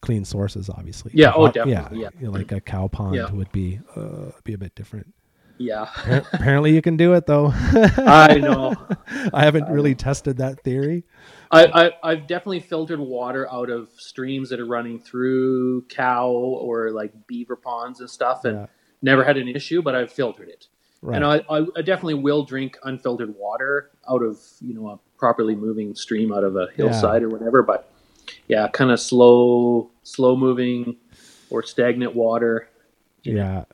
clean 0.01 0.25
sources, 0.25 0.69
obviously. 0.69 1.11
Yeah, 1.13 1.33
oh, 1.35 1.47
definitely, 1.51 2.01
yeah. 2.01 2.09
know, 2.21 2.31
like 2.31 2.51
a 2.51 2.59
cow 2.61 2.88
pond 2.88 3.15
Yeah. 3.15 3.31
would 3.31 3.51
be 3.51 3.79
uh, 3.95 4.31
be 4.43 4.53
a 4.53 4.57
bit 4.57 4.75
different. 4.75 5.13
Yeah, 5.59 5.88
Apparently, 6.33 6.71
you 6.75 6.83
can 6.83 6.97
do 6.97 7.13
it 7.13 7.25
though. 7.25 7.47
I 7.51 8.35
know. 8.39 8.75
I 9.33 9.43
haven't 9.43 9.67
really 9.69 9.95
tested 9.95 10.38
that 10.38 10.61
theory. 10.63 11.03
I, 11.49 11.65
I 11.65 12.11
I've 12.11 12.27
definitely 12.27 12.59
filtered 12.59 12.99
water 12.99 13.51
out 13.51 13.71
of 13.71 13.89
streams 13.97 14.49
that 14.49 14.59
are 14.59 14.67
running 14.67 14.99
through 14.99 15.83
cow 15.89 16.29
or 16.29 16.91
like 16.91 17.11
beaver 17.25 17.55
ponds 17.55 18.01
and 18.01 18.09
stuff, 18.09 18.45
and 18.45 18.55
Yeah. 18.57 18.65
never 19.01 19.23
had 19.23 19.38
an 19.38 19.47
issue. 19.47 19.81
But 19.81 19.95
I've 19.95 20.11
filtered 20.11 20.49
it, 20.49 20.67
Right. 21.01 21.15
and 21.15 21.25
I, 21.25 21.38
I 21.49 21.65
I 21.75 21.81
definitely 21.81 22.15
will 22.21 22.43
drink 22.45 22.77
unfiltered 22.83 23.33
water 23.35 23.89
out 24.07 24.21
of 24.21 24.38
you 24.61 24.75
know 24.75 24.89
a 24.89 24.99
properly 25.18 25.55
moving 25.55 25.95
stream 25.95 26.32
out 26.34 26.43
of 26.43 26.55
a 26.55 26.68
hillside 26.76 27.24
or 27.24 27.30
whatever. 27.30 27.63
But 27.63 27.89
yeah, 28.47 28.68
kind 28.68 28.91
of 28.91 28.99
slow 28.99 29.91
slow 30.03 30.36
moving 30.36 30.97
or 31.49 31.63
stagnant 31.63 32.15
water 32.15 32.70
yeah. 33.24 33.65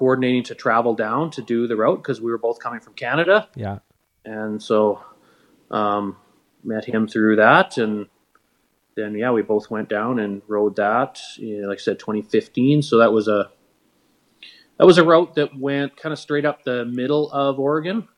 coordinating 0.00 0.42
to 0.42 0.54
travel 0.54 0.94
down 0.94 1.30
to 1.30 1.42
do 1.42 1.66
the 1.66 1.76
route 1.76 1.98
because 1.98 2.22
we 2.22 2.30
were 2.30 2.38
both 2.38 2.58
coming 2.58 2.80
from 2.80 2.94
Canada. 2.94 3.46
Yeah, 3.54 3.80
and 4.24 4.62
so 4.62 5.04
um, 5.70 6.16
met 6.64 6.86
him 6.86 7.06
through 7.06 7.36
that 7.36 7.76
and 7.76 8.06
then 8.96 9.14
yeah 9.14 9.30
we 9.30 9.42
both 9.42 9.70
went 9.70 9.90
down 9.90 10.18
and 10.18 10.40
rode 10.48 10.76
that 10.76 11.20
you 11.36 11.60
know, 11.60 11.68
like 11.68 11.78
i 11.78 11.80
said 11.80 11.98
2015 11.98 12.82
so 12.82 12.98
that 12.98 13.12
was 13.12 13.28
a 13.28 13.50
that 14.78 14.86
was 14.86 14.98
a 14.98 15.04
route 15.04 15.34
that 15.34 15.58
went 15.58 15.96
kind 15.96 16.12
of 16.12 16.18
straight 16.18 16.46
up 16.46 16.64
the 16.64 16.84
middle 16.86 17.30
of 17.30 17.58
oregon 17.58 18.08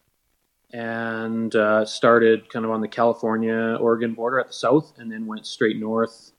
and 0.72 1.54
uh, 1.54 1.84
started 1.84 2.48
kind 2.48 2.64
of 2.64 2.70
on 2.70 2.80
the 2.80 2.88
california 2.88 3.76
oregon 3.80 4.14
border 4.14 4.40
at 4.40 4.48
the 4.48 4.52
south 4.52 4.92
and 4.98 5.12
then 5.12 5.26
went 5.26 5.46
straight 5.46 5.78
north 5.78 6.32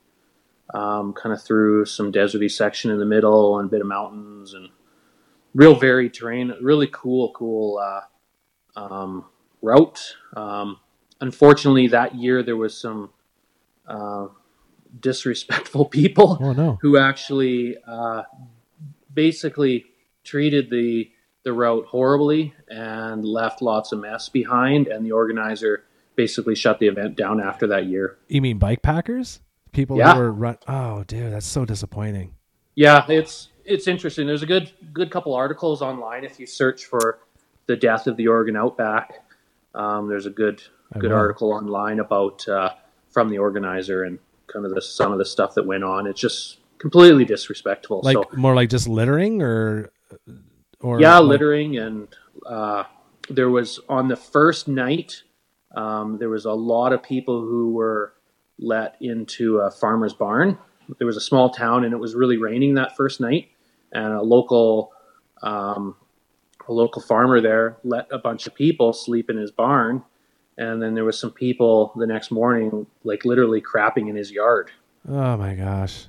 um, 0.73 1.13
kind 1.13 1.33
of 1.33 1.43
through 1.43 1.85
some 1.85 2.11
deserty 2.11 2.49
section 2.49 2.89
in 2.89 2.97
the 2.97 3.05
middle 3.05 3.59
and 3.59 3.67
a 3.67 3.71
bit 3.71 3.81
of 3.81 3.87
mountains 3.87 4.53
and 4.53 4.69
real 5.53 5.75
varied 5.75 6.13
terrain 6.13 6.53
really 6.61 6.89
cool 6.91 7.31
cool 7.35 7.77
uh, 7.77 8.01
um, 8.79 9.25
route. 9.61 10.15
Um, 10.35 10.79
unfortunately, 11.21 11.87
that 11.87 12.15
year 12.15 12.43
there 12.43 12.57
was 12.57 12.77
some 12.77 13.11
uh, 13.87 14.27
disrespectful 14.99 15.85
people 15.89 16.37
Oh 16.41 16.53
no, 16.53 16.77
who 16.81 16.97
actually 16.97 17.77
uh, 17.87 18.23
basically 19.13 19.85
treated 20.23 20.69
the 20.69 21.09
the 21.43 21.51
route 21.51 21.85
horribly 21.87 22.53
and 22.69 23.25
left 23.25 23.61
lots 23.61 23.91
of 23.91 23.99
mess 23.99 24.29
behind. 24.29 24.87
And 24.87 25.05
the 25.05 25.11
organizer 25.11 25.83
basically 26.15 26.55
shut 26.55 26.79
the 26.79 26.87
event 26.87 27.17
down 27.17 27.41
after 27.41 27.67
that 27.67 27.85
year. 27.87 28.17
you 28.29 28.41
mean 28.41 28.59
bike 28.59 28.81
packers? 28.81 29.41
People 29.73 29.97
Yeah. 29.97 30.13
who 30.13 30.19
were 30.21 30.31
run. 30.31 30.57
Oh, 30.69 31.03
dude, 31.03 31.33
that's 31.33 31.45
so 31.45 31.65
disappointing. 31.65 32.35
Yeah, 32.75 33.03
it's 33.09 33.49
it's 33.65 33.87
interesting. 33.87 34.27
There's 34.27 34.43
a 34.43 34.47
good 34.47 34.71
good 34.93 35.11
couple 35.11 35.33
articles 35.33 35.81
online 35.81 36.23
if 36.23 36.39
you 36.39 36.45
search 36.45 36.85
for 36.85 37.19
the 37.67 37.75
death 37.75 38.07
of 38.07 38.17
the 38.17 38.27
Oregon 38.27 38.55
Outback. 38.55 39.23
Um, 39.73 40.07
there's 40.07 40.25
a 40.25 40.29
good 40.29 40.61
I 40.93 40.99
good 40.99 41.11
will. 41.11 41.17
article 41.17 41.51
online 41.53 41.99
about 41.99 42.47
uh, 42.47 42.71
from 43.11 43.29
the 43.29 43.37
organizer 43.39 44.03
and 44.03 44.19
kind 44.47 44.65
of 44.65 44.73
the 44.73 44.81
some 44.81 45.11
of 45.11 45.17
the 45.17 45.25
stuff 45.25 45.55
that 45.55 45.65
went 45.65 45.83
on. 45.83 46.07
It's 46.07 46.19
just 46.19 46.59
completely 46.77 47.25
disrespectful. 47.25 48.01
Like 48.03 48.15
so 48.15 48.25
more 48.35 48.55
like 48.55 48.69
just 48.69 48.87
littering 48.87 49.41
or 49.41 49.91
or 50.81 50.99
yeah, 50.99 51.17
like- 51.19 51.29
littering 51.29 51.77
and 51.77 52.07
uh, 52.45 52.83
there 53.29 53.49
was 53.49 53.79
on 53.89 54.07
the 54.09 54.17
first 54.17 54.67
night 54.67 55.23
um, 55.75 56.17
there 56.19 56.29
was 56.29 56.45
a 56.45 56.53
lot 56.53 56.93
of 56.93 57.01
people 57.01 57.41
who 57.41 57.71
were 57.71 58.13
let 58.59 58.95
into 59.01 59.57
a 59.59 59.71
farmer's 59.71 60.13
barn. 60.13 60.57
There 60.99 61.07
was 61.07 61.17
a 61.17 61.21
small 61.21 61.49
town 61.49 61.83
and 61.83 61.93
it 61.93 61.97
was 61.97 62.13
really 62.13 62.37
raining 62.37 62.75
that 62.75 62.95
first 62.95 63.19
night, 63.19 63.49
and 63.93 64.13
a 64.13 64.21
local 64.21 64.91
um, 65.41 65.95
a 66.67 66.73
local 66.73 67.01
farmer 67.01 67.41
there 67.41 67.77
let 67.83 68.07
a 68.11 68.17
bunch 68.17 68.47
of 68.47 68.55
people 68.55 68.93
sleep 68.93 69.29
in 69.29 69.37
his 69.37 69.51
barn, 69.51 70.03
and 70.57 70.81
then 70.81 70.93
there 70.95 71.03
was 71.05 71.19
some 71.19 71.31
people 71.31 71.93
the 71.97 72.07
next 72.07 72.31
morning 72.31 72.85
like 73.03 73.25
literally 73.25 73.61
crapping 73.61 74.09
in 74.09 74.15
his 74.15 74.31
yard. 74.31 74.71
Oh 75.07 75.37
my 75.37 75.53
gosh. 75.55 76.07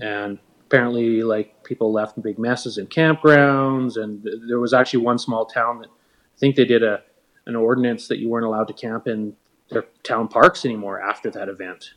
and 0.00 0.38
apparently 0.66 1.22
like 1.22 1.62
people 1.64 1.92
left 1.92 2.20
big 2.22 2.38
messes 2.38 2.78
in 2.78 2.86
campgrounds. 2.86 4.02
And 4.02 4.22
th- 4.24 4.36
there 4.48 4.58
was 4.58 4.72
actually 4.72 5.04
one 5.04 5.18
small 5.18 5.44
town 5.44 5.80
that 5.80 5.88
i 5.88 6.38
think 6.38 6.56
they 6.56 6.64
did 6.64 6.82
a 6.82 7.02
an 7.44 7.56
ordinance 7.56 8.08
that 8.08 8.18
you 8.18 8.28
weren't 8.30 8.46
allowed 8.46 8.68
to 8.68 8.72
camp 8.72 9.06
in 9.06 9.34
their 9.68 9.84
town 10.02 10.28
parks 10.28 10.64
anymore 10.64 10.98
after 11.02 11.30
that 11.30 11.48
event. 11.50 11.92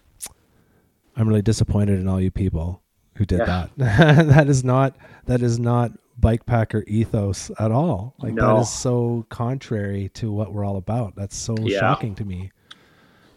I'm 1.15 1.27
really 1.29 1.41
disappointed 1.41 1.99
in 1.99 2.07
all 2.07 2.19
you 2.19 2.31
people 2.31 2.81
who 3.15 3.25
did 3.25 3.39
Yeah. 3.39 3.67
that. 3.77 4.27
that 4.27 4.49
is 4.49 4.63
not 4.63 4.95
that 5.25 5.41
is 5.41 5.59
not 5.59 5.91
bike 6.17 6.45
packer 6.45 6.83
ethos 6.87 7.51
at 7.59 7.71
all. 7.71 8.15
Like 8.19 8.35
that 8.35 8.41
No. 8.41 8.59
is 8.59 8.69
so 8.69 9.25
contrary 9.29 10.09
to 10.15 10.31
what 10.31 10.53
we're 10.53 10.63
all 10.65 10.77
about. 10.77 11.15
That's 11.15 11.35
so 11.35 11.55
Yeah. 11.61 11.79
shocking 11.79 12.15
to 12.15 12.25
me. 12.25 12.51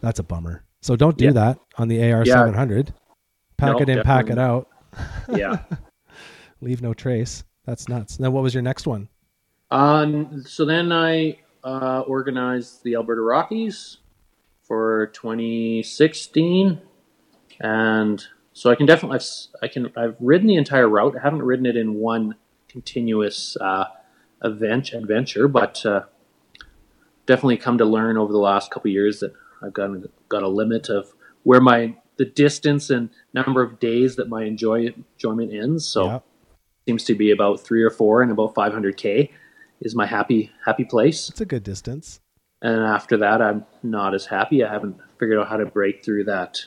That's 0.01 0.19
a 0.19 0.23
bummer. 0.23 0.65
So 0.81 0.95
don't 0.97 1.17
do 1.19 1.27
Yeah. 1.27 1.33
that 1.33 1.59
on 1.77 1.89
the 1.89 2.03
AR 2.03 2.25
seven 2.25 2.55
hundred. 2.55 2.95
Pack 3.57 3.73
No, 3.77 3.79
it 3.81 3.89
in, 3.89 4.03
pack 4.03 4.31
it 4.31 4.39
out. 4.39 4.69
yeah 5.35 5.59
Leave 6.61 6.83
no 6.83 6.95
trace. 6.95 7.45
That's 7.67 7.89
nuts. 7.89 8.17
Then 8.17 8.33
what 8.33 8.43
was 8.43 8.55
your 8.55 8.63
next 8.63 8.87
one? 8.87 9.09
um, 9.71 10.43
so 10.47 10.65
then 10.65 10.91
i 10.93 11.37
uh, 11.63 12.01
organized 12.07 12.83
the 12.85 12.95
alberta 12.95 13.21
rockies 13.21 13.99
for 14.63 15.09
2016 15.13 16.81
and 17.61 18.27
so 18.59 18.71
i 18.71 18.75
can 18.75 18.87
definitely 18.87 19.17
I've, 19.19 19.27
i 19.63 19.69
can 19.69 19.93
i've 19.97 20.17
ridden 20.21 20.47
the 20.49 20.57
entire 20.57 20.89
route 20.89 21.15
i 21.19 21.23
haven't 21.23 21.43
ridden 21.43 21.67
it 21.67 21.77
in 21.77 21.95
one 21.95 22.35
continuous 22.69 23.57
uh, 23.61 23.85
event 24.45 24.93
adventure 24.93 25.47
but 25.49 25.85
uh, 25.87 26.03
definitely 27.27 27.57
come 27.57 27.79
to 27.79 27.85
learn 27.85 28.17
over 28.17 28.33
the 28.33 28.39
last 28.39 28.71
couple 28.71 28.89
of 28.89 28.93
years 28.93 29.21
that 29.21 29.33
i've 29.63 29.73
got 29.73 29.91
a, 29.91 30.11
got 30.29 30.43
a 30.43 30.49
limit 30.49 30.89
of 30.89 31.13
where 31.43 31.61
my 31.61 31.95
the 32.17 32.25
distance 32.25 32.91
and 32.91 33.11
number 33.33 33.63
of 33.63 33.79
days 33.79 34.17
that 34.17 34.29
my 34.29 34.45
enjoy 34.45 34.87
enjoyment 35.17 35.53
ends 35.53 35.87
so 35.87 36.05
Yeah. 36.07 36.19
seems 36.87 37.05
to 37.05 37.15
be 37.15 37.31
about 37.31 37.61
three 37.61 37.83
or 37.83 37.91
four 37.91 38.23
and 38.23 38.31
about 38.33 38.55
500k 38.55 39.31
is 39.81 39.95
my 39.95 40.07
happy 40.07 40.51
happy 40.65 40.85
place 40.85 41.29
It's 41.29 41.41
a 41.41 41.47
good 41.47 41.63
distance. 41.63 42.21
and 42.63 42.81
after 42.83 43.17
that 43.19 43.41
i'm 43.41 43.65
not 43.83 44.15
as 44.15 44.27
happy 44.27 44.65
i 44.65 44.73
haven't 44.73 44.97
figured 45.19 45.39
out 45.39 45.49
how 45.49 45.57
to 45.59 45.67
break 45.67 46.05
through 46.05 46.25
that 46.25 46.59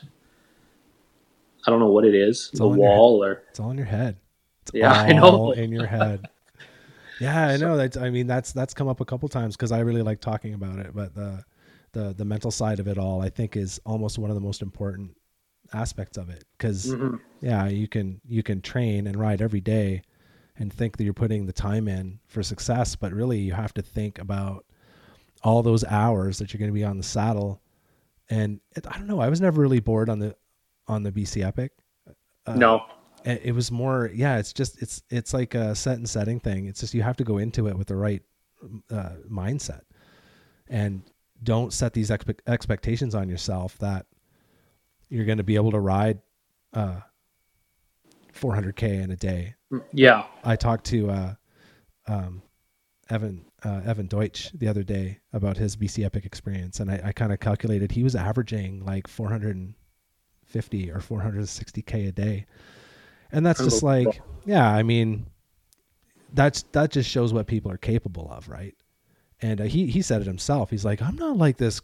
i 1.66 1.70
don't 1.70 1.80
know 1.80 1.90
what 1.90 2.04
it 2.04 2.14
is 2.14 2.48
It's 2.50 2.58
the 2.58 2.64
all 2.64 2.72
in 2.74 2.80
your 2.80 2.88
wall 2.88 3.24
or 3.24 3.42
It's 3.50 3.60
all 3.60 3.70
in 3.70 3.76
your 3.78 3.86
head. 3.86 4.16
It's 4.62 4.72
Yeah, 4.74 4.92
I 4.92 5.12
know. 5.12 5.52
in 5.52 5.72
your 5.72 5.86
head. 5.86 6.28
Yeah, 7.18 7.46
I 7.48 7.56
know. 7.56 7.76
That's 7.76 7.96
I 7.96 8.10
mean 8.10 8.26
that's 8.26 8.52
that's 8.52 8.74
come 8.74 8.88
up 8.88 9.00
a 9.00 9.04
couple 9.04 9.28
times 9.28 9.56
because 9.56 9.70
I 9.70 9.78
really 9.80 10.02
like 10.02 10.20
talking 10.20 10.54
about 10.54 10.80
it. 10.80 10.92
But 10.92 11.14
the 11.14 11.44
the 11.92 12.14
the 12.14 12.24
mental 12.24 12.50
side 12.50 12.80
of 12.80 12.88
it 12.88 12.96
all 12.98 13.20
i 13.20 13.28
think 13.28 13.54
is 13.54 13.78
almost 13.84 14.18
one 14.18 14.30
of 14.30 14.34
the 14.34 14.40
most 14.40 14.62
important 14.62 15.14
aspects 15.74 16.16
of 16.16 16.30
it 16.30 16.44
because 16.56 16.86
Mhm. 16.86 17.20
yeah 17.42 17.68
you 17.68 17.86
can 17.86 18.18
you 18.26 18.42
can 18.42 18.62
train 18.62 19.06
and 19.06 19.16
ride 19.20 19.42
every 19.42 19.60
day 19.60 20.02
and 20.56 20.72
think 20.72 20.96
that 20.96 21.04
you're 21.04 21.12
putting 21.12 21.44
the 21.44 21.52
time 21.52 21.88
in 21.88 22.18
for 22.26 22.42
success 22.42 22.96
but 22.96 23.12
really 23.12 23.38
you 23.38 23.52
have 23.52 23.74
to 23.74 23.82
think 23.82 24.18
about 24.18 24.64
all 25.44 25.62
those 25.62 25.84
hours 25.84 26.38
that 26.38 26.52
you're 26.52 26.58
going 26.58 26.70
to 26.70 26.74
be 26.74 26.82
on 26.84 26.96
the 26.96 27.02
saddle 27.02 27.60
and 28.30 28.60
it, 28.74 28.86
i 28.90 28.96
don't 28.96 29.06
know 29.06 29.20
i 29.20 29.28
was 29.28 29.40
never 29.42 29.60
really 29.60 29.80
bored 29.80 30.08
on 30.08 30.18
the 30.18 30.34
on 30.88 31.02
the 31.02 31.12
bc 31.12 31.42
epic 31.44 31.72
uh, 32.46 32.54
no. 32.54 32.84
it, 33.24 33.54
was 33.54 33.70
more 33.70 34.10
yeah 34.14 34.38
it's 34.38 34.52
just 34.52 34.80
it's 34.82 35.02
it's 35.10 35.32
like 35.32 35.54
a 35.54 35.74
set 35.74 35.96
and 35.96 36.08
setting 36.08 36.40
thing 36.40 36.66
it's 36.66 36.80
just 36.80 36.94
you 36.94 37.02
have 37.02 37.16
to 37.16 37.24
go 37.24 37.38
into 37.38 37.68
it 37.68 37.76
with 37.76 37.86
the 37.88 37.96
right 37.96 38.22
uh, 38.90 39.10
mindset 39.30 39.82
and 40.68 41.02
don't 41.42 41.72
set 41.72 41.92
these 41.92 42.10
expe- 42.10 42.38
expectations 42.46 43.14
on 43.14 43.28
yourself 43.28 43.76
that 43.78 44.06
you're 45.08 45.24
going 45.24 45.38
to 45.38 45.44
be 45.44 45.56
able 45.56 45.70
to 45.70 45.80
ride 45.80 46.18
uh 46.74 47.00
400k 48.38 49.02
in 49.02 49.10
a 49.10 49.16
day 49.16 49.54
Yeah. 49.92 50.24
i 50.44 50.56
talked 50.56 50.84
to 50.86 51.10
uh 51.10 51.34
um 52.06 52.42
evan 53.10 53.44
uh, 53.64 53.80
evan 53.84 54.06
deutsch 54.06 54.50
the 54.54 54.68
other 54.68 54.82
day 54.82 55.20
about 55.32 55.56
his 55.56 55.76
bc 55.76 56.04
epic 56.04 56.24
experience 56.24 56.80
and 56.80 56.90
i, 56.90 57.00
I 57.04 57.12
kind 57.12 57.32
of 57.32 57.40
calculated 57.40 57.92
he 57.92 58.02
was 58.02 58.16
averaging 58.16 58.84
like 58.84 59.06
450 60.52 60.90
or 60.90 60.98
460k 61.00 62.08
a 62.08 62.12
day. 62.12 62.46
And 63.30 63.44
that's 63.46 63.60
just 63.64 63.82
like 63.82 64.20
yeah 64.44 64.68
i 64.68 64.82
mean 64.82 65.26
that's 66.34 66.64
that 66.72 66.90
just 66.90 67.08
shows 67.08 67.32
what 67.32 67.46
people 67.46 67.70
are 67.70 67.76
capable 67.78 68.30
of 68.30 68.48
right? 68.48 68.74
And 69.40 69.60
uh, 69.60 69.64
he 69.64 69.86
he 69.86 70.02
said 70.02 70.20
it 70.20 70.26
himself. 70.26 70.70
He's 70.70 70.84
like 70.84 71.00
i'm 71.00 71.16
not 71.16 71.36
like 71.36 71.56
this 71.56 71.80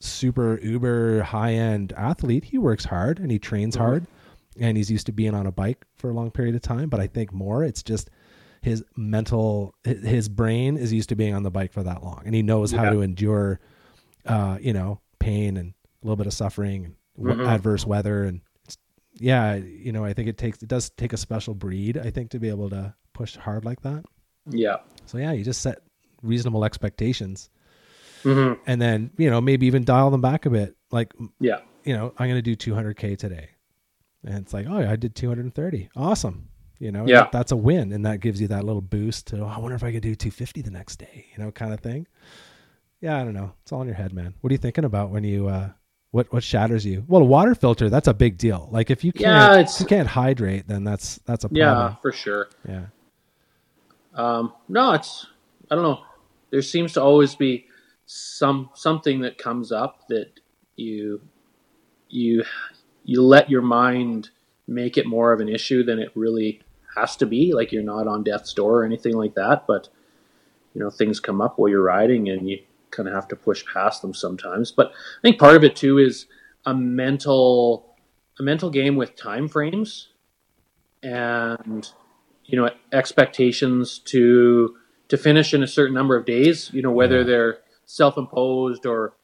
super 0.00 0.58
uber 0.62 1.22
high 1.22 1.52
end 1.54 1.92
athlete. 1.96 2.44
He 2.44 2.58
works 2.58 2.84
hard 2.84 3.18
and 3.18 3.30
he 3.30 3.38
trains 3.38 3.76
Mhm. 3.76 3.80
hard 3.80 4.06
and 4.58 4.76
he's 4.76 4.90
used 4.90 5.06
to 5.06 5.12
being 5.12 5.34
on 5.34 5.46
a 5.46 5.52
bike 5.52 5.84
for 5.96 6.10
a 6.10 6.14
long 6.14 6.30
period 6.30 6.54
of 6.54 6.62
time. 6.62 6.88
But 6.88 7.00
i 7.00 7.06
think 7.06 7.32
more 7.32 7.62
it's 7.64 7.82
just 7.82 8.08
his 8.62 8.82
mental 8.96 9.74
his 9.84 10.28
brain 10.30 10.78
is 10.78 10.90
used 10.92 11.10
to 11.10 11.16
being 11.16 11.34
on 11.34 11.42
the 11.42 11.50
bike 11.50 11.72
for 11.72 11.82
that 11.82 12.02
long 12.02 12.22
and 12.24 12.34
he 12.34 12.40
knows 12.42 12.72
how 12.72 12.84
to 12.94 13.02
endure 13.02 13.60
uh 14.24 14.56
you 14.58 14.72
know 14.72 15.00
pain 15.18 15.58
and 15.58 15.74
a 16.02 16.06
little 16.06 16.16
bit 16.16 16.26
of 16.26 16.32
suffering 16.32 16.86
and 16.86 16.94
Mhm. 17.18 17.46
adverse 17.46 17.86
weather 17.86 18.24
and 18.24 18.40
it's, 18.64 18.76
yeah 19.14 19.54
you 19.54 19.92
know 19.92 20.04
i 20.04 20.12
think 20.12 20.28
it 20.28 20.36
takes 20.36 20.62
it 20.62 20.68
does 20.68 20.90
take 20.90 21.12
a 21.12 21.16
special 21.16 21.54
breed 21.54 21.96
i 21.98 22.10
think 22.10 22.30
to 22.30 22.38
be 22.40 22.48
able 22.48 22.68
to 22.70 22.94
push 23.12 23.36
hard 23.36 23.64
like 23.64 23.80
that. 23.82 24.04
Yeah. 24.50 24.78
so 25.06 25.18
yeah 25.18 25.32
you 25.32 25.44
just 25.44 25.62
set 25.62 25.78
reasonable 26.22 26.64
expectations. 26.64 27.48
Hmm 28.24 28.54
and 28.66 28.80
then 28.80 29.10
you 29.18 29.30
know 29.30 29.40
maybe 29.40 29.66
even 29.66 29.84
dial 29.84 30.10
them 30.10 30.20
back 30.20 30.46
a 30.46 30.50
bit. 30.50 30.74
Like 30.90 31.12
Yeah. 31.40 31.60
you 31.84 31.94
know 31.94 32.12
i'm 32.18 32.28
going 32.28 32.42
to 32.42 32.54
do 32.54 32.56
200k 32.56 33.16
today. 33.18 33.50
And 34.26 34.38
it's 34.38 34.52
like 34.54 34.66
oh 34.68 34.80
yeah, 34.80 34.90
i 34.90 34.96
did 34.96 35.14
230 35.14 35.90
awesome. 35.96 36.48
You 36.80 36.90
know 36.90 37.04
Yeah. 37.06 37.28
that's 37.30 37.52
a 37.52 37.56
win 37.56 37.92
and 37.92 38.04
that 38.06 38.18
gives 38.20 38.40
you 38.40 38.48
that 38.48 38.64
little 38.64 38.82
boost 38.82 39.28
to 39.28 39.40
oh, 39.42 39.46
i 39.46 39.58
wonder 39.58 39.76
if 39.76 39.84
i 39.84 39.92
could 39.92 40.02
do 40.02 40.14
250 40.16 40.62
the 40.62 40.70
next 40.72 40.96
day 40.96 41.26
you 41.36 41.42
know 41.44 41.52
kind 41.52 41.72
of 41.72 41.80
thing. 41.80 42.06
Yeah 43.00 43.20
i 43.20 43.24
don't 43.24 43.34
know. 43.34 43.52
It's 43.62 43.70
all 43.72 43.82
in 43.82 43.86
your 43.86 43.96
head 43.96 44.12
man. 44.12 44.34
What 44.40 44.50
are 44.50 44.54
you 44.54 44.58
thinking 44.58 44.84
about 44.84 45.10
when 45.10 45.22
you 45.24 45.46
uh 45.48 45.70
what 46.14 46.32
what 46.32 46.44
shatters 46.44 46.86
you 46.86 47.04
well 47.08 47.22
a 47.22 47.24
water 47.24 47.56
filter 47.56 47.90
that's 47.90 48.06
a 48.06 48.14
big 48.14 48.38
deal 48.38 48.68
like 48.70 48.88
if 48.88 49.02
you 49.02 49.12
can't 49.12 49.52
Yeah, 49.52 49.58
if 49.74 49.80
you 49.80 49.84
can't 49.86 50.06
hydrate 50.06 50.68
then 50.68 50.84
that's 50.84 51.16
that's 51.26 51.42
a 51.44 51.48
Yeah, 51.50 51.64
problem 51.64 51.96
for 52.02 52.12
sure. 52.12 52.48
yeah 52.68 52.86
Um, 54.14 54.52
no, 54.68 54.92
it's 54.92 55.26
I 55.70 55.74
don't 55.74 55.82
know. 55.82 56.02
There 56.50 56.62
seems 56.62 56.92
to 56.92 57.02
always 57.02 57.34
be 57.34 57.66
some 58.06 58.70
something 58.74 59.22
that 59.22 59.38
comes 59.38 59.72
up 59.72 60.06
that 60.08 60.30
you 60.76 61.20
you 62.08 62.44
you 63.04 63.20
let 63.22 63.50
your 63.50 63.62
mind 63.62 64.30
make 64.68 64.96
it 64.96 65.06
more 65.06 65.32
of 65.32 65.40
an 65.40 65.48
issue 65.48 65.82
than 65.82 65.98
it 65.98 66.12
really 66.14 66.62
has 66.96 67.16
to 67.16 67.26
be. 67.26 67.52
Like 67.52 67.72
you're 67.72 67.82
not 67.82 68.06
on 68.06 68.22
death's 68.22 68.52
door 68.52 68.82
or 68.82 68.84
anything 68.84 69.16
like 69.16 69.34
that, 69.34 69.66
but 69.66 69.88
you 70.74 70.80
know 70.80 70.90
things 70.90 71.18
come 71.18 71.40
up 71.40 71.58
while 71.58 71.68
you're 71.68 71.82
riding, 71.82 72.28
and 72.28 72.48
you 72.48 72.60
kind 72.94 73.08
of 73.08 73.14
have 73.14 73.28
to 73.28 73.36
push 73.36 73.64
past 73.72 74.02
them 74.02 74.14
sometimes. 74.14 74.72
But 74.72 74.88
I 74.88 75.20
think 75.22 75.38
part 75.38 75.56
of 75.56 75.64
it 75.64 75.76
too 75.76 75.98
is 75.98 76.26
a 76.66 76.74
mental 76.74 77.94
a 78.38 78.42
mental 78.42 78.70
game 78.70 78.96
with 78.96 79.14
time 79.16 79.48
frames 79.48 80.08
and 81.02 81.90
you 82.44 82.58
know 82.60 82.70
expectations 82.92 83.98
to 84.00 84.76
to 85.08 85.16
finish 85.16 85.54
in 85.54 85.62
a 85.62 85.66
certain 85.66 85.94
number 85.94 86.16
of 86.16 86.24
days 86.24 86.70
you 86.72 86.82
know 86.82 86.90
whether 86.90 87.18
Yeah. 87.18 87.24
they're 87.24 87.58
self-imposed 87.86 88.86
or 88.86 89.14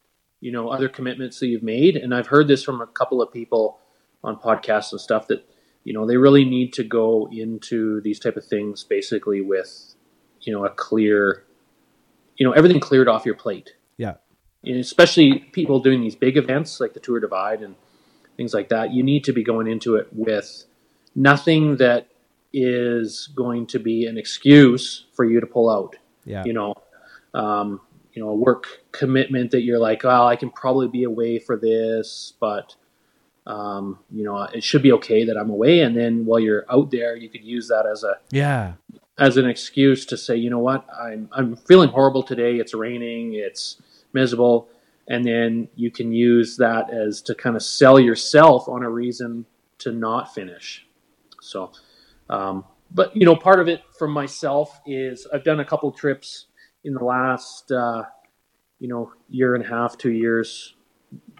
you 0.41 0.53
know 0.53 0.68
other 0.68 0.89
commitments 0.89 1.41
that 1.41 1.47
you've 1.49 1.62
made 1.62 1.97
and 1.97 2.14
i've 2.14 2.27
heard 2.27 2.49
this 2.49 2.62
from 2.62 2.81
a 2.81 2.87
couple 2.87 3.23
of 3.23 3.33
people 3.33 3.79
on 4.23 4.37
podcasts 4.37 4.93
and 4.93 5.01
stuff 5.01 5.27
that 5.29 5.45
you 5.85 5.93
know 5.95 6.07
they 6.07 6.16
really 6.16 6.45
need 6.45 6.73
to 6.75 6.85
go 6.85 7.29
into 7.33 8.01
these 8.03 8.18
type 8.21 8.37
of 8.37 8.45
things 8.45 8.85
basically 8.85 9.41
with 9.41 9.95
you 10.43 10.53
know 10.53 10.64
a 10.64 10.71
clear 10.71 11.45
you 12.41 12.47
know 12.47 12.53
everything 12.53 12.80
cleared 12.80 13.07
off 13.07 13.24
your 13.24 13.36
plate 13.36 13.74
yeah 13.97 14.14
and 14.64 14.76
especially 14.76 15.38
people 15.53 15.80
doing 15.80 16.01
these 16.01 16.14
big 16.14 16.36
events 16.36 16.80
like 16.80 16.93
the 16.93 17.01
Tour 17.01 17.20
Divide 17.20 17.62
and 17.62 17.76
things 18.36 18.53
like 18.55 18.68
that, 18.68 18.93
you 18.93 19.03
need 19.03 19.24
to 19.24 19.32
be 19.32 19.43
going 19.43 19.66
into 19.66 19.97
it 19.97 20.09
with 20.12 20.64
nothing 21.14 21.76
that 21.76 22.09
is 22.53 23.28
going 23.34 23.66
to 23.66 23.78
be 23.78 24.07
an 24.07 24.18
excuse 24.18 25.07
for 25.14 25.24
you 25.24 25.41
to 25.41 25.47
pull 25.47 25.70
out. 25.70 25.97
yeah 26.24 26.45
You 26.45 26.53
know, 26.53 26.74
um, 27.32 27.80
you 28.12 28.22
know, 28.22 28.30
a 28.30 28.34
work 28.34 28.66
commitment 28.93 29.53
that 29.53 29.62
you're 29.62 29.78
like, 29.78 30.05
well, 30.05 30.26
I 30.26 30.36
can 30.36 30.51
probably 30.51 30.88
be 30.88 31.05
away 31.05 31.38
for 31.38 31.57
this, 31.57 32.34
but 32.41 32.74
um, 33.47 33.99
you 34.11 34.24
know, 34.24 34.43
it 34.43 34.62
should 34.62 34.82
be 34.82 34.93
okay 34.93 35.24
that 35.24 35.36
I'm 35.36 35.51
away. 35.51 35.80
And 35.80 35.97
then 35.97 36.26
while 36.26 36.41
you're 36.41 36.66
out 36.70 36.91
there, 36.91 37.16
you 37.16 37.28
could 37.28 37.43
use 37.43 37.68
that 37.68 37.86
as 37.86 38.05
a 38.05 38.16
yeah 38.30 38.74
as 39.19 39.37
an 39.37 39.47
excuse 39.47 40.07
to 40.07 40.17
say, 40.17 40.37
you 40.37 40.51
know 40.51 40.59
what, 40.59 40.87
I'm 40.99 41.29
I'm 41.33 41.57
feeling 41.57 41.91
horrible 41.91 42.23
today. 42.23 42.57
It's 42.57 42.75
raining. 42.75 43.35
It's 43.35 43.81
miserable, 44.13 44.69
and 45.09 45.25
then 45.25 45.69
you 45.75 45.91
can 45.91 46.13
use 46.13 46.57
that 46.57 46.93
as 46.93 47.23
to 47.23 47.35
kind 47.35 47.57
of 47.57 47.63
sell 47.63 48.01
yourself 48.01 48.69
on 48.69 48.83
a 48.83 48.91
reason 48.91 49.47
to 49.79 49.93
not 49.93 50.35
finish. 50.35 50.87
So, 51.41 51.73
um, 52.29 52.65
but 52.93 53.15
you 53.17 53.27
know, 53.27 53.37
part 53.37 53.61
of 53.61 53.69
it 53.69 53.83
for 53.99 54.09
myself 54.09 54.81
is 54.87 55.27
I've 55.33 55.45
done 55.45 55.61
a 55.61 55.65
couple 55.65 55.91
trips 55.93 56.47
in 56.85 56.95
the 56.95 57.05
last, 57.05 57.71
uh, 57.73 58.05
you 58.79 58.89
know, 58.89 59.13
year 59.29 59.55
and 59.55 59.65
a 59.65 59.69
half, 59.69 59.99
two 59.99 60.13
years 60.13 60.75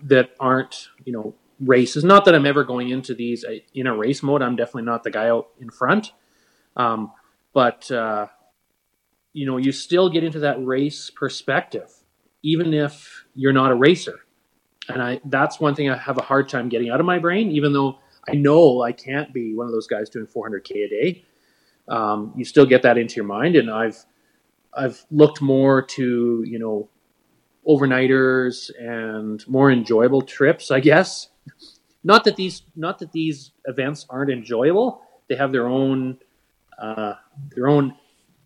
that 0.03 0.31
aren't, 0.39 0.89
you 1.05 1.13
know, 1.13 1.35
races. 1.61 2.05
Not 2.05 2.25
that 2.25 2.35
I'm 2.35 2.47
ever 2.47 2.65
going 2.65 2.89
into 2.91 3.15
these 3.15 3.45
uh, 3.45 3.57
in 3.75 3.87
a 3.87 3.97
race 3.97 4.23
mode. 4.23 4.43
I'm 4.43 4.57
definitely 4.57 4.85
not 4.85 5.05
the 5.05 5.11
guy 5.11 5.29
out 5.29 5.49
in 5.61 5.71
front. 5.71 6.13
Um, 6.77 7.13
but 7.53 7.91
uh, 7.91 8.27
you 9.33 9.47
know 9.47 9.57
you 9.57 9.73
still 9.73 10.09
get 10.11 10.25
into 10.25 10.41
that 10.41 10.65
race 10.65 11.11
perspective 11.11 11.93
even 12.43 12.73
if 12.75 13.25
you're 13.35 13.53
not 13.53 13.71
a 13.71 13.75
racer. 13.75 14.21
And 14.89 15.03
i 15.03 15.21
that's 15.27 15.61
one 15.61 15.75
thing 15.75 15.91
i 15.91 15.97
have 15.97 16.19
a 16.19 16.23
hard 16.23 16.49
time 16.49 16.69
getting 16.69 16.91
out 16.91 17.01
of 17.01 17.07
my 17.07 17.19
brain 17.19 17.51
even 17.53 17.73
though 17.73 17.99
i 18.29 18.35
know 18.35 18.83
i 18.83 18.93
can't 18.93 19.33
be 19.33 19.55
one 19.55 19.67
of 19.67 19.73
those 19.73 19.87
guys 19.87 20.11
doing 20.11 20.27
400k 20.27 20.71
a 20.87 20.89
day. 20.89 21.25
Um, 21.89 22.33
you 22.37 22.45
still 22.45 22.67
get 22.67 22.83
that 22.83 22.99
into 22.99 23.17
your 23.17 23.25
mind 23.27 23.57
and 23.57 23.71
i've 23.71 24.05
i've 24.75 25.05
looked 25.11 25.43
more 25.43 25.83
to 25.83 26.45
you 26.47 26.59
know 26.59 26.89
overnighters 27.69 28.71
and 28.81 29.47
more 29.49 29.71
enjoyable 29.71 30.23
trips 30.23 30.71
i 30.71 30.81
guess. 30.81 31.29
Not 32.03 32.25
that 32.25 32.37
these 32.37 32.63
not 32.77 32.99
that 33.01 33.13
these 33.13 33.53
events 33.67 34.07
aren't 34.09 34.31
enjoyable. 34.31 35.03
They 35.29 35.37
have 35.37 35.53
their 35.53 35.69
own 35.69 36.19
uh, 36.79 37.15
their 37.55 37.69
own 37.69 37.95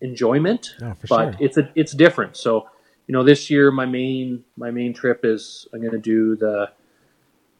enjoyment, 0.01 0.75
for 0.77 1.07
but 1.07 1.33
sure. 1.33 1.35
it's 1.39 1.57
a 1.57 1.69
it's 1.75 1.93
different. 1.93 2.37
So, 2.37 2.67
you 3.07 3.13
know, 3.13 3.23
this 3.23 3.49
year 3.49 3.71
my 3.71 3.85
main 3.85 4.43
my 4.57 4.71
main 4.71 4.93
trip 4.93 5.21
is 5.23 5.67
I'm 5.73 5.79
going 5.79 5.93
to 5.93 5.97
do 5.97 6.35
the 6.35 6.71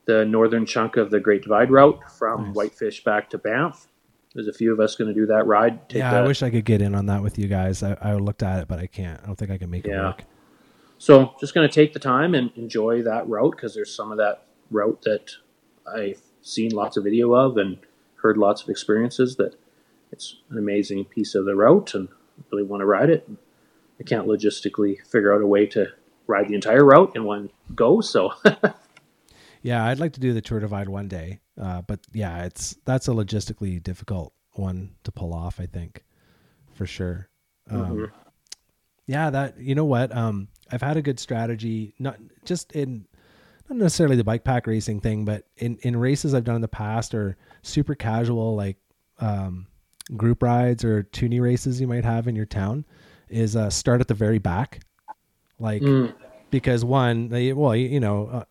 the 0.05 0.25
northern 0.25 0.65
chunk 0.65 0.97
of 0.97 1.09
the 1.09 1.19
Great 1.19 1.41
Divide 1.43 1.71
route 1.71 1.99
from 2.11 2.47
Nice. 2.47 2.55
Whitefish 2.55 3.03
back 3.03 3.29
to 3.31 3.37
Banff. 3.37 3.87
There's 4.35 4.47
a 4.47 4.53
few 4.53 4.71
of 4.73 4.79
us 4.79 4.95
going 4.95 5.07
to 5.07 5.13
do 5.19 5.25
that 5.27 5.47
ride. 5.47 5.87
Take 5.89 5.99
yeah, 5.99 6.11
that. 6.11 6.23
I 6.23 6.27
wish 6.27 6.43
I 6.43 6.49
could 6.49 6.65
get 6.65 6.81
in 6.81 6.93
on 6.93 7.05
that 7.05 7.23
with 7.23 7.39
you 7.39 7.47
guys. 7.47 7.81
I, 7.81 7.97
I 8.01 8.13
looked 8.15 8.43
at 8.43 8.59
it, 8.59 8.67
but 8.67 8.79
I 8.79 8.85
can't. 8.87 9.19
I 9.23 9.25
don't 9.25 9.35
think 9.37 9.49
I 9.49 9.57
can 9.57 9.69
make 9.69 9.85
it 9.85 9.91
Yeah. 9.91 10.07
work. 10.07 10.23
So 10.97 11.35
just 11.39 11.53
going 11.53 11.67
to 11.67 11.73
take 11.73 11.93
the 11.93 11.99
time 11.99 12.35
and 12.35 12.51
enjoy 12.55 13.01
that 13.03 13.27
route 13.27 13.51
because 13.55 13.73
there's 13.73 13.95
some 13.95 14.11
of 14.11 14.17
that 14.17 14.43
route 14.69 15.01
that 15.03 15.31
I've 15.87 16.21
seen 16.41 16.71
lots 16.71 16.97
of 16.97 17.03
video 17.05 17.33
of 17.33 17.57
and 17.57 17.77
heard 18.21 18.37
lots 18.37 18.61
of 18.61 18.69
experiences 18.69 19.37
that 19.37 19.55
it's 20.15 20.37
an 20.49 20.57
amazing 20.57 21.05
piece 21.05 21.35
of 21.35 21.45
the 21.45 21.55
route 21.55 21.93
and 21.93 22.07
I 22.09 22.43
really 22.51 22.63
want 22.63 22.81
to 22.81 22.85
ride 22.85 23.09
it. 23.09 23.29
I 23.99 24.03
can't 24.03 24.27
logistically 24.27 25.05
figure 25.05 25.33
out 25.33 25.41
a 25.41 25.47
way 25.47 25.65
to 25.67 25.87
ride 26.27 26.47
the 26.47 26.55
entire 26.55 26.83
route 26.83 27.15
in 27.15 27.23
one 27.25 27.49
go. 27.75 28.01
So 28.01 28.31
Yeah, 29.61 29.83
I'd 29.83 29.99
like 29.99 30.13
to 30.13 30.19
do 30.19 30.31
the 30.31 30.41
Tour 30.41 30.59
Divide 30.59 30.87
one 30.89 31.07
day, 31.07 31.39
uh, 31.59 31.81
but 31.81 31.99
yeah, 32.13 32.43
it's 32.45 32.75
that's 32.85 33.07
a 33.07 33.11
logistically 33.11 33.81
difficult 33.81 34.31
one 34.53 34.91
to 35.05 35.11
pull 35.11 35.33
off. 35.33 35.59
I 35.59 35.65
think, 35.65 36.03
for 36.75 36.85
sure. 36.85 37.29
Um, 37.71 37.97
Mhm. 37.97 38.11
Yeah, 39.07 39.31
that 39.31 39.59
you 39.59 39.73
know 39.73 39.85
what? 39.85 40.15
Um, 40.15 40.49
I've 40.71 40.83
had 40.83 40.97
a 40.97 41.01
good 41.01 41.19
strategy, 41.19 41.95
not 41.97 42.19
just 42.43 42.73
in 42.73 43.07
not 43.67 43.79
necessarily 43.79 44.15
the 44.17 44.23
bike 44.23 44.43
pack 44.43 44.67
racing 44.67 44.99
thing, 44.99 45.25
but 45.25 45.47
in 45.57 45.77
in 45.81 45.97
races 45.97 46.35
I've 46.35 46.43
done 46.43 46.55
in 46.55 46.61
the 46.61 46.67
past 46.67 47.15
or 47.15 47.35
super 47.63 47.95
casual 47.95 48.55
like 48.55 48.77
um, 49.17 49.65
group 50.15 50.43
rides 50.43 50.83
or 50.83 51.03
toonie 51.03 51.39
races 51.39 51.79
you 51.81 51.87
might 51.87 52.05
have 52.05 52.27
in 52.27 52.35
your 52.35 52.45
town, 52.45 52.85
is 53.29 53.55
uh, 53.55 53.69
start 53.69 54.01
at 54.01 54.07
the 54.07 54.13
very 54.13 54.37
back, 54.39 54.81
like 55.59 55.81
Mm. 55.81 56.13
because 56.51 56.85
one, 56.85 57.29
they, 57.29 57.53
well, 57.53 57.75
you, 57.75 57.87
you 57.89 57.99
know. 57.99 58.27
Uh, 58.27 58.43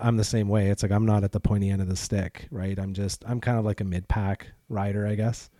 I'm 0.00 0.16
the 0.16 0.22
same 0.22 0.48
way. 0.48 0.68
It's 0.70 0.84
like 0.84 0.92
I'm 0.92 1.04
not 1.04 1.24
at 1.24 1.32
the 1.32 1.40
pointy 1.40 1.68
end 1.68 1.82
of 1.82 1.88
the 1.88 1.96
stick, 1.96 2.46
right? 2.52 2.78
I'm 2.78 2.94
just 2.94 3.24
I'm 3.26 3.40
kind 3.40 3.58
of 3.58 3.64
like 3.64 3.80
a 3.80 3.84
mid 3.84 4.06
pack 4.06 4.46
rider, 4.68 5.08
I 5.08 5.16
guess. 5.16 5.50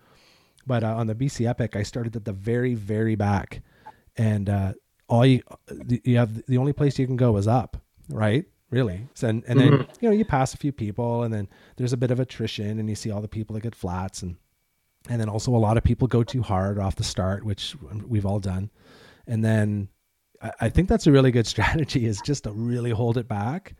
But 0.65 0.81
uh, 0.85 0.95
on 0.95 1.07
the 1.07 1.13
BC 1.13 1.45
Epic, 1.45 1.75
I 1.75 1.83
started 1.83 2.15
at 2.15 2.23
the 2.23 2.31
very 2.31 2.73
very 2.73 3.15
back, 3.15 3.61
and 4.15 4.49
uh, 4.49 4.73
all 5.09 5.25
you 5.25 5.41
you 6.05 6.15
have 6.15 6.45
the 6.45 6.57
only 6.57 6.71
place 6.71 6.97
you 6.97 7.05
can 7.05 7.17
go 7.17 7.35
is 7.35 7.49
up, 7.49 7.75
right? 8.07 8.45
Really, 8.69 9.09
so, 9.13 9.27
and 9.27 9.43
and 9.45 9.59
then 9.59 9.71
Mhm. 9.73 9.87
you 9.99 10.07
know 10.09 10.15
you 10.15 10.23
pass 10.23 10.53
a 10.53 10.57
few 10.57 10.71
people, 10.71 11.23
and 11.23 11.33
then 11.33 11.49
there's 11.75 11.91
a 11.91 11.97
bit 11.97 12.09
of 12.09 12.21
attrition, 12.21 12.79
and 12.79 12.87
you 12.87 12.95
see 12.95 13.11
all 13.11 13.19
the 13.19 13.27
people 13.27 13.55
that 13.55 13.59
get 13.63 13.75
flats, 13.75 14.23
and 14.23 14.37
and 15.09 15.19
then 15.19 15.29
also 15.29 15.53
a 15.55 15.57
lot 15.57 15.77
of 15.77 15.83
people 15.83 16.07
go 16.07 16.23
too 16.23 16.41
hard 16.41 16.79
off 16.79 16.95
the 16.95 17.03
start, 17.03 17.43
which 17.45 17.75
we've 18.07 18.25
all 18.25 18.39
done, 18.39 18.69
and 19.27 19.43
then 19.43 19.89
I, 20.41 20.51
I 20.61 20.69
think 20.69 20.89
that's 20.89 21.07
a 21.07 21.11
really 21.11 21.31
good 21.31 21.47
strategy 21.55 22.05
is 22.05 22.21
just 22.21 22.43
to 22.45 22.51
really 22.51 22.91
hold 22.91 23.17
it 23.17 23.27
back 23.27 23.75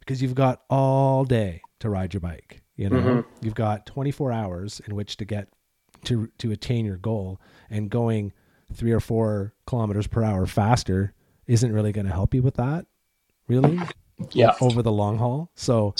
because 0.00 0.20
you've 0.22 0.34
got 0.34 0.62
all 0.70 1.24
day 1.24 1.60
to 1.80 1.90
ride 1.90 2.14
your 2.14 2.20
bike. 2.20 2.62
You 2.76 2.90
know, 2.90 2.96
Mhm. 3.00 3.24
you've 3.40 3.54
got 3.54 3.86
24 3.86 4.32
hours 4.32 4.80
in 4.86 4.94
which 4.94 5.16
to 5.18 5.24
get 5.24 5.48
to 6.04 6.28
to 6.38 6.52
attain 6.52 6.84
your 6.84 6.98
goal, 6.98 7.40
and 7.70 7.90
going 7.90 8.32
three 8.72 8.92
or 8.92 9.00
four 9.00 9.54
kilometers 9.66 10.06
per 10.06 10.22
hour 10.22 10.44
faster 10.46 11.14
isn't 11.46 11.72
really 11.72 11.92
going 11.92 12.06
to 12.06 12.12
help 12.12 12.34
you 12.34 12.42
with 12.42 12.54
that, 12.56 12.84
really, 13.48 13.80
Yeah. 14.32 14.52
over 14.60 14.82
the 14.82 14.90
long 14.92 15.18
haul. 15.18 15.50
So 15.54 15.94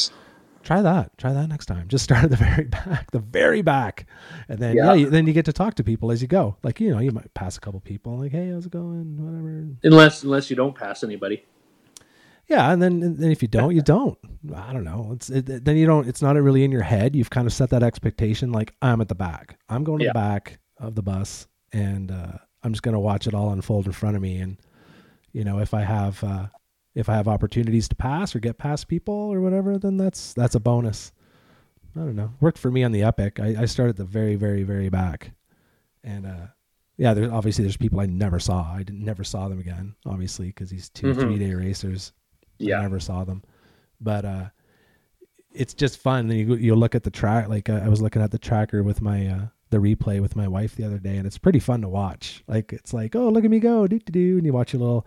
try 0.66 0.82
that. 0.82 1.16
Try 1.16 1.32
that 1.32 1.48
next 1.48 1.66
time. 1.66 1.88
Just 1.88 2.04
start 2.04 2.24
at 2.24 2.30
the 2.30 2.36
very 2.50 2.64
back, 2.64 3.10
the 3.12 3.18
very 3.20 3.62
back, 3.62 4.06
and 4.48 4.58
then 4.58 4.76
yeah, 4.76 4.86
Yeah. 4.86 4.94
you, 4.94 5.10
then 5.10 5.26
you 5.26 5.32
get 5.32 5.44
to 5.46 5.52
talk 5.52 5.74
to 5.76 5.84
people 5.84 6.10
as 6.10 6.20
you 6.20 6.28
go. 6.28 6.56
Like 6.62 6.80
you 6.80 6.90
know, 6.90 6.98
you 6.98 7.12
might 7.12 7.32
pass 7.34 7.56
a 7.56 7.60
couple 7.60 7.80
people, 7.80 8.18
like, 8.18 8.32
hey, 8.32 8.50
how's 8.50 8.66
it 8.66 8.72
going? 8.72 9.16
Whatever. 9.16 9.66
Unless 9.84 10.24
unless 10.24 10.50
you 10.50 10.56
don't 10.56 10.74
pass 10.74 11.02
anybody. 11.04 11.44
Yeah, 12.48 12.70
and 12.72 12.80
then 12.82 13.02
and 13.02 13.18
then 13.18 13.30
if 13.32 13.42
you 13.42 13.48
don't, 13.48 13.74
you 13.74 13.82
don't. 13.82 14.18
I 14.54 14.72
don't 14.72 14.84
know. 14.84 15.10
It's 15.14 15.30
it, 15.30 15.64
then 15.64 15.76
you 15.76 15.86
don't. 15.86 16.06
It's 16.08 16.22
not 16.22 16.36
really 16.36 16.62
in 16.64 16.70
your 16.70 16.82
head. 16.82 17.16
You've 17.16 17.30
kind 17.30 17.46
of 17.46 17.52
set 17.52 17.70
that 17.70 17.82
expectation. 17.82 18.52
Like 18.52 18.74
I'm 18.82 19.00
at 19.00 19.08
the 19.08 19.14
back. 19.16 19.58
I'm 19.68 19.82
going 19.84 19.98
to 20.00 20.06
the 20.06 20.12
back 20.14 20.58
of 20.78 20.94
the 20.94 21.02
bus, 21.02 21.46
and 21.72 22.10
uh, 22.12 22.32
I'm 22.62 22.72
just 22.72 22.82
going 22.82 22.92
to 22.94 23.00
watch 23.00 23.26
it 23.26 23.34
all 23.34 23.50
unfold 23.50 23.86
in 23.86 23.92
front 23.92 24.14
of 24.16 24.22
me. 24.22 24.36
And 24.38 24.58
you 25.32 25.42
know, 25.44 25.58
if 25.58 25.74
I 25.74 25.82
have 25.82 26.22
uh, 26.22 26.46
if 26.96 27.08
I 27.08 27.14
have 27.14 27.28
opportunities 27.28 27.86
to 27.90 27.94
pass 27.94 28.34
or 28.34 28.40
get 28.40 28.58
past 28.58 28.88
people 28.88 29.14
or 29.14 29.40
whatever, 29.40 29.78
then 29.78 29.96
that's 29.96 30.32
that's 30.34 30.56
a 30.56 30.60
bonus. 30.60 31.12
I 31.94 32.00
don't 32.00 32.16
know. 32.16 32.32
Worked 32.40 32.58
for 32.58 32.70
me 32.72 32.82
on 32.82 32.90
the 32.92 33.04
epic. 33.04 33.38
I, 33.38 33.62
I 33.62 33.64
started 33.66 33.90
at 33.90 33.96
the 33.98 34.04
very 34.04 34.34
very 34.34 34.64
very 34.64 34.88
back, 34.88 35.30
and 36.02 36.26
uh, 36.26 36.46
yeah, 36.96 37.14
there's 37.14 37.30
obviously 37.30 37.62
there's 37.64 37.76
people 37.76 38.00
I 38.00 38.06
never 38.06 38.40
saw. 38.40 38.72
I 38.72 38.78
didn't, 38.82 39.04
never 39.04 39.22
saw 39.24 39.48
them 39.48 39.60
again, 39.60 39.94
obviously, 40.04 40.46
because 40.48 40.70
these 40.70 40.88
2 40.90 41.06
Mhm. 41.08 41.20
three 41.20 41.38
day 41.38 41.52
racers. 41.54 42.12
yeah, 42.58 42.78
I 42.78 42.82
never 42.82 42.98
saw 43.00 43.24
them, 43.24 43.42
but 44.00 44.24
uh, 44.24 44.46
it's 45.52 45.74
just 45.74 45.98
fun. 45.98 46.28
Then 46.28 46.38
you 46.38 46.54
you 46.56 46.74
look 46.74 46.94
at 46.94 47.04
the 47.04 47.10
track. 47.10 47.48
Like 47.48 47.68
uh, 47.68 47.80
I 47.84 47.88
was 47.88 48.00
looking 48.02 48.22
at 48.22 48.30
the 48.30 48.38
tracker 48.38 48.82
with 48.82 49.00
my 49.02 49.26
uh, 49.26 49.46
the 49.70 49.78
replay 49.78 50.20
with 50.20 50.36
my 50.36 50.48
wife 50.48 50.76
the 50.76 50.84
other 50.84 50.98
day, 50.98 51.16
and 51.16 51.26
it's 51.26 51.38
pretty 51.38 51.58
fun 51.60 51.80
to 51.82 51.88
watch. 51.88 52.42
Like 52.46 52.72
it's 52.72 52.92
like, 52.94 53.14
oh, 53.16 53.28
look 53.28 53.44
at 53.44 53.50
me 53.50 53.58
go, 53.58 53.86
do 53.86 53.98
do 53.98 54.12
do, 54.12 54.36
and 54.38 54.46
you 54.46 54.52
watch 54.52 54.74
a 54.74 54.78
little 54.78 55.06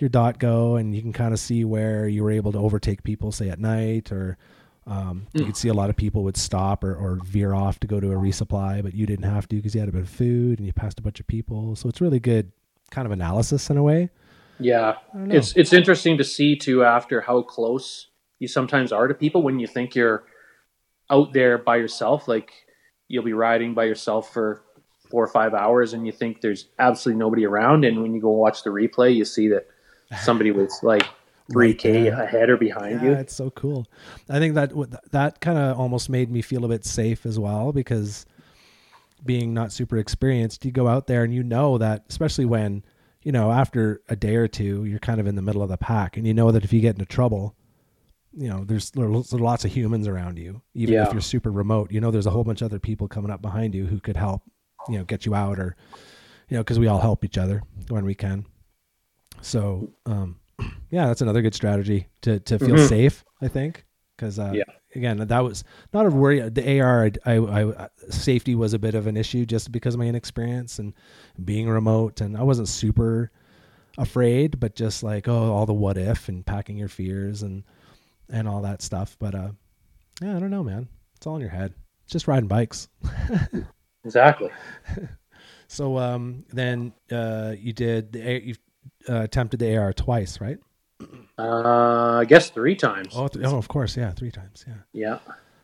your 0.00 0.08
dot 0.10 0.38
go, 0.38 0.76
and 0.76 0.94
you 0.94 1.02
can 1.02 1.12
kind 1.12 1.32
of 1.32 1.40
see 1.40 1.64
where 1.64 2.06
you 2.08 2.22
were 2.22 2.30
able 2.30 2.52
to 2.52 2.58
overtake 2.58 3.02
people, 3.02 3.32
say 3.32 3.48
at 3.48 3.58
night, 3.58 4.12
or 4.12 4.38
um, 4.86 5.26
you 5.34 5.42
Mm. 5.42 5.46
could 5.46 5.56
see 5.56 5.68
a 5.68 5.74
lot 5.74 5.90
of 5.90 5.96
people 5.96 6.24
would 6.24 6.36
stop 6.36 6.82
or, 6.82 6.94
or 6.94 7.18
veer 7.24 7.54
off 7.54 7.78
to 7.80 7.86
go 7.86 8.00
to 8.00 8.10
a 8.12 8.16
resupply, 8.16 8.82
but 8.82 8.94
you 8.94 9.06
didn't 9.06 9.26
have 9.30 9.46
to 9.48 9.56
because 9.56 9.74
you 9.74 9.80
had 9.80 9.88
a 9.88 9.92
bit 9.92 10.02
of 10.02 10.08
food 10.08 10.58
and 10.58 10.66
you 10.66 10.72
passed 10.72 10.98
a 10.98 11.02
bunch 11.02 11.20
of 11.20 11.26
people. 11.26 11.76
So 11.76 11.88
it's 11.88 12.00
really 12.00 12.18
good 12.18 12.50
kind 12.90 13.06
of 13.06 13.12
analysis 13.12 13.70
in 13.70 13.76
a 13.76 13.82
way. 13.82 14.10
Yeah. 14.58 14.94
I 15.12 15.16
don't 15.16 15.28
know. 15.28 15.36
It's 15.36 15.54
it's 15.56 15.72
interesting 15.72 16.18
to 16.18 16.24
see 16.24 16.56
too 16.56 16.82
after 16.82 17.20
how 17.20 17.42
close 17.42 18.08
you 18.40 18.48
sometimes 18.48 18.90
are 18.90 19.06
to 19.06 19.14
people 19.14 19.42
when 19.42 19.58
you 19.60 19.66
think 19.66 19.94
you're 19.94 20.24
out 21.08 21.32
there 21.34 21.56
by 21.58 21.76
yourself. 21.76 22.26
Like 22.26 22.50
you'll 23.06 23.22
be 23.22 23.32
riding 23.32 23.74
by 23.74 23.84
yourself 23.84 24.32
for 24.32 24.62
four 25.08 25.22
or 25.22 25.28
five 25.28 25.54
hours 25.54 25.92
and 25.92 26.04
you 26.06 26.12
think 26.12 26.40
there's 26.40 26.66
absolutely 26.78 27.18
nobody 27.18 27.44
around 27.44 27.84
and 27.84 28.00
when 28.02 28.14
you 28.14 28.20
go 28.20 28.30
watch 28.30 28.62
the 28.62 28.70
replay 28.70 29.14
you 29.14 29.24
see 29.24 29.48
that 29.48 29.66
somebody 30.18 30.50
was 30.50 30.82
like 30.82 31.04
three 31.52 31.68
Right 31.68 31.78
K 31.78 32.02
there. 32.04 32.22
ahead 32.22 32.48
or 32.50 32.56
behind 32.56 33.00
yeah, 33.02 33.08
you. 33.08 33.12
it's 33.12 33.34
so 33.34 33.50
cool. 33.50 33.86
I 34.28 34.38
think 34.38 34.54
that 34.54 34.72
that 35.10 35.40
kind 35.40 35.58
of 35.58 35.78
almost 35.78 36.08
made 36.08 36.30
me 36.30 36.42
feel 36.42 36.64
a 36.64 36.68
bit 36.68 36.84
safe 36.84 37.26
as 37.26 37.38
well 37.38 37.72
because 37.72 38.24
being 39.24 39.52
not 39.52 39.72
super 39.72 39.98
experienced, 39.98 40.64
you 40.64 40.72
go 40.72 40.88
out 40.88 41.06
there 41.06 41.24
and 41.24 41.34
you 41.34 41.42
know 41.42 41.78
that, 41.78 42.04
especially 42.08 42.44
when 42.44 42.84
you 43.22 43.32
know 43.32 43.50
after 43.50 44.00
a 44.08 44.16
day 44.16 44.36
or 44.36 44.48
two, 44.48 44.84
you're 44.84 44.98
kind 44.98 45.20
of 45.20 45.26
in 45.26 45.34
the 45.34 45.42
middle 45.42 45.62
of 45.62 45.68
the 45.68 45.76
pack, 45.76 46.16
and 46.16 46.26
you 46.26 46.34
know 46.34 46.50
that 46.52 46.64
if 46.64 46.72
you 46.72 46.80
get 46.80 46.94
into 46.94 47.04
trouble, 47.04 47.54
you 48.32 48.48
know 48.48 48.64
there's 48.64 48.90
there's 48.92 49.32
lots 49.32 49.64
of 49.64 49.72
humans 49.72 50.06
around 50.06 50.38
you, 50.38 50.62
even 50.74 50.94
if 50.94 51.12
you're 51.12 51.20
super 51.20 51.50
remote. 51.50 51.90
You 51.92 52.00
know 52.00 52.10
there's 52.10 52.26
a 52.26 52.30
whole 52.30 52.44
bunch 52.44 52.62
of 52.62 52.66
other 52.66 52.78
people 52.78 53.08
coming 53.08 53.30
up 53.30 53.42
behind 53.42 53.74
you 53.74 53.86
who 53.86 54.00
could 54.00 54.16
help, 54.16 54.42
you 54.88 54.98
know, 54.98 55.04
get 55.04 55.26
you 55.26 55.34
out 55.34 55.58
or 55.58 55.76
you 56.48 56.56
know 56.56 56.62
because 56.62 56.78
we 56.78 56.86
all 56.86 57.00
help 57.00 57.24
each 57.24 57.36
other 57.38 57.62
when 57.88 58.04
we 58.04 58.14
can. 58.14 58.46
So 59.42 59.90
um, 60.06 60.38
yeah, 60.90 61.06
that's 61.06 61.20
another 61.22 61.42
good 61.42 61.54
strategy 61.54 62.06
to 62.22 62.40
to 62.40 62.58
feel 62.58 62.76
Mhm. 62.76 62.88
safe. 62.88 63.24
I 63.42 63.48
think 63.48 63.84
because 64.16 64.38
uh, 64.38 64.52
Yeah. 64.54 64.64
again, 64.94 65.16
that 65.18 65.40
was 65.40 65.64
not 65.94 66.04
a 66.06 66.10
worry. 66.10 66.46
The 66.48 66.80
AR, 66.80 67.10
I, 67.24 67.32
I, 67.36 67.84
I- 67.84 67.88
safety 68.10 68.54
was 68.54 68.74
a 68.74 68.78
bit 68.78 68.94
of 68.94 69.06
an 69.06 69.16
issue 69.16 69.46
just 69.46 69.72
because 69.72 69.94
of 69.94 69.98
my 70.00 70.06
inexperience 70.06 70.78
and 70.78 70.92
being 71.44 71.68
remote, 71.68 72.20
and 72.20 72.36
I 72.36 72.42
wasn't 72.42 72.68
super 72.68 73.30
afraid, 73.98 74.60
but 74.60 74.74
just 74.74 75.02
like 75.02 75.26
oh, 75.28 75.52
all 75.52 75.66
the 75.66 75.72
what 75.74 75.96
if 75.96 76.28
and 76.28 76.44
packing 76.44 76.76
your 76.76 76.88
fears 76.88 77.42
and 77.42 77.64
and 78.28 78.46
all 78.46 78.60
that 78.62 78.82
stuff. 78.82 79.16
But 79.18 79.34
uh, 79.34 79.50
yeah, 80.22 80.36
I 80.36 80.38
don't 80.40 80.50
know, 80.50 80.62
man. 80.64 80.88
It's 81.16 81.26
all 81.26 81.36
in 81.36 81.40
your 81.40 81.50
head. 81.50 81.72
It's 82.04 82.12
just 82.12 82.28
riding 82.28 82.48
bikes. 82.48 82.88
Exactly. 84.04 84.50
So 85.68 85.98
um, 85.98 86.44
then 86.52 86.92
uh, 87.12 87.54
you 87.56 87.72
did 87.72 88.10
the 88.12 88.42
you 88.42 88.54
uh, 89.08 89.22
attempted 89.22 89.60
the 89.60 89.76
AR 89.76 89.92
twice, 89.92 90.40
right? 90.40 90.58
Uh, 91.38 92.18
I 92.18 92.24
guess 92.26 92.50
three 92.50 92.76
times. 92.76 93.14
Oh, 93.16 93.28
th- 93.28 93.44
oh, 93.46 93.56
of 93.56 93.68
course, 93.68 93.96
yeah, 93.96 94.12
three 94.12 94.30
times, 94.30 94.64
yeah. 94.66 94.74
Yeah. 94.92 95.18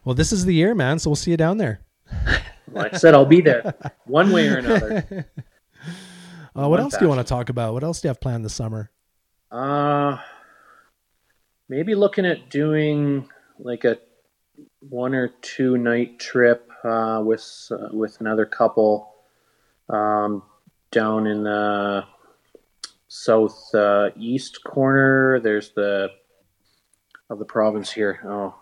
Well, 0.05 0.15
this 0.15 0.33
is 0.33 0.45
the 0.45 0.55
year, 0.55 0.75
man. 0.75 0.99
So 0.99 1.11
we'll 1.11 1.17
see 1.17 1.31
you 1.33 1.37
down 1.37 1.59
there. 1.59 1.81
Like 2.73 2.95
I 2.95 2.97
said, 2.97 3.15
I'll 3.15 3.25
be 3.25 3.41
there 3.41 3.75
one 4.07 4.33
way 4.33 4.49
or 4.49 4.57
another. 4.59 5.29
Uh, 6.57 6.69
what 6.69 6.81
else 6.81 6.97
do 6.97 7.05
you 7.05 7.09
want 7.09 7.21
to 7.21 7.25
talk 7.25 7.49
about? 7.49 7.75
What 7.75 7.85
else 7.85 8.01
do 8.01 8.09
you 8.09 8.11
have 8.11 8.21
planned 8.21 8.45
this 8.45 8.55
summer? 8.55 8.91
Uh, 9.53 10.19
maybe 11.69 11.95
looking 11.95 12.27
at 12.27 12.51
doing 12.51 13.29
like 13.61 13.85
a 13.85 13.99
one 14.81 15.15
or 15.15 15.29
two 15.43 15.79
night 15.79 16.19
trip 16.19 16.69
uh, 16.83 17.23
with 17.25 17.69
uh, 17.71 17.89
with 17.93 18.21
another 18.21 18.47
couple 18.47 19.15
um, 19.89 20.43
down 20.91 21.27
in 21.29 21.45
the 21.45 22.05
south 23.09 23.75
uh, 23.75 24.11
east 24.17 24.63
corner. 24.65 25.41
There's 25.41 25.73
the 25.73 26.09
of 27.31 27.39
the 27.39 27.45
province 27.45 27.93
here. 27.93 28.21
Oh, 28.25 28.55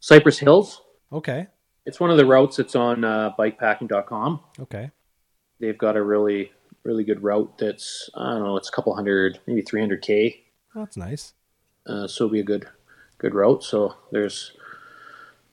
Cypress 0.00 0.38
Hills. 0.38 0.82
Okay, 1.12 1.46
It's 1.84 2.00
one 2.00 2.10
of 2.10 2.16
the 2.16 2.24
routes 2.26 2.56
that's 2.56 2.74
on 2.74 3.04
uh, 3.04 3.30
bikepacking.com. 3.38 4.40
okay, 4.60 4.90
They've 5.60 5.76
got 5.78 5.96
a 5.96 6.02
really 6.02 6.50
really 6.84 7.04
good 7.04 7.22
route 7.22 7.58
that's 7.58 8.10
I 8.16 8.30
don't 8.32 8.42
know. 8.42 8.56
It's 8.56 8.68
a 8.68 8.72
couple 8.72 8.94
hundred, 8.94 9.38
maybe 9.46 9.62
300k. 9.62 10.36
that's 10.74 10.96
nice. 10.96 11.34
uh, 11.86 12.06
so 12.08 12.24
it'll 12.24 12.32
be 12.32 12.40
a 12.40 12.44
good 12.44 12.66
good 13.18 13.34
route. 13.34 13.62
So 13.62 13.94
there's 14.10 14.52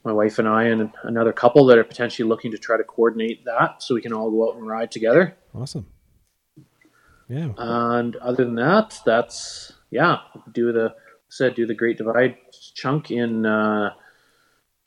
my 0.02 0.12
wife 0.12 0.38
and 0.38 0.48
I 0.48 0.64
and 0.64 0.90
another 1.04 1.32
couple 1.32 1.66
that 1.66 1.76
are 1.78 1.84
potentially 1.84 2.26
looking 2.28 2.50
to 2.52 2.58
try 2.58 2.76
to 2.78 2.84
coordinate 2.84 3.44
that 3.44 3.82
so 3.82 3.94
we 3.94 4.00
can 4.00 4.12
all 4.14 4.30
go 4.30 4.48
out 4.50 4.56
and 4.56 4.66
ride 4.66 4.90
together. 4.90 5.36
Awesome. 5.54 5.86
Yeah. 7.30 7.52
And 7.56 8.16
other 8.16 8.44
than 8.44 8.56
that, 8.56 9.00
that's 9.06 9.72
yeah, 9.90 10.18
do 10.52 10.72
the 10.72 10.94
said 11.28 11.54
do 11.54 11.64
the 11.64 11.74
Great 11.74 11.96
Divide 11.96 12.36
chunk 12.74 13.12
in 13.12 13.46
uh, 13.46 13.90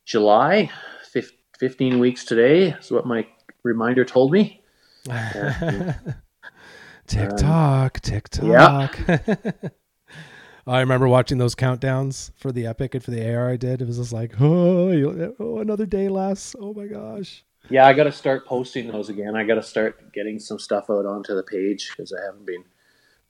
July. 0.05 0.69
Fif- 1.09 1.31
Fifteen 1.57 1.99
weeks 1.99 2.25
today 2.25 2.71
is 2.71 2.91
what 2.91 3.05
my 3.05 3.25
reminder 3.63 4.03
told 4.03 4.33
me. 4.33 4.61
TikTok, 7.07 8.01
TikTok. 8.01 8.45
Yeah. 8.45 8.89
I 10.67 10.79
remember 10.79 11.07
watching 11.07 11.37
those 11.37 11.55
countdowns 11.55 12.31
for 12.35 12.51
the 12.51 12.65
epic 12.65 12.95
and 12.95 13.03
for 13.03 13.11
the 13.11 13.33
AR 13.33 13.49
I 13.49 13.57
did. 13.57 13.81
It 13.81 13.87
was 13.87 13.97
just 13.97 14.13
like, 14.13 14.33
oh, 14.41 15.33
oh 15.39 15.59
another 15.59 15.85
day 15.85 16.09
less. 16.09 16.55
Oh 16.59 16.73
my 16.73 16.87
gosh. 16.87 17.45
Yeah, 17.69 17.87
I 17.87 17.93
got 17.93 18.03
to 18.03 18.11
start 18.11 18.45
posting 18.45 18.87
those 18.91 19.09
again. 19.09 19.35
I 19.35 19.43
got 19.43 19.55
to 19.55 19.63
start 19.63 20.11
getting 20.13 20.37
some 20.39 20.59
stuff 20.59 20.89
out 20.89 21.05
onto 21.05 21.33
the 21.35 21.43
page 21.43 21.89
because 21.89 22.13
I 22.13 22.23
haven't 22.25 22.45
been 22.45 22.65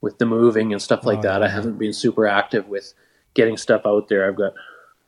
with 0.00 0.18
the 0.18 0.26
moving 0.26 0.72
and 0.72 0.82
stuff 0.82 1.04
like 1.06 1.20
Oh, 1.20 1.22
that. 1.22 1.42
I 1.42 1.48
haven't 1.48 1.78
been 1.78 1.92
super 1.92 2.26
active 2.26 2.68
with 2.68 2.92
getting 3.34 3.56
stuff 3.56 3.82
out 3.86 4.08
there. 4.08 4.28
I've 4.28 4.36
got 4.36 4.52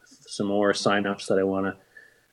some 0.04 0.46
more 0.46 0.72
signups 0.72 1.26
that 1.26 1.38
I 1.38 1.42
want 1.42 1.66
to 1.66 1.76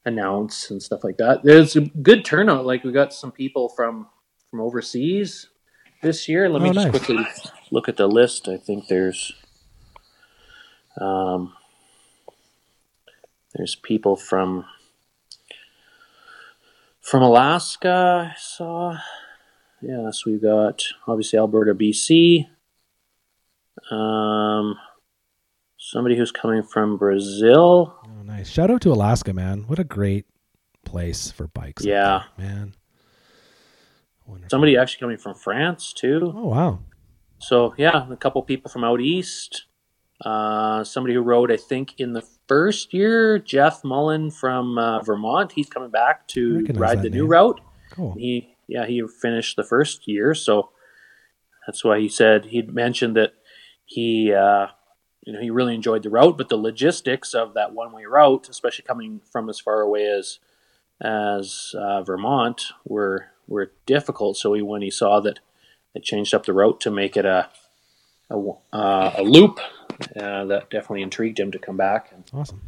announce 0.05 0.69
and 0.69 0.81
stuff 0.81 1.03
like 1.03 1.17
that. 1.17 1.43
There's 1.43 1.75
a 1.75 1.81
good 1.81 2.23
turnout. 2.25 2.65
Like 2.65 2.83
we 2.83 2.91
got 2.91 3.13
some 3.13 3.31
people 3.31 3.69
from 3.69 4.07
from 4.49 4.61
overseas 4.61 5.47
this 6.03 6.29
year. 6.29 6.47
Let 6.47 6.61
me 6.61 6.69
Oh, 6.69 6.73
just 6.73 6.87
nice. 6.87 6.91
quickly 7.05 7.25
look 7.71 7.89
at 7.89 7.97
the 7.97 8.07
list. 8.07 8.47
I 8.47 8.57
think 8.57 8.87
there's 8.87 9.33
um, 11.01 11.53
there's 13.55 13.75
people 13.75 14.15
from 14.15 14.65
from 17.03 17.21
Alaska. 17.21 18.31
I 18.33 18.39
saw. 18.39 18.97
Yes, 19.81 20.25
we've 20.25 20.41
got 20.41 20.81
obviously 21.07 21.37
Alberta, 21.37 21.75
BC. 21.75 22.47
Um, 23.91 24.75
somebody 25.77 26.15
who's 26.15 26.31
coming 26.31 26.63
from 26.63 26.97
Brazil. 26.97 27.93
Oh, 28.05 28.23
nice. 28.23 28.49
Shout 28.49 28.71
out 28.71 28.81
to 28.81 28.93
Alaska, 28.93 29.33
man. 29.33 29.63
What 29.67 29.79
a 29.79 29.83
great 29.83 30.25
place 30.85 31.31
for 31.31 31.47
bikes. 31.47 31.83
Yeah. 31.83 32.23
there, 32.37 32.47
man. 32.47 32.75
Wonderful. 34.25 34.49
Somebody 34.49 34.77
actually 34.77 35.01
coming 35.01 35.17
from 35.17 35.35
France 35.35 35.91
too. 35.91 36.33
Oh 36.33 36.47
wow. 36.47 36.79
So 37.39 37.73
yeah, 37.77 38.09
a 38.09 38.15
couple 38.15 38.41
people 38.43 38.71
from 38.71 38.85
out 38.85 39.01
east. 39.01 39.65
Uh, 40.23 40.83
somebody 40.83 41.13
who 41.13 41.21
rode, 41.21 41.51
I 41.51 41.57
think, 41.57 41.99
in 41.99 42.13
the 42.13 42.23
first 42.47 42.93
year, 42.93 43.39
Jeff 43.39 43.83
Mullen 43.83 44.31
from 44.31 44.77
uh, 44.77 45.01
Vermont. 45.01 45.51
He's 45.51 45.69
coming 45.69 45.89
back 45.89 46.27
to 46.29 46.65
ride 46.75 47.01
the 47.01 47.09
new 47.09 47.25
route. 47.25 47.59
Cool. 47.91 48.13
He, 48.17 48.55
yeah, 48.67 48.85
he 48.85 49.03
finished 49.21 49.55
the 49.55 49.63
first 49.63 50.07
year, 50.07 50.33
so 50.33 50.69
that's 51.67 51.83
why 51.83 51.99
he 51.99 52.07
said 52.07 52.45
he'd 52.45 52.73
mentioned 52.73 53.15
that 53.17 53.33
he, 53.85 54.33
uh, 54.33 54.67
you 55.25 55.33
know, 55.33 55.41
he 55.41 55.49
really 55.49 55.75
enjoyed 55.75 56.03
the 56.03 56.09
route, 56.09 56.37
but 56.37 56.49
the 56.49 56.57
logistics 56.57 57.33
of 57.33 57.53
that 57.53 57.73
one-way 57.73 58.05
route, 58.05 58.49
especially 58.49 58.85
coming 58.85 59.21
from 59.31 59.49
as 59.49 59.59
far 59.59 59.81
away 59.81 60.05
as 60.05 60.39
as 61.01 61.75
uh, 61.77 62.01
Vermont, 62.01 62.61
were 62.85 63.27
were 63.47 63.71
difficult. 63.85 64.37
So 64.37 64.53
he, 64.53 64.61
when 64.61 64.81
he 64.81 64.91
saw 64.91 65.19
that 65.19 65.39
they 65.93 65.99
changed 65.99 66.33
up 66.33 66.45
the 66.45 66.53
route 66.53 66.79
to 66.81 66.91
make 66.91 67.17
it 67.17 67.25
a 67.25 67.49
a, 68.29 68.37
uh, 68.73 69.13
a 69.17 69.23
loop, 69.23 69.59
uh, 70.19 70.45
that 70.45 70.69
definitely 70.69 71.01
intrigued 71.01 71.39
him 71.39 71.51
to 71.51 71.59
come 71.59 71.77
back 71.77 72.11
and 72.13 72.23
Awesome. 72.33 72.61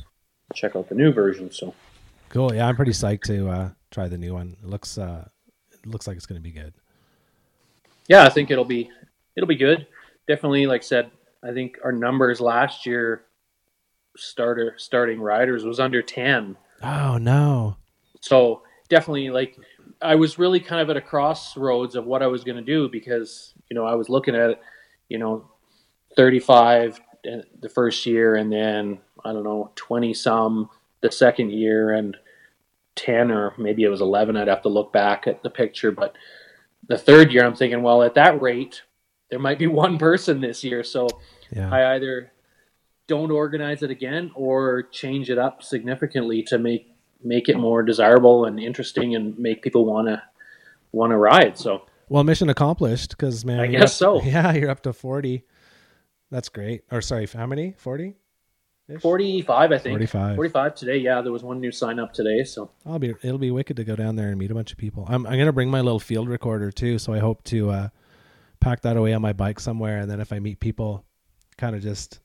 check 0.53 0.75
out 0.75 0.89
the 0.89 0.95
new 0.95 1.11
version. 1.11 1.51
So 1.51 1.73
Cool. 2.29 2.53
Yeah, 2.53 2.67
I'm 2.67 2.75
pretty 2.75 2.91
psyched 2.91 3.23
to 3.23 3.49
uh, 3.49 3.69
try 3.91 4.07
the 4.07 4.17
new 4.17 4.33
one. 4.33 4.57
It 4.63 4.67
looks 4.69 4.97
uh, 4.97 5.27
it 5.71 5.86
looks 5.86 6.07
like 6.07 6.17
it's 6.17 6.25
going 6.25 6.39
to 6.41 6.43
be 6.43 6.51
good. 6.51 6.73
yeah, 8.07 8.23
I 8.23 8.29
think 8.29 8.51
it'll 8.51 8.65
be 8.65 8.89
it'll 9.36 9.47
be 9.47 9.55
good. 9.55 9.88
Definitely, 10.27 10.65
like 10.65 10.81
I 10.81 10.83
said, 10.83 11.11
I 11.43 11.53
think 11.53 11.77
our 11.83 11.91
numbers 11.91 12.41
last 12.41 12.86
year 12.86 13.23
starter 14.17 14.73
starting 14.77 15.19
riders 15.21 15.63
was 15.63 15.79
under 15.79 16.01
ten. 16.01 16.57
Oh 16.83 17.17
no. 17.17 17.77
So 18.21 18.63
definitely, 18.89 19.29
like 19.29 19.57
I 20.01 20.15
was 20.15 20.39
really 20.39 20.59
kind 20.59 20.81
of 20.81 20.89
at 20.89 20.97
a 20.97 21.01
crossroads 21.01 21.95
of 21.95 22.05
what 22.05 22.21
I 22.23 22.27
was 22.27 22.43
going 22.43 22.57
to 22.57 22.63
do 22.63 22.89
because 22.89 23.53
you 23.69 23.75
know 23.75 23.86
I 23.86 23.95
was 23.95 24.09
looking 24.09 24.36
at 24.36 24.59
you 25.09 25.17
know 25.19 25.47
thirty 26.17 26.39
five 26.39 26.99
the 27.61 27.69
first 27.69 28.05
year 28.05 28.36
and 28.36 28.51
then 28.51 28.99
I 29.23 29.34
don't 29.34 29.43
know 29.43 29.71
twenty 29.76 30.13
some 30.13 30.69
the 31.01 31.11
second 31.11 31.51
year 31.51 31.91
and 31.91 32.15
ten 32.95 33.32
or 33.32 33.53
maybe 33.57 33.84
it 33.84 33.89
was 33.89 34.01
eleven. 34.01 34.38
I'd 34.38 34.47
have 34.47 34.61
to 34.63 34.69
look 34.69 34.93
back 34.93 35.28
at 35.28 35.43
the 35.43 35.49
picture, 35.49 35.91
but 35.91 36.15
the 36.88 36.97
third 36.97 37.32
year 37.34 37.43
I'm 37.45 37.55
thinking, 37.55 37.82
well, 37.82 38.03
at 38.03 38.13
that 38.15 38.41
rate, 38.41 38.84
there 39.30 39.39
might 39.39 39.59
be 39.59 39.67
one 39.86 39.97
person 39.97 40.41
this 40.41 40.63
year, 40.63 40.84
so 40.84 41.07
Yeah. 41.51 41.69
I 41.73 41.95
either 41.95 42.32
don't 43.07 43.32
organize 43.32 43.84
it 43.84 43.91
again 43.91 44.32
or 44.34 44.84
change 44.84 45.30
it 45.30 45.38
up 45.38 45.61
significantly 45.63 46.41
to 46.43 46.57
make 46.57 46.91
make 47.23 47.49
it 47.49 47.57
more 47.57 47.82
desirable 47.84 48.45
and 48.45 48.59
interesting 48.59 49.15
and 49.15 49.38
make 49.39 49.61
people 49.63 49.86
want 49.86 50.07
to 50.07 50.21
want 50.91 51.11
to 51.11 51.17
ride. 51.17 51.57
So 51.57 51.84
well, 52.07 52.23
mission 52.23 52.49
accomplished 52.49 53.09
because 53.11 53.43
man, 53.43 53.59
I 53.59 53.67
guess 53.67 53.99
up- 54.01 54.21
so. 54.21 54.21
Yeah, 54.23 54.53
you're 54.53 54.69
up 54.69 54.84
to 54.84 54.93
forty. 54.93 55.43
That's 56.32 56.49
great. 56.49 56.84
Or 56.91 57.01
sorry, 57.01 57.28
how 57.28 57.45
many? 57.45 57.73
Forty. 57.78 58.15
45, 58.99 59.71
I 59.71 59.78
think. 59.80 59.93
45. 59.93 60.36
45 60.36 60.76
today. 60.76 60.97
Yeah, 60.97 61.21
there 61.21 61.32
was 61.32 61.41
one 61.41 61.59
new 61.59 61.71
sign 61.71 61.97
up 61.97 62.13
today. 62.13 62.43
So 62.43 62.69
I'll 62.86 62.99
be. 62.99 63.15
It'll 63.23 63.39
be 63.39 63.49
wicked 63.49 63.78
to 63.78 63.84
go 63.84 63.95
down 63.95 64.15
there 64.15 64.30
and 64.30 64.38
meet 64.38 64.51
a 64.51 64.53
bunch 64.53 64.71
of 64.71 64.78
people. 64.78 65.05
I'm. 65.09 65.26
I'm 65.26 65.39
gonna 65.39 65.51
bring 65.53 65.71
my 65.71 65.82
little 65.82 65.99
field 65.99 66.30
recorder 66.30 66.71
too, 66.71 66.99
so 66.99 67.11
I 67.11 67.17
hope 67.19 67.43
to 67.45 67.69
uh, 67.71 67.89
pack 68.59 68.82
that 68.82 68.95
away 68.95 69.13
on 69.13 69.21
my 69.23 69.34
bike 69.34 69.59
somewhere, 69.59 69.99
and 69.99 70.11
then 70.11 70.19
if 70.19 70.32
I 70.32 70.38
meet 70.39 70.59
people, 70.59 71.03
kind 71.57 71.76
of 71.76 71.82
just, 71.82 72.19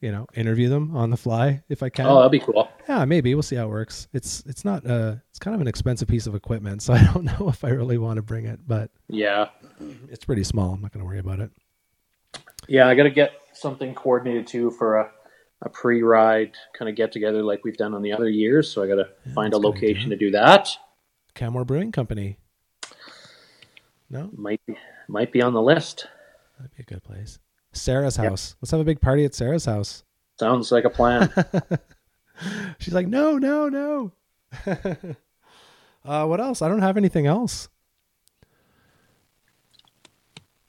you 0.00 0.10
know, 0.10 0.26
interview 0.34 0.68
them 0.68 0.96
on 0.96 1.10
the 1.10 1.16
fly 1.16 1.62
if 1.68 1.84
I 1.84 1.88
can. 1.88 2.06
oh, 2.06 2.16
that'll 2.16 2.30
be 2.30 2.40
cool. 2.40 2.68
Yeah, 2.88 3.04
maybe 3.04 3.32
we'll 3.36 3.42
see 3.44 3.54
how 3.56 3.66
it 3.66 3.70
works. 3.70 4.08
It's 4.12 4.42
it's 4.44 4.64
not 4.64 4.84
uh 4.84 5.14
it's 5.30 5.38
kind 5.38 5.54
of 5.54 5.60
an 5.60 5.68
expensive 5.68 6.08
piece 6.08 6.26
of 6.26 6.34
equipment, 6.34 6.82
so 6.82 6.94
I 6.94 7.04
don't 7.12 7.24
know 7.24 7.48
if 7.48 7.62
I 7.64 7.68
really 7.68 7.98
want 7.98 8.16
to 8.16 8.22
bring 8.22 8.46
it, 8.46 8.58
but 8.66 8.90
Yeah, 9.06 9.50
it's 10.10 10.24
pretty 10.24 10.42
small. 10.42 10.72
I'm 10.74 10.80
not 10.80 10.90
going 10.92 11.00
to 11.04 11.06
worry 11.06 11.20
about 11.20 11.38
it. 11.38 11.52
Yeah. 12.68 12.88
I 12.88 12.94
got 12.94 13.04
to 13.04 13.10
get 13.10 13.32
something 13.52 13.94
coordinated 13.94 14.46
too 14.46 14.70
for 14.70 14.96
a 14.98 15.10
a 15.64 15.68
pre-ride 15.68 16.50
kind 16.76 16.88
of 16.88 16.96
get 16.96 17.12
together 17.12 17.40
like 17.44 17.62
we've 17.64 17.76
done 17.76 17.94
on 17.94 18.02
the 18.02 18.12
other 18.12 18.28
years. 18.28 18.68
So 18.68 18.82
I 18.82 18.88
got 18.88 18.96
to 18.96 19.08
find 19.32 19.52
a 19.54 19.56
that's 19.56 19.58
a 19.58 19.62
good 19.62 19.64
location 19.74 20.10
to 20.10 20.16
do 20.16 20.32
that. 20.32 20.68
Canmore 21.34 21.64
Brewing 21.64 21.92
Company. 21.92 22.36
No, 24.10 24.28
Might 24.36 24.60
be 24.66 24.76
might 25.08 25.30
be 25.32 25.40
on 25.40 25.52
the 25.54 25.62
list. 25.62 26.08
that'd 26.58 26.76
be 26.76 26.82
a 26.82 26.86
good 26.86 27.02
place. 27.04 27.38
Sarah's 27.72 28.18
Yep. 28.18 28.26
house. 28.30 28.56
Let's 28.60 28.72
have 28.72 28.80
a 28.80 28.84
big 28.84 29.00
party 29.00 29.24
at 29.24 29.34
Sarah's 29.34 29.64
house. 29.64 30.02
Sounds 30.38 30.72
like 30.72 30.84
a 30.84 30.90
plan. 30.90 31.32
She's 32.78 32.92
like, 32.92 33.06
no, 33.06 33.38
no, 33.38 33.68
no. 33.68 34.12
uh, 36.04 36.26
what 36.26 36.40
else? 36.40 36.60
I 36.60 36.68
don't 36.68 36.82
have 36.82 36.96
anything 36.96 37.26
else. 37.26 37.68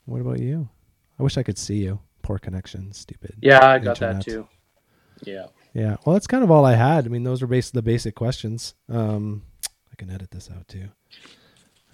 What 0.05 0.21
about 0.21 0.39
you? 0.39 0.69
I 1.19 1.23
wish 1.23 1.37
I 1.37 1.43
could 1.43 1.57
see 1.57 1.77
you. 1.77 1.99
Poor 2.21 2.39
connection. 2.39 2.91
Stupid. 2.93 3.35
Yeah, 3.41 3.65
I 3.65 3.79
got 3.79 4.01
Internet. 4.01 4.25
that 4.25 4.31
too. 4.31 4.47
Yeah. 5.23 5.47
Yeah. 5.73 5.97
Well, 6.05 6.13
that's 6.13 6.27
kind 6.27 6.43
of 6.43 6.51
all 6.51 6.65
I 6.65 6.75
had. 6.75 7.05
I 7.05 7.09
mean, 7.09 7.23
those 7.23 7.41
were 7.41 7.47
basically 7.47 7.79
the 7.79 7.83
basic 7.83 8.15
questions. 8.15 8.75
Um, 8.89 9.43
I 9.91 9.95
can 9.97 10.09
edit 10.09 10.31
this 10.31 10.49
out 10.55 10.67
too. 10.67 10.87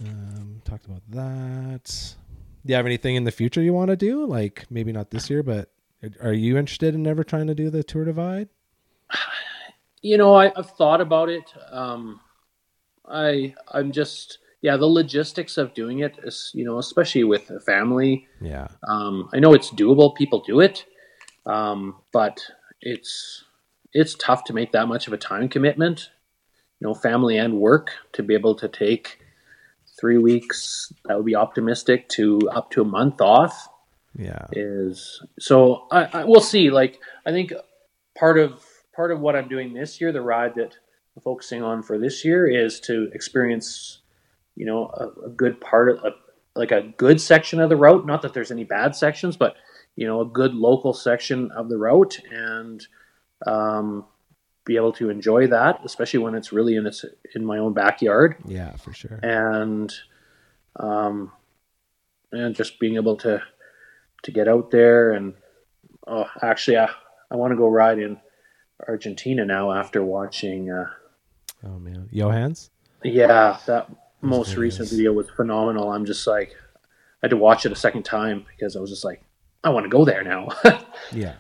Um, 0.06 0.62
talked 0.66 0.86
about 0.86 1.02
that. 1.10 2.16
Do 2.66 2.72
you 2.72 2.76
have 2.76 2.86
anything 2.86 3.16
in 3.16 3.24
the 3.24 3.32
future 3.32 3.62
you 3.62 3.74
want 3.74 3.90
to 3.90 3.96
do? 3.96 4.26
Like 4.26 4.66
maybe 4.70 4.92
not 4.92 5.12
this 5.12 5.30
year, 5.30 5.44
but 5.44 5.72
are 6.22 6.34
you 6.34 6.58
interested 6.58 6.96
in 6.96 7.06
ever 7.08 7.24
trying 7.24 7.48
to 7.48 7.56
do 7.56 7.70
the 7.70 7.84
Tour 7.84 8.06
Divide? 8.06 8.50
You 10.02 10.18
know, 10.18 10.34
I, 10.34 10.50
I've 10.56 10.72
thought 10.78 11.02
about 11.02 11.28
it. 11.28 11.44
Um, 11.70 12.22
I 13.06 13.54
I'm 13.68 13.92
just 13.92 14.38
yeah, 14.62 14.76
the 14.76 14.86
logistics 14.86 15.58
of 15.58 15.74
doing 15.74 16.00
it 16.00 16.20
is 16.24 16.52
you 16.54 16.66
know, 16.66 16.78
especially 16.78 17.24
with 17.24 17.50
a 17.50 17.60
family. 17.60 18.28
Yeah. 18.42 18.68
Um, 18.88 19.30
I 19.34 19.40
know 19.40 19.54
it's 19.54 19.72
doable. 19.72 20.16
People 20.16 20.42
do 20.42 20.60
it, 20.60 20.86
um, 21.46 21.96
but 22.12 22.42
it's 22.82 23.46
it's 23.94 24.16
tough 24.16 24.44
to 24.46 24.54
make 24.54 24.72
that 24.74 24.88
much 24.88 25.08
of 25.08 25.14
a 25.14 25.18
time 25.18 25.48
commitment. 25.48 26.10
You 26.80 26.88
know, 26.88 26.94
family 26.94 27.38
and 27.38 27.60
work 27.60 27.92
to 28.14 28.24
be 28.24 28.34
able 28.34 28.56
to 28.56 28.68
take 28.68 29.20
three 30.00 30.18
weeks. 30.18 30.92
That 31.06 31.18
would 31.18 31.26
be 31.26 31.36
optimistic 31.36 32.10
to 32.10 32.40
up 32.52 32.72
to 32.72 32.82
a 32.82 32.86
month 32.86 33.22
off. 33.22 33.70
Yeah. 34.18 34.48
is 34.52 35.22
so 35.40 35.86
I, 35.92 36.06
I 36.06 36.24
we'll 36.26 36.42
see 36.42 36.72
like 36.72 37.00
i 37.28 37.32
think 37.32 37.54
part 38.18 38.40
of 38.40 38.66
part 38.94 39.12
of 39.12 39.20
what 39.20 39.36
i'm 39.36 39.48
doing 39.48 39.72
this 39.72 40.02
year 40.02 40.12
the 40.12 40.20
ride 40.20 40.56
that 40.56 40.76
i'm 41.16 41.22
focusing 41.22 41.62
on 41.62 41.84
for 41.84 42.00
this 42.00 42.26
year 42.26 42.48
is 42.48 42.80
to 42.82 43.10
experience 43.14 43.99
you 44.60 44.66
know 44.66 44.82
a, 44.94 45.28
a 45.28 45.30
good 45.30 45.60
part 45.62 45.90
of 45.90 45.98
a, 46.04 46.12
like 46.56 46.72
a 46.72 46.82
good 46.98 47.20
section 47.20 47.60
of 47.60 47.70
the 47.70 47.76
route 47.78 48.06
not 48.06 48.22
that 48.22 48.34
there's 48.36 48.52
any 48.52 48.64
bad 48.66 48.96
sections 48.96 49.36
but 49.38 49.56
you 49.96 50.06
know 50.06 50.22
a 50.22 50.26
good 50.26 50.54
local 50.54 50.94
section 50.94 51.50
of 51.52 51.70
the 51.70 51.78
route 51.78 52.20
and 52.32 52.86
um, 53.48 54.06
be 54.66 54.76
able 54.76 54.92
to 54.94 55.10
enjoy 55.10 55.48
that 55.48 55.80
especially 55.86 56.20
when 56.20 56.36
it's 56.36 56.52
really 56.52 56.76
in 56.76 56.86
its 56.86 57.04
in 57.36 57.44
my 57.46 57.58
own 57.58 57.74
backyard 57.74 58.36
Yeah, 58.46 58.76
for 58.76 58.94
sure. 58.94 59.20
and 59.24 59.92
um, 60.76 61.32
and 62.32 62.54
just 62.56 62.80
being 62.80 62.96
able 62.96 63.16
to 63.18 63.42
to 64.24 64.32
get 64.32 64.48
out 64.48 64.70
there 64.72 65.14
and 65.14 65.34
oh, 66.08 66.26
actually, 66.42 66.78
I 66.78 66.90
I 67.32 67.36
want 67.36 67.52
to 67.52 67.58
go 67.58 67.68
ride 67.70 68.00
in 68.00 68.18
Argentina 68.88 69.46
now 69.46 69.72
after 69.72 70.04
watching. 70.04 70.70
Uh, 70.72 70.90
Oh 71.64 71.78
man, 71.80 72.10
Johans. 72.14 72.70
yeah, 73.04 73.58
that 73.66 73.90
most 74.22 74.56
recent 74.56 74.90
video 74.90 75.14
was 75.14 75.30
phenomenal. 75.30 75.92
I'm 75.92 76.06
just 76.06 76.26
like, 76.28 76.56
I 76.76 77.26
had 77.28 77.30
to 77.32 77.38
watch 77.38 77.66
it 77.66 77.72
a 77.72 77.76
second 77.76 78.04
time 78.04 78.46
because 78.50 78.76
I 78.76 78.80
was 78.80 78.90
just 78.90 79.04
like, 79.06 79.22
I 79.64 79.70
want 79.70 79.86
to 79.86 79.90
go 79.90 80.06
there 80.06 80.24
now. 80.24 80.50
Yeah, 81.12 81.36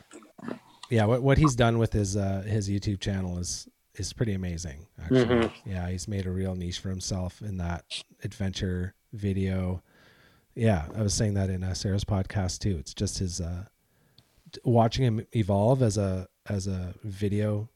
yeah. 0.89 1.05
What 1.05 1.21
what 1.21 1.37
he's 1.37 1.55
done 1.55 1.77
with 1.77 1.93
his 1.93 2.15
uh, 2.17 2.41
his 2.47 2.69
YouTube 2.69 2.99
channel 2.99 3.37
is 3.37 3.67
is 3.95 4.13
pretty 4.13 4.33
amazing. 4.33 4.87
Actually, 5.01 5.25
Mhm. 5.25 5.51
yeah, 5.65 5.89
he's 5.89 6.07
made 6.07 6.25
a 6.25 6.31
real 6.31 6.55
niche 6.55 6.79
for 6.79 6.89
himself 6.89 7.41
in 7.41 7.57
that 7.57 7.83
adventure 8.23 8.95
video. 9.13 9.83
Yeah, 10.55 10.85
I 10.95 11.01
was 11.03 11.13
saying 11.13 11.33
that 11.35 11.49
in 11.49 11.63
uh, 11.63 11.73
Sarah's 11.73 12.03
podcast 12.05 12.59
too. 12.59 12.77
It's 12.79 12.93
just 12.93 13.19
his 13.19 13.39
uh, 13.41 13.65
watching 14.63 15.03
him 15.05 15.25
evolve 15.35 15.81
as 15.81 15.97
a 15.97 16.27
as 16.47 16.65
a 16.67 16.95
video 17.03 17.69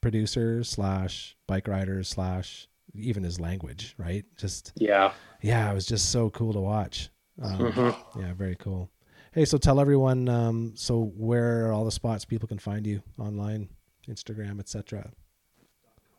producer 0.00 0.64
slash 0.64 1.36
bike 1.46 1.68
rider 1.68 2.02
slash 2.02 2.66
even 2.94 3.22
his 3.22 3.38
language, 3.40 3.94
right? 3.98 4.24
Just 4.36 4.72
Yeah. 4.76 5.12
yeah, 5.42 5.70
it 5.70 5.74
was 5.74 5.86
just 5.86 6.10
so 6.10 6.30
cool 6.30 6.52
to 6.52 6.60
watch. 6.60 7.10
Um, 7.40 7.58
Mhm. 7.58 7.96
Yeah, 8.18 8.32
very 8.34 8.56
cool. 8.56 8.90
Hey, 9.32 9.44
so 9.44 9.58
tell 9.58 9.80
everyone 9.80 10.28
um, 10.28 10.72
so 10.76 11.12
where 11.16 11.66
are 11.66 11.72
all 11.72 11.84
the 11.84 11.92
spots 11.92 12.24
people 12.24 12.48
can 12.48 12.58
find 12.58 12.86
you 12.86 13.02
online, 13.18 13.68
Instagram, 14.08 14.58
etc. 14.58 15.10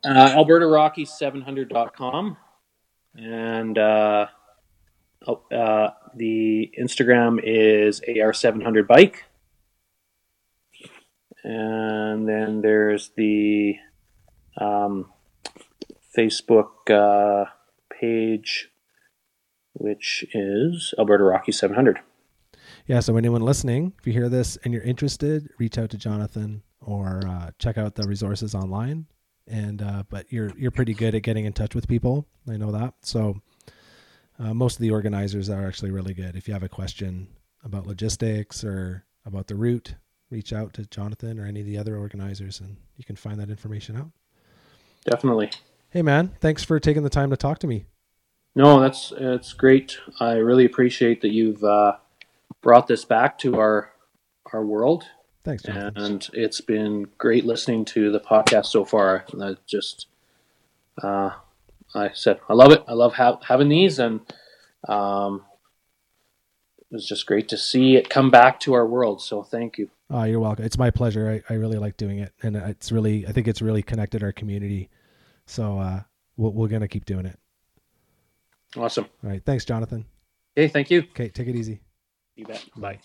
Uh, 0.04 0.30
AlbertaRocky700.com. 0.36 2.38
And 3.16 3.78
uh, 3.78 4.28
oh, 5.28 5.42
uh, 5.52 5.90
the 6.16 6.72
Instagram 6.80 7.40
is 7.44 8.02
AR700Bike. 8.08 9.16
And 11.44 12.28
then 12.28 12.62
there's 12.62 13.10
the 13.18 13.76
um, 14.58 15.11
Facebook 16.18 16.90
uh, 16.90 17.46
page, 17.92 18.70
which 19.74 20.26
is 20.34 20.94
Alberta 20.98 21.24
Rocky 21.24 21.52
700. 21.52 22.00
Yeah, 22.86 23.00
so 23.00 23.16
anyone 23.18 23.42
listening, 23.42 23.94
if 24.00 24.08
you 24.08 24.14
hear 24.14 24.30
this 24.30 24.58
and 24.64 24.74
you're 24.74 24.84
interested, 24.84 25.50
reach 25.58 25.78
out 25.78 25.90
to 25.92 25.98
Jonathan 25.98 26.64
or 26.82 27.22
uh, 27.28 27.52
check 27.60 27.78
out 27.78 27.96
the 27.96 28.08
resources 28.08 28.56
online. 28.56 29.08
And 29.48 29.82
uh, 29.82 30.04
but 30.10 30.32
you're 30.32 30.52
you're 30.58 30.72
pretty 30.72 30.94
good 30.94 31.16
at 31.16 31.24
getting 31.24 31.46
in 31.46 31.54
touch 31.54 31.76
with 31.76 31.88
people. 31.88 32.28
I 32.48 32.58
know 32.58 32.72
that. 32.72 32.94
So 33.02 33.42
uh, 34.40 34.54
most 34.54 34.76
of 34.76 34.82
the 34.82 34.92
organizers 34.92 35.50
are 35.50 35.68
actually 35.68 35.92
really 35.92 36.14
good. 36.14 36.36
If 36.36 36.48
you 36.48 36.54
have 36.54 36.64
a 36.64 36.70
question 36.70 37.28
about 37.64 37.88
logistics 37.88 38.64
or 38.64 39.06
about 39.26 39.48
the 39.48 39.56
route, 39.56 39.96
reach 40.30 40.54
out 40.54 40.74
to 40.74 40.86
Jonathan 40.86 41.40
or 41.40 41.46
any 41.46 41.62
of 41.62 41.66
the 41.66 41.78
other 41.78 41.98
organizers, 41.98 42.60
and 42.60 42.78
you 42.98 43.04
can 43.04 43.16
find 43.16 43.40
that 43.40 43.50
information 43.50 43.98
out. 43.98 44.12
Definitely. 45.06 45.52
Hey, 45.92 46.02
man, 46.02 46.32
thanks 46.40 46.64
for 46.64 46.80
taking 46.80 47.04
the 47.04 47.10
time 47.10 47.30
to 47.32 47.38
talk 47.38 47.60
to 47.60 47.68
me. 47.68 47.86
No, 48.56 48.80
that's 48.80 49.12
it's 49.16 49.52
great. 49.54 49.98
I 50.20 50.34
really 50.34 50.66
appreciate 50.66 51.22
that 51.22 51.32
you've 51.32 51.64
uh, 51.64 51.98
brought 52.62 52.88
this 52.88 53.04
back 53.06 53.38
to 53.40 53.60
our 53.60 53.92
our 54.54 54.66
world, 54.66 55.06
Thanks, 55.44 55.64
Jonathan. 55.64 56.04
and 56.04 56.30
it's 56.34 56.62
been 56.62 57.08
great 57.18 57.46
listening 57.46 57.86
to 57.86 58.12
the 58.12 58.20
podcast 58.20 58.68
so 58.68 58.84
far. 58.84 59.26
And 59.32 59.44
I 59.44 59.56
just, 59.66 60.08
uh, 61.02 61.32
I 61.96 62.12
said, 62.14 62.40
I 62.50 62.54
love 62.54 62.72
it. 62.72 62.84
I 62.88 62.94
love 62.94 63.14
ha- 63.14 63.40
having 63.48 63.70
these, 63.70 64.00
and 64.00 64.20
um, 64.88 65.44
it 66.80 66.88
was 66.92 67.08
just 67.08 67.26
great 67.26 67.48
to 67.50 67.58
see 67.58 67.96
it 67.96 68.10
come 68.10 68.30
back 68.30 68.60
to 68.62 68.74
our 68.74 68.86
world. 68.86 69.22
So 69.22 69.44
thank 69.44 69.78
you. 69.78 69.90
Oh, 70.10 70.24
you're 70.24 70.40
welcome. 70.42 70.66
It's 70.66 70.78
my 70.78 70.90
pleasure. 70.92 71.44
I, 71.50 71.54
I 71.54 71.58
really 71.58 71.78
like 71.78 71.96
doing 71.98 72.20
it, 72.20 72.34
and 72.42 72.56
it's 72.56 72.92
really 72.94 73.28
I 73.28 73.34
think 73.34 73.48
it's 73.50 73.62
really 73.62 73.84
connected 73.84 74.24
our 74.24 74.32
community. 74.34 74.90
So 75.46 75.80
uh, 75.80 76.02
we're, 76.38 76.50
we're 76.50 76.68
gonna 76.68 76.88
keep 76.88 77.06
doing 77.06 77.26
it. 77.26 77.38
Awesome. 78.78 79.06
All 79.24 79.30
right. 79.30 79.44
Thanks, 79.46 79.66
Jonathan. 79.66 80.06
Okay, 80.58 80.68
thank 80.68 80.90
you. 80.90 81.00
Okay, 81.00 81.30
take 81.30 81.48
it 81.48 81.56
easy. 81.56 81.82
You 82.36 82.46
bet. 82.46 82.66
Bye. 82.76 83.00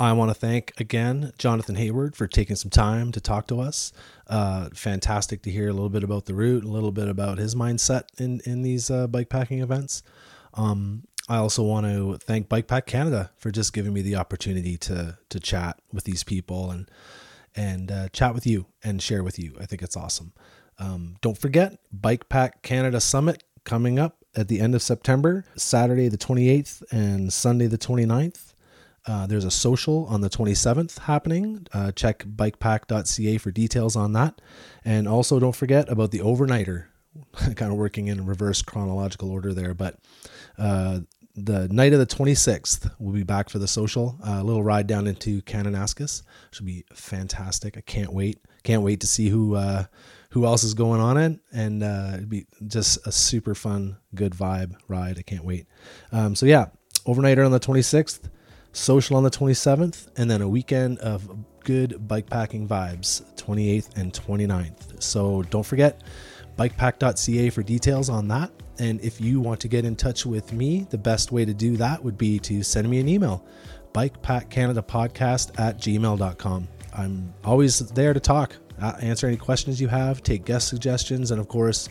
I 0.00 0.12
want 0.12 0.30
to 0.30 0.34
thank 0.34 0.72
again 0.78 1.32
Jonathan 1.38 1.74
Hayward 1.74 2.14
for 2.14 2.28
taking 2.28 2.54
some 2.54 2.70
time 2.70 3.10
to 3.12 3.20
talk 3.20 3.48
to 3.48 3.60
us. 3.60 3.92
Uh, 4.28 4.68
fantastic 4.72 5.42
to 5.42 5.50
hear 5.50 5.68
a 5.68 5.72
little 5.72 5.88
bit 5.88 6.04
about 6.04 6.26
the 6.26 6.34
route, 6.34 6.62
a 6.62 6.68
little 6.68 6.92
bit 6.92 7.08
about 7.08 7.38
his 7.38 7.54
mindset 7.54 8.04
in 8.16 8.40
in 8.44 8.62
these 8.62 8.90
uh, 8.90 9.08
bike 9.08 9.28
packing 9.28 9.60
events. 9.60 10.02
Um, 10.54 11.04
I 11.28 11.36
also 11.38 11.62
want 11.62 11.86
to 11.86 12.16
thank 12.18 12.48
Bike 12.48 12.68
Pack 12.68 12.86
Canada 12.86 13.30
for 13.36 13.50
just 13.50 13.72
giving 13.72 13.92
me 13.92 14.02
the 14.02 14.16
opportunity 14.16 14.76
to 14.78 15.18
to 15.28 15.40
chat 15.40 15.80
with 15.92 16.04
these 16.04 16.22
people 16.22 16.70
and 16.70 16.88
and 17.56 17.90
uh, 17.90 18.08
chat 18.08 18.34
with 18.34 18.46
you 18.46 18.66
and 18.82 19.02
share 19.02 19.22
with 19.22 19.38
you. 19.38 19.56
I 19.60 19.66
think 19.66 19.82
it's 19.82 19.96
awesome. 19.96 20.32
Um, 20.78 21.16
don't 21.20 21.38
forget 21.38 21.78
Bike 21.92 22.28
Pack 22.28 22.62
Canada 22.62 23.00
Summit 23.00 23.42
coming 23.64 23.98
up 23.98 24.24
at 24.36 24.48
the 24.48 24.60
end 24.60 24.74
of 24.74 24.82
September, 24.82 25.44
Saturday 25.56 26.08
the 26.08 26.18
28th 26.18 26.82
and 26.90 27.32
Sunday 27.32 27.66
the 27.66 27.78
29th. 27.78 28.54
Uh, 29.06 29.26
there's 29.26 29.44
a 29.44 29.50
social 29.50 30.04
on 30.06 30.20
the 30.20 30.28
27th 30.28 30.98
happening. 31.00 31.66
Uh, 31.72 31.90
check 31.92 32.24
bikepack.ca 32.24 33.38
for 33.38 33.50
details 33.50 33.96
on 33.96 34.12
that. 34.12 34.40
And 34.84 35.08
also, 35.08 35.40
don't 35.40 35.56
forget 35.56 35.90
about 35.90 36.10
the 36.10 36.18
overnighter. 36.18 36.84
kind 37.56 37.72
of 37.72 37.78
working 37.78 38.06
in 38.06 38.26
reverse 38.26 38.62
chronological 38.62 39.30
order 39.30 39.52
there, 39.52 39.74
but 39.74 39.98
uh, 40.56 41.00
the 41.44 41.68
night 41.68 41.92
of 41.92 41.98
the 41.98 42.06
26th, 42.06 42.90
we'll 42.98 43.14
be 43.14 43.22
back 43.22 43.48
for 43.48 43.58
the 43.58 43.68
social. 43.68 44.18
a 44.22 44.42
little 44.42 44.62
ride 44.62 44.86
down 44.86 45.06
into 45.06 45.42
Kananaskis. 45.42 46.22
Should 46.50 46.66
be 46.66 46.84
fantastic. 46.92 47.76
I 47.76 47.82
can't 47.82 48.12
wait. 48.12 48.40
Can't 48.64 48.82
wait 48.82 49.00
to 49.00 49.06
see 49.06 49.28
who 49.28 49.54
uh, 49.54 49.84
who 50.30 50.44
else 50.44 50.64
is 50.64 50.74
going 50.74 51.00
on 51.00 51.16
it, 51.16 51.38
and 51.52 51.82
uh, 51.82 52.10
it'd 52.14 52.28
be 52.28 52.46
just 52.66 53.06
a 53.06 53.12
super 53.12 53.54
fun, 53.54 53.96
good 54.14 54.32
vibe 54.32 54.74
ride. 54.88 55.18
I 55.18 55.22
can't 55.22 55.44
wait. 55.44 55.66
Um, 56.12 56.34
so 56.34 56.44
yeah, 56.44 56.66
overnighter 57.06 57.44
on 57.44 57.52
the 57.52 57.60
26th 57.60 58.28
social 58.72 59.16
on 59.16 59.22
the 59.22 59.30
27th, 59.30 60.08
and 60.16 60.30
then 60.30 60.42
a 60.42 60.48
weekend 60.48 60.98
of 60.98 61.28
good 61.64 61.90
bikepacking 62.06 62.66
vibes, 62.66 63.22
28th 63.36 63.96
and 63.96 64.12
29th. 64.12 65.02
So 65.02 65.42
don't 65.44 65.66
forget 65.66 66.02
bikepack.ca 66.58 67.50
for 67.50 67.62
details 67.62 68.08
on 68.08 68.28
that. 68.28 68.50
And 68.78 69.00
if 69.00 69.20
you 69.20 69.40
want 69.40 69.60
to 69.60 69.68
get 69.68 69.84
in 69.84 69.96
touch 69.96 70.24
with 70.24 70.52
me, 70.52 70.86
the 70.90 70.98
best 70.98 71.32
way 71.32 71.44
to 71.44 71.52
do 71.52 71.76
that 71.78 72.02
would 72.02 72.16
be 72.16 72.38
to 72.40 72.62
send 72.62 72.88
me 72.88 73.00
an 73.00 73.08
email 73.08 73.44
bikepackcanadapodcast 73.92 75.58
at 75.58 75.78
gmail.com. 75.78 76.68
I'm 76.96 77.34
always 77.44 77.78
there 77.78 78.12
to 78.12 78.20
talk, 78.20 78.54
answer 79.00 79.26
any 79.26 79.36
questions 79.36 79.80
you 79.80 79.88
have, 79.88 80.22
take 80.22 80.44
guest 80.44 80.68
suggestions, 80.68 81.30
and 81.30 81.40
of 81.40 81.48
course, 81.48 81.88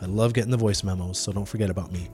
I 0.00 0.06
love 0.06 0.32
getting 0.32 0.50
the 0.50 0.56
voice 0.56 0.82
memos, 0.82 1.18
so 1.18 1.32
don't 1.32 1.44
forget 1.44 1.70
about 1.70 1.92
me. 1.92 2.08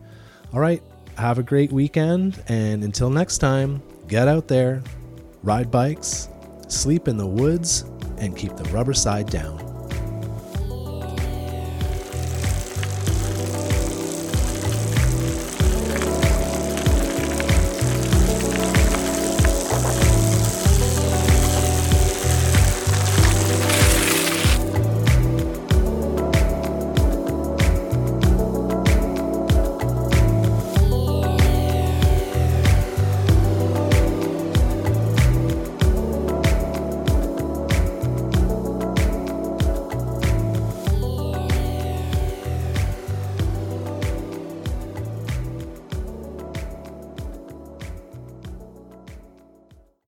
All 0.53 0.61
right, 0.61 0.83
have 1.17 1.39
a 1.39 1.43
great 1.43 1.73
weekend, 1.73 2.43
and 2.49 2.85
until 2.85 3.09
next 3.09 3.39
time, 3.39 3.83
get 4.09 4.29
out 4.29 4.49
there, 4.49 4.83
ride 5.43 5.71
bikes, 5.71 6.29
sleep 6.69 7.09
in 7.09 7.17
the 7.17 7.27
woods, 7.27 7.85
and 8.19 8.37
keep 8.37 8.57
the 8.57 8.65
rubber 8.71 8.95
side 8.95 9.31
down. 9.31 9.70